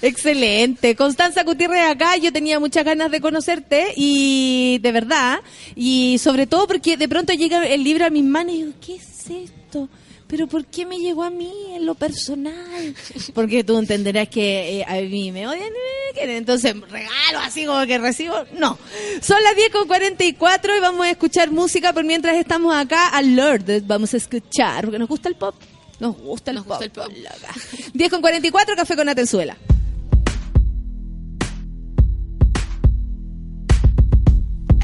[0.00, 0.96] Excelente.
[0.96, 5.40] Constanza Gutiérrez acá, yo tenía muchas ganas de conocerte y de verdad,
[5.74, 8.94] y sobre todo porque de pronto llega el libro a mis manos y digo, ¿qué
[8.94, 9.90] es esto?
[10.28, 12.94] Pero ¿por qué me llegó a mí en lo personal?
[13.34, 16.36] Porque tú entenderás que eh, a mí me odian y me quieren.
[16.36, 18.34] Entonces, regalo así como que recibo.
[18.58, 18.76] No.
[19.20, 23.36] Son las 10 con 44 y vamos a escuchar música por mientras estamos acá al
[23.36, 23.82] Lord.
[23.84, 25.54] Vamos a escuchar, porque nos gusta el pop.
[26.00, 27.54] Nos gusta el, pop, loca.
[27.94, 29.56] 10 con 44, café con Atenzuela.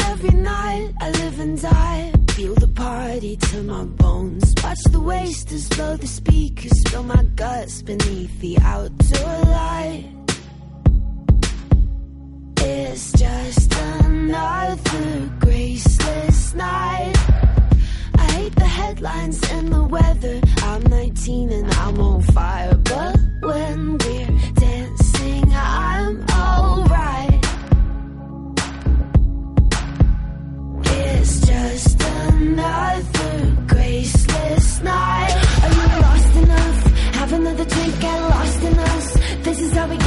[0.09, 2.21] Every night I live and die.
[2.43, 4.52] Feel the party to my bones.
[4.64, 6.77] Watch the wasters blow the speakers.
[6.81, 10.10] Spill my guts beneath the outdoor light.
[12.56, 17.14] It's just another graceless night.
[18.19, 20.40] I hate the headlines and the weather.
[20.64, 22.74] I'm 19 and I'm on fire.
[22.74, 27.21] But when we're dancing, I'm alright.
[39.82, 40.01] How we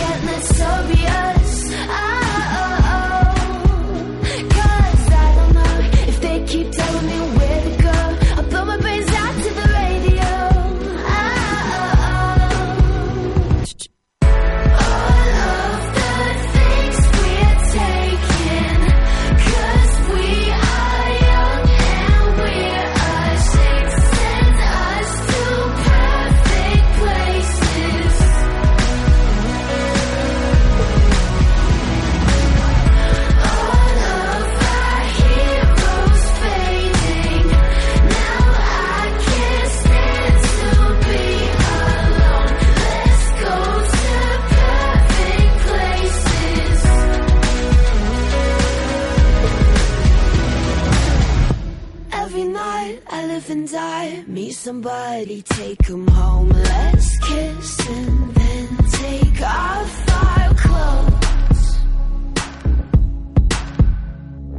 [53.65, 54.23] and die.
[54.27, 56.49] Meet somebody, take take 'em home.
[56.49, 58.67] Let's kiss and then
[59.01, 59.93] take off
[60.23, 61.65] our clothes.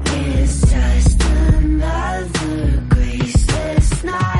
[0.06, 4.35] It's just another graceless night.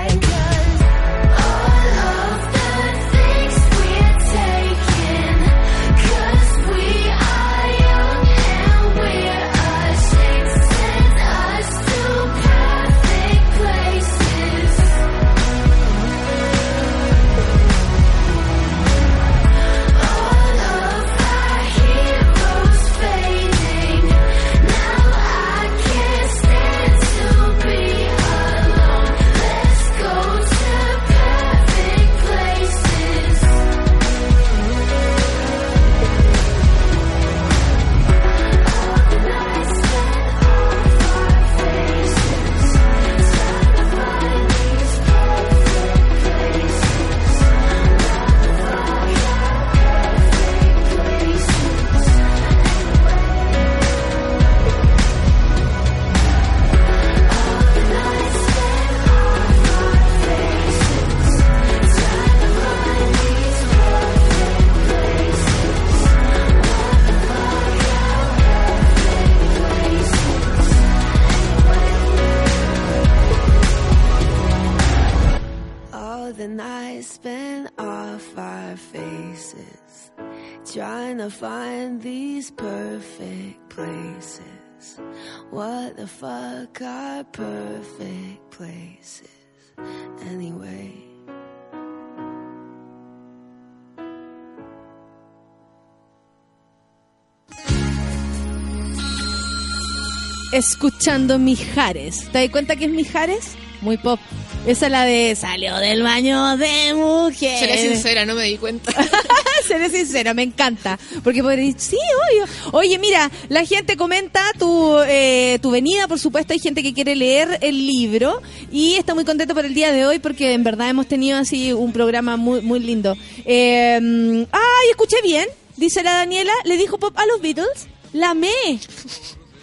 [100.57, 102.31] Escuchando Mijares.
[102.33, 103.49] ¿Te das cuenta que es Mijares?
[103.83, 104.19] Muy pop.
[104.66, 107.59] Esa es la de salió del baño de mujer.
[107.59, 108.91] Seré sincera, no me di cuenta.
[109.69, 110.99] Seré sincera, me encanta.
[111.23, 112.47] Porque podría decir, sí, obvio.
[112.73, 117.16] Oye, mira, la gente comenta tu, eh, tu venida, por supuesto, hay gente que quiere
[117.16, 118.41] leer el libro
[118.73, 121.74] y está muy contento por el día de hoy porque en verdad hemos tenido así
[121.74, 123.15] un programa muy, muy lindo.
[123.45, 125.47] Eh, ay, escuché bien,
[125.77, 128.81] dice la Daniela, le dijo pop a los Beatles, la amé.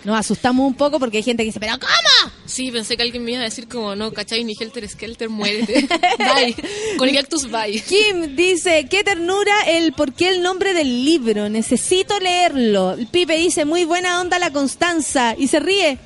[0.03, 2.31] Nos asustamos un poco porque hay gente que dice, pero ¿cómo?
[2.45, 4.43] Sí, pensé que alguien me iba a decir como, no, ¿cachai?
[4.43, 5.87] Ni Helter Skelter, muérete.
[6.17, 6.55] bye.
[6.97, 7.81] Con Cactus, bye.
[7.81, 12.93] Kim dice, qué ternura el por qué el nombre del libro, necesito leerlo.
[12.93, 15.97] El Pipe dice, muy buena onda la Constanza y se ríe.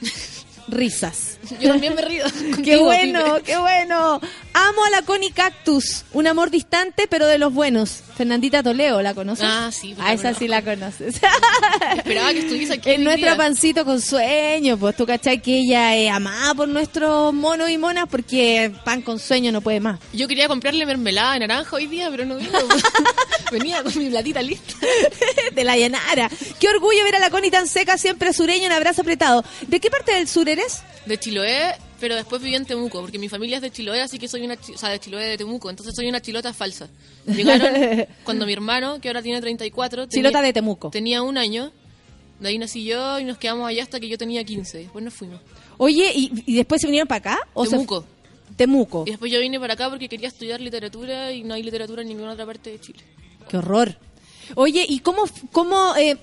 [0.68, 1.39] Risas.
[1.60, 2.24] Yo también me río.
[2.40, 3.42] qué contigo, bueno, Pipe.
[3.52, 4.20] qué bueno.
[4.52, 8.02] Amo a la Connie Cactus, un amor distante pero de los buenos.
[8.16, 9.46] Fernandita Toleo, ¿la conoces?
[9.48, 11.14] Ah, sí, A la esa sí la conoces.
[11.96, 12.90] Esperaba que estuviese aquí.
[12.90, 13.36] Hoy nuestra día.
[13.36, 18.06] pancito con sueño, pues tú cachai que ella es amada por nuestros monos y monas
[18.10, 19.98] porque pan con sueño no puede más.
[20.12, 22.50] Yo quería comprarle mermelada de naranja hoy día, pero no vino.
[23.50, 24.74] Venía con mi platita lista.
[25.52, 26.30] de la llanara.
[26.58, 29.44] Qué orgullo ver a la Connie tan seca, siempre sureña, un abrazo apretado.
[29.66, 30.82] ¿De qué parte del sur eres?
[31.10, 34.28] De Chiloé, pero después viví en Temuco, porque mi familia es de Chiloé, así que
[34.28, 34.54] soy una...
[34.54, 36.88] O sea, de Chiloé de Temuco, entonces soy una chilota falsa.
[37.26, 40.06] Llegaron cuando mi hermano, que ahora tiene 34...
[40.06, 40.90] tenía- Chilota de Temuco.
[40.90, 41.72] Tenía un año,
[42.38, 44.78] de ahí nací yo y nos quedamos allá hasta que yo tenía 15.
[44.78, 45.40] Después nos fuimos.
[45.78, 47.38] Oye, ¿y, y después se vinieron para acá?
[47.54, 48.04] ¿O se- Temuco.
[48.56, 49.04] Temuco.
[49.06, 52.08] Y después yo vine para acá porque quería estudiar literatura y no hay literatura en
[52.08, 53.00] ninguna otra parte de Chile.
[53.48, 53.96] Qué horror.
[54.54, 56.16] Oye, ¿y cómo, cómo eh,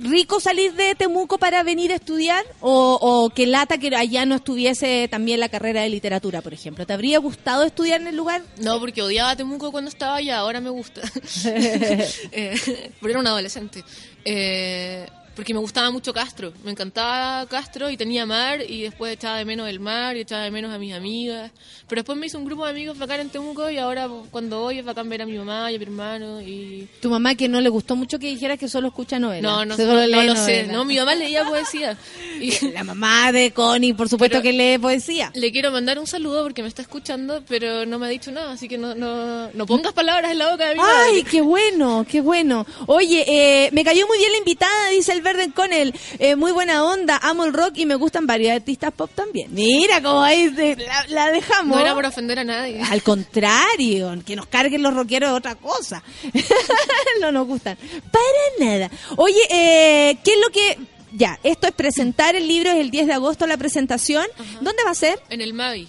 [0.00, 2.44] rico salir de Temuco para venir a estudiar?
[2.60, 6.86] O, ¿O que lata que allá no estuviese también la carrera de literatura, por ejemplo?
[6.86, 8.42] ¿Te habría gustado estudiar en el lugar?
[8.58, 11.00] No, porque odiaba Temuco cuando estaba allá, ahora me gusta.
[12.32, 12.54] Eh,
[13.00, 13.82] pero era un adolescente.
[14.24, 16.52] Eh, porque me gustaba mucho Castro.
[16.64, 20.42] Me encantaba Castro y tenía mar y después echaba de menos el mar y echaba
[20.42, 21.50] de menos a mis amigas.
[21.88, 24.78] Pero después me hice un grupo de amigos bacán en Temuco y ahora cuando voy
[24.78, 26.88] es bacán ver a mi mamá y a mi hermano y...
[27.00, 29.42] Tu mamá que no le gustó mucho que dijeras que solo escucha novelas.
[29.42, 30.64] No, no, Solo no, lee lo sé.
[30.64, 31.96] No, mi mamá leía poesía.
[32.40, 35.30] Y La mamá de Connie, por supuesto que lee poesía.
[35.34, 38.52] le quiero mandar un saludo porque me está escuchando, pero no me ha dicho nada,
[38.52, 41.10] así que no, no, no pongas palabras en la boca de mi madre.
[41.12, 42.66] Ay, qué bueno, qué bueno.
[42.86, 45.94] Oye, eh, me cayó muy bien la invitada, dice el Verde Conel.
[46.18, 49.52] Eh, muy buena onda, amo el rock y me gustan varios artistas pop también.
[49.54, 51.76] Mira cómo ahí se- la, la dejamos.
[51.76, 52.82] No era por ofender a nadie.
[52.90, 56.02] Al contrario, que nos carguen los rockeros es otra cosa.
[57.20, 57.76] no nos gustan.
[58.10, 58.90] Para nada.
[59.16, 60.78] Oye, eh, ¿qué es lo que...
[61.12, 64.24] Ya, esto es presentar el libro, es el 10 de agosto la presentación.
[64.60, 65.20] ¿Dónde va a ser?
[65.28, 65.88] En el Mavi.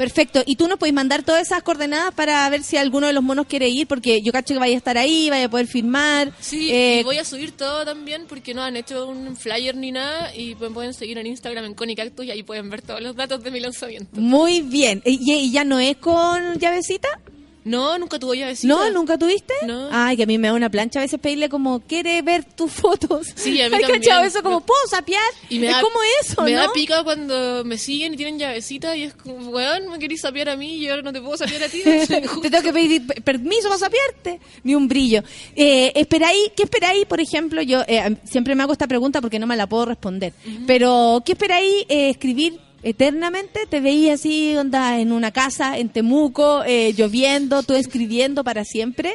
[0.00, 0.42] Perfecto.
[0.46, 3.44] ¿Y tú nos puedes mandar todas esas coordenadas para ver si alguno de los monos
[3.46, 3.86] quiere ir?
[3.86, 6.32] Porque yo cacho que vaya a estar ahí, vaya a poder firmar.
[6.40, 9.92] Sí, Eh, y voy a subir todo también porque no han hecho un flyer ni
[9.92, 13.02] nada y me pueden seguir en Instagram en Connie Cactus y ahí pueden ver todos
[13.02, 14.08] los datos de mi lanzamiento.
[14.18, 15.02] Muy bien.
[15.04, 17.20] ¿Y, y ya no es con llavecita?
[17.64, 18.72] No, nunca tuvo llavecita.
[18.72, 18.90] ¿No?
[18.90, 19.52] ¿Nunca tuviste?
[19.66, 19.88] No.
[19.92, 22.72] Ay, que a mí me da una plancha a veces pedirle como, ¿quiere ver tus
[22.72, 23.26] fotos?
[23.34, 24.00] Sí, a mí ¿Hay también.
[24.02, 25.22] cachado eso como, ¿puedo sapear?
[25.50, 26.58] Y me es da, como eso, Me ¿no?
[26.60, 30.48] da pica cuando me siguen y tienen llavecita y es como, weón, me querís sapear
[30.48, 31.82] a mí y yo ahora no te puedo sapear a ti.
[31.84, 34.40] Te tengo que pedir pe- permiso para sapearte.
[34.64, 35.22] Ni un brillo.
[35.54, 37.60] Eh, ¿esperáis, ¿Qué esperáis, por ejemplo?
[37.62, 40.32] Yo eh, siempre me hago esta pregunta porque no me la puedo responder.
[40.66, 43.66] Pero, ¿qué esperáis eh, escribir eternamente?
[43.66, 49.12] ¿Te veías así, onda, en una casa, en Temuco, eh, lloviendo, tú escribiendo para siempre?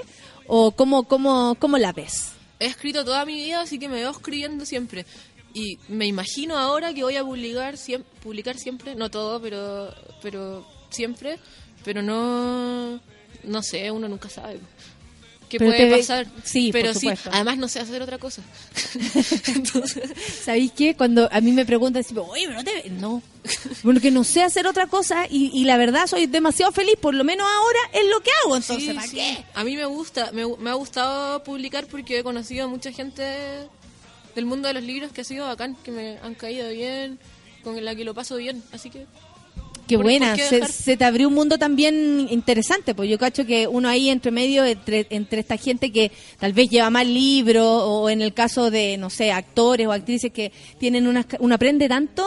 [0.48, 2.32] ¿O cómo, cómo, cómo la ves?
[2.60, 5.06] He escrito toda mi vida, así que me veo escribiendo siempre.
[5.54, 10.66] Y me imagino ahora que voy a publicar, siem- publicar siempre, no todo, pero, pero
[10.90, 11.40] siempre,
[11.84, 13.00] pero no,
[13.44, 14.60] no sé, uno nunca sabe.
[15.50, 16.28] ¿Qué Pero puede pasar?
[16.44, 18.42] sí, pero por sí, además no sé hacer otra cosa.
[20.44, 20.96] ¿Sabéis qué?
[20.96, 22.90] Cuando a mí me preguntan, oye, pero no te...
[22.90, 23.22] No,
[23.84, 27.24] porque no sé hacer otra cosa y, y la verdad soy demasiado feliz, por lo
[27.24, 29.16] menos ahora es lo que hago, entonces, Sí, ¿para sí.
[29.18, 29.44] qué?
[29.54, 33.24] A mí me gusta, me, me ha gustado publicar porque he conocido a mucha gente
[34.34, 37.20] del mundo de los libros que ha sido bacán, que me han caído bien,
[37.64, 39.06] con la que lo paso bien, así que...
[39.88, 43.46] Qué ¿por- buena, por qué se, te abrió un mundo también interesante, pues yo cacho
[43.46, 47.66] que uno ahí entre medio, entre, entre esta gente que tal vez lleva más libros,
[47.86, 51.88] o en el caso de, no sé, actores o actrices que tienen una, uno aprende
[51.88, 52.26] tanto,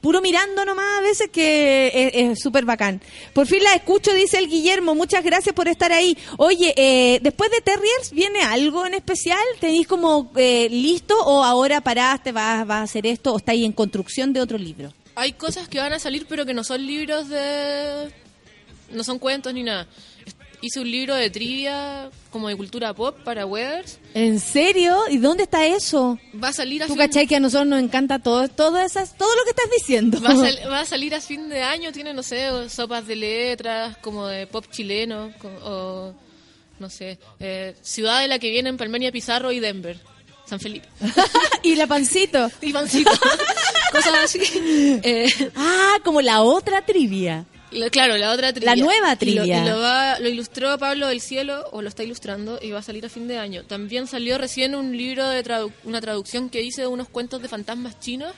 [0.00, 3.00] puro mirando nomás a veces que es- es súper bacán.
[3.34, 4.94] Por fin la escucho, dice el Guillermo.
[4.94, 6.16] Muchas gracias por estar ahí.
[6.38, 9.38] Oye, eh, después de Terriers, ¿viene algo en especial?
[9.60, 13.72] ¿Tenéis como eh, listo o ahora paraste, vas, vas a hacer esto o estáis en
[13.72, 14.92] construcción de otro libro?
[15.20, 18.10] Hay cosas que van a salir, pero que no son libros de.
[18.90, 19.86] No son cuentos ni nada.
[20.62, 23.98] Hice un libro de trivia, como de cultura pop, para Weathers.
[24.14, 24.98] ¿En serio?
[25.08, 26.18] ¿Y dónde está eso?
[26.42, 29.16] Va a salir a Tú fin- cachai que a nosotros nos encanta todo, todo, esas,
[29.16, 30.20] todo lo que estás diciendo.
[30.20, 33.16] Va a, sal- va a salir a fin de año, tiene, no sé, sopas de
[33.16, 35.32] letras, como de pop chileno,
[35.64, 36.12] o,
[36.78, 39.98] no sé, eh, ciudad de la que vienen Palmenia Pizarro y Denver,
[40.50, 40.86] San Felipe.
[41.62, 42.50] y la pancito.
[42.60, 43.10] Y pancito.
[43.92, 44.40] Cosas así.
[45.02, 47.46] Eh, ah, como la otra trivia.
[47.70, 48.74] la- claro, la otra trivia.
[48.76, 49.64] La nueva Y lo- trivia.
[49.64, 52.82] Y lo, va- lo ilustró Pablo del Cielo, o lo está ilustrando, y va a
[52.82, 53.62] salir a fin de año.
[53.64, 57.48] También salió recién un libro de tradu- una traducción que hice de unos cuentos de
[57.48, 58.32] fantasmas chinos,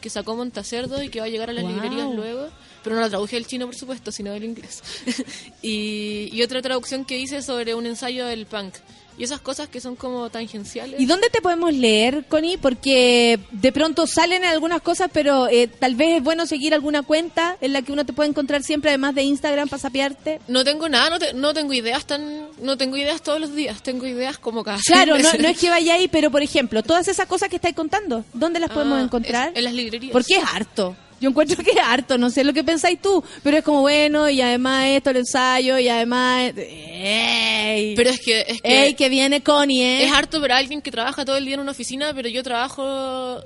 [0.00, 2.48] que sacó Montacerdo y que va a llegar a las librerías luego.
[2.82, 4.82] Pero no la traduje del chino, por supuesto, sino del inglés.
[5.62, 8.74] y, y otra traducción que hice sobre un ensayo del punk.
[9.16, 11.00] Y esas cosas que son como tangenciales.
[11.00, 12.56] ¿Y dónde te podemos leer, Connie?
[12.58, 17.56] Porque de pronto salen algunas cosas, pero eh, tal vez es bueno seguir alguna cuenta
[17.60, 20.40] en la que uno te puede encontrar siempre, además de Instagram, para sapearte.
[20.48, 23.82] No tengo nada, no, te- no tengo ideas tan, no tengo ideas todos los días,
[23.82, 27.26] tengo ideas como cada Claro, no, es que vaya ahí, pero por ejemplo, todas esas
[27.26, 29.50] cosas que estáis contando, ¿dónde las podemos Ah, encontrar?
[29.50, 30.12] es- en las librerías.
[30.12, 30.96] Porque es harto.
[31.20, 34.28] Yo encuentro que es harto, no sé lo que pensáis tú, pero es como bueno,
[34.28, 36.52] y además esto, el ensayo, y además...
[36.56, 37.94] ¡Ey!
[37.96, 40.04] Pero es que, es que ¡Ey, que viene Connie, eh!
[40.04, 43.42] es harto para alguien que trabaja todo el día en una oficina, pero yo trabajo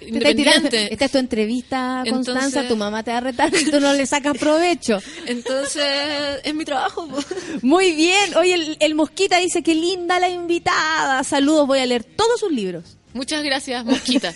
[0.00, 0.92] independiente.
[0.92, 3.92] Esta es tu entrevista, Constanza, Entonces- tu mamá te va a retar si tú no
[3.94, 5.00] le sacas provecho.
[5.26, 7.08] Entonces, es mi trabajo.
[7.08, 7.18] po.
[7.62, 8.36] Muy bien.
[8.36, 11.22] Oye, el, el Mosquita dice que linda la invitada.
[11.24, 12.97] Saludos, voy a leer todos sus libros.
[13.14, 14.34] Muchas gracias, Mosquita.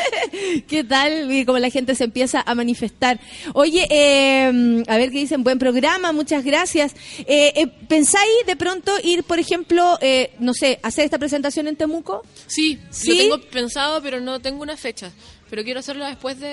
[0.68, 1.30] ¿Qué tal?
[1.32, 3.20] Y como la gente se empieza a manifestar.
[3.54, 5.42] Oye, eh, a ver qué dicen.
[5.42, 6.94] Buen programa, muchas gracias.
[7.26, 11.76] Eh, eh, ¿Pensáis de pronto ir, por ejemplo, eh, no sé, hacer esta presentación en
[11.76, 12.22] Temuco?
[12.46, 13.10] Sí, ¿Sí?
[13.10, 15.10] lo tengo pensado, pero no tengo una fecha.
[15.50, 16.48] Pero quiero hacerlo después de...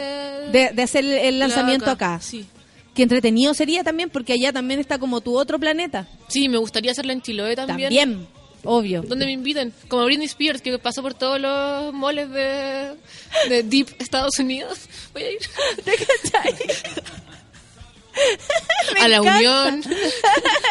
[0.51, 2.19] De, de hacer el, el lanzamiento La acá.
[2.21, 2.45] Sí.
[2.93, 6.07] Qué entretenido sería también, porque allá también está como tu otro planeta.
[6.27, 7.89] Sí, me gustaría hacerla en Chiloé también.
[7.89, 8.27] También,
[8.63, 9.01] obvio.
[9.01, 12.95] Donde me inviten, como Britney Spears, que pasó por todos los moles de,
[13.49, 14.79] de Deep Estados Unidos.
[15.13, 15.39] Voy a ir.
[19.01, 19.37] a la encanta.
[19.37, 19.83] Unión.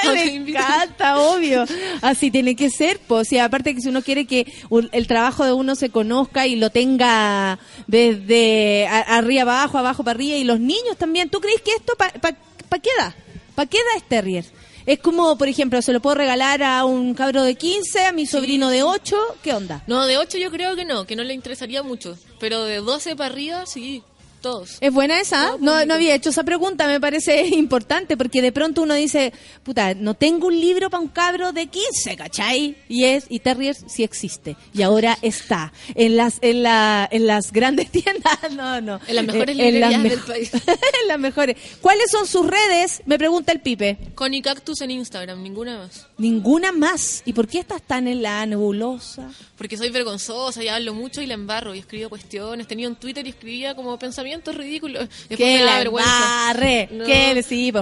[0.15, 1.65] Me encanta, obvio.
[2.03, 3.33] Así tiene que ser, pues.
[3.33, 4.47] Y aparte que si uno quiere que
[4.93, 10.37] el trabajo de uno se conozca y lo tenga desde arriba abajo, abajo para arriba,
[10.37, 11.31] y los niños también.
[11.31, 12.33] ¿Tú crees que esto para pa,
[12.69, 13.15] pa qué da?
[13.55, 14.45] ¿Para qué da es Terrier?
[14.87, 18.27] Es como, por ejemplo, se lo puedo regalar a un cabro de 15, a mi
[18.27, 19.83] sobrino de 8, ¿qué onda?
[19.87, 22.17] No, de 8 yo creo que no, que no le interesaría mucho.
[22.39, 24.03] Pero de 12 para arriba, sí,
[24.41, 24.79] todos.
[24.81, 25.57] ¿Es buena esa?
[25.61, 29.95] No, no había hecho esa pregunta, me parece importante, porque de pronto uno dice, puta,
[29.95, 32.77] no tengo un libro para un cabro de 15, ¿cachai?
[32.89, 34.57] Y es, y Terriers sí existe.
[34.73, 39.01] Y ahora está en las, en la, en las grandes tiendas, no, no.
[39.07, 40.51] En las mejores Eh, las librerías del país.
[41.03, 41.57] en las mejores.
[41.81, 43.03] ¿Cuáles son sus redes?
[43.07, 43.99] Me pregunta el Pipe.
[44.15, 46.07] Connie Cactus en Instagram, ninguna más.
[46.19, 47.23] Ninguna más.
[47.25, 49.31] ¿Y por qué estás tan en la nebulosa?
[49.61, 52.67] Porque soy vergonzosa y hablo mucho y la embarro y escribo cuestiones.
[52.67, 55.07] Tenía un Twitter y escribía como pensamientos ridículos.
[55.29, 56.11] Después Que me da la vergüenza.
[56.49, 56.89] embarre.
[56.91, 57.35] No, Que pues,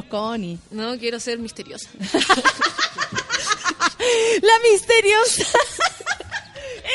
[0.07, 0.59] Connie.
[0.73, 1.89] no, quiero ser misteriosa.
[4.43, 5.45] La misteriosa.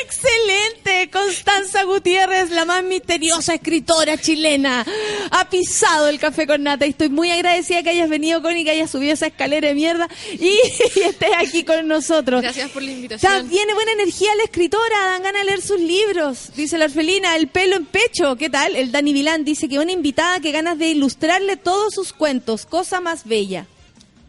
[0.02, 4.84] Excelente, Constanza Gutiérrez, la más misteriosa escritora chilena.
[5.30, 8.64] Ha pisado el café con nata y estoy muy agradecida que hayas venido con y
[8.64, 10.48] que hayas subido esa escalera de mierda y,
[10.96, 12.42] y estés aquí con nosotros.
[12.42, 13.48] Gracias por la Está, invitación.
[13.48, 16.50] tiene buena energía la escritora, dan ganas de leer sus libros.
[16.56, 18.36] Dice la orfelina, el pelo en pecho.
[18.36, 18.74] ¿Qué tal?
[18.76, 22.66] El Dani Vilán dice que una invitada que ganas de ilustrarle todos sus cuentos.
[22.66, 23.66] Cosa más bella.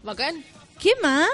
[0.02, 0.44] Bacán.
[0.80, 1.28] ¿Qué más?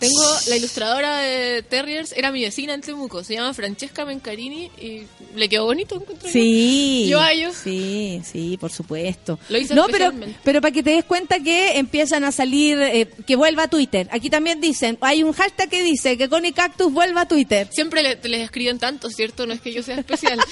[0.00, 5.02] Tengo la ilustradora de Terriers, era mi vecina en Temuco, se llama Francesca Mencarini y
[5.36, 5.96] le quedó bonito.
[5.96, 6.32] encuentro yo.
[6.32, 7.06] Sí.
[7.08, 7.54] Yo a ellos.
[7.62, 9.38] Sí, sí, por supuesto.
[9.50, 10.10] Lo hice no, pero,
[10.42, 14.08] pero para que te des cuenta que empiezan a salir, eh, que vuelva a Twitter.
[14.10, 17.68] Aquí también dicen, hay un hashtag que dice que Connie Cactus vuelva a Twitter.
[17.70, 19.46] Siempre le- les escriben tanto, ¿cierto?
[19.46, 20.40] No es que yo sea especial.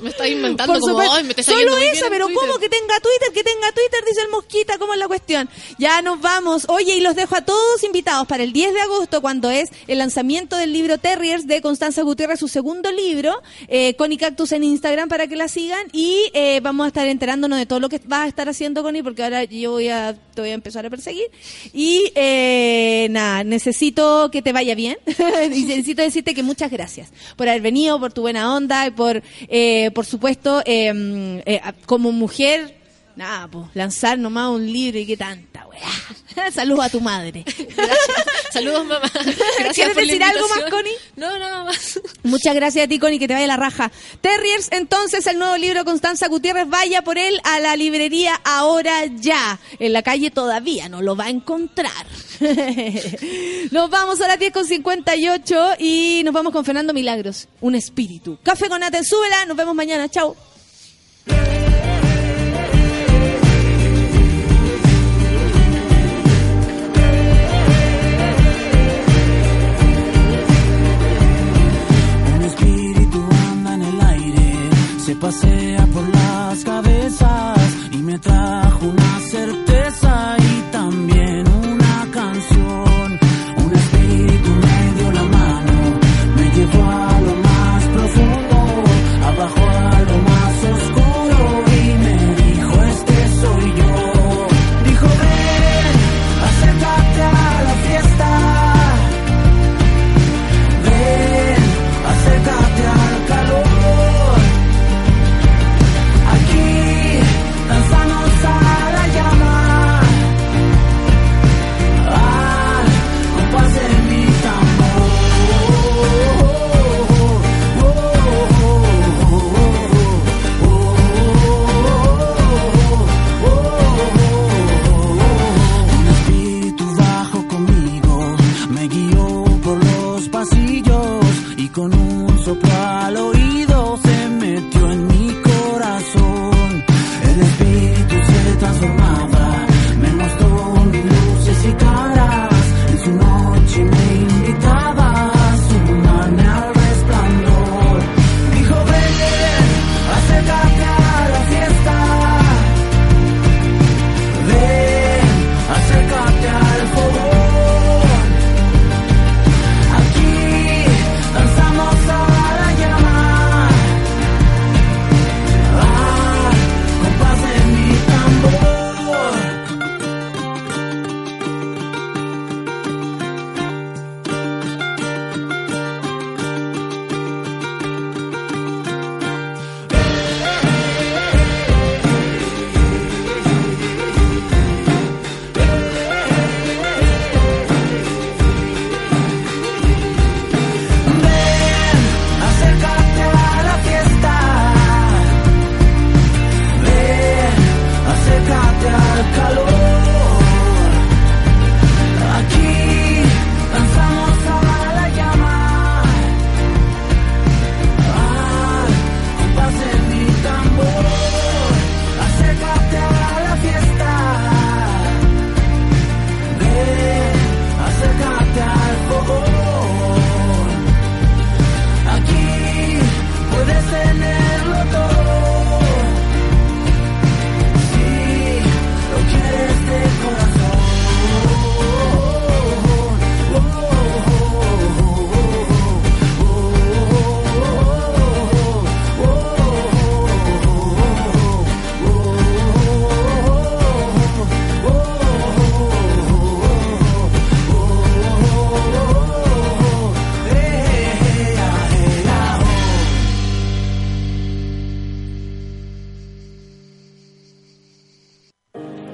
[0.00, 1.00] Me está inventando Por como.
[1.00, 2.40] "Ay, me está saliendo Solo esa, pero Twitter".
[2.46, 3.32] ¿cómo que tenga Twitter?
[3.32, 5.48] Que tenga Twitter, dice el Mosquita, ¿cómo es la cuestión?
[5.78, 6.66] Ya nos vamos.
[6.68, 9.98] Oye, y los dejo a todos invitados para el 10 de agosto, cuando es el
[9.98, 15.08] lanzamiento del libro Terriers de Constanza Gutiérrez, su segundo libro, eh, Connie Cactus en Instagram
[15.08, 15.86] para que la sigan.
[15.92, 19.02] Y eh, vamos a estar enterándonos de todo lo que vas a estar haciendo, Connie,
[19.02, 21.26] porque ahora yo voy a, te voy a empezar a perseguir.
[21.72, 24.98] Y eh, nada, necesito que te vaya bien.
[25.52, 29.22] y necesito decirte que muchas gracias por haber venido, por tu buena onda y por,
[29.48, 32.76] eh, eh, por supuesto, mm, eh, como mujer,
[33.16, 35.49] nada, pues, lanzar nomás un libro y qué tanta, weá.
[36.52, 37.44] Saludos a tu madre.
[38.52, 39.10] Saludos, mamá.
[39.58, 40.70] Gracias ¿Quieres por la decir algo más.
[40.70, 40.92] Connie?
[41.16, 42.00] No, nada más.
[42.22, 43.90] Muchas gracias a ti, Connie, que te vaya la raja.
[44.20, 49.06] Terriers, entonces, el nuevo libro de Constanza Gutiérrez, vaya por él a la librería ahora
[49.06, 49.58] ya.
[49.78, 52.06] En la calle todavía no lo va a encontrar.
[53.70, 58.38] nos vamos a las 10 con 58 y nos vamos con Fernando Milagros, un espíritu.
[58.42, 60.36] Café con Nata Súbela, nos vemos mañana, chao.
[75.20, 76.09] Pasea por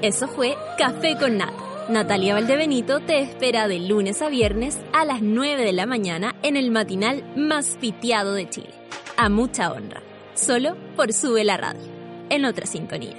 [0.07, 1.89] Eso fue Café con Nata.
[1.89, 6.55] Natalia Valdebenito te espera de lunes a viernes a las 9 de la mañana en
[6.55, 8.73] el matinal más piteado de Chile.
[9.17, 10.01] A mucha honra.
[10.33, 11.81] Solo por Sube la Radio.
[12.29, 13.17] En otra sintonía.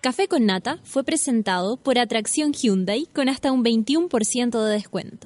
[0.00, 5.25] Café con Nata fue presentado por Atracción Hyundai con hasta un 21% de descuento.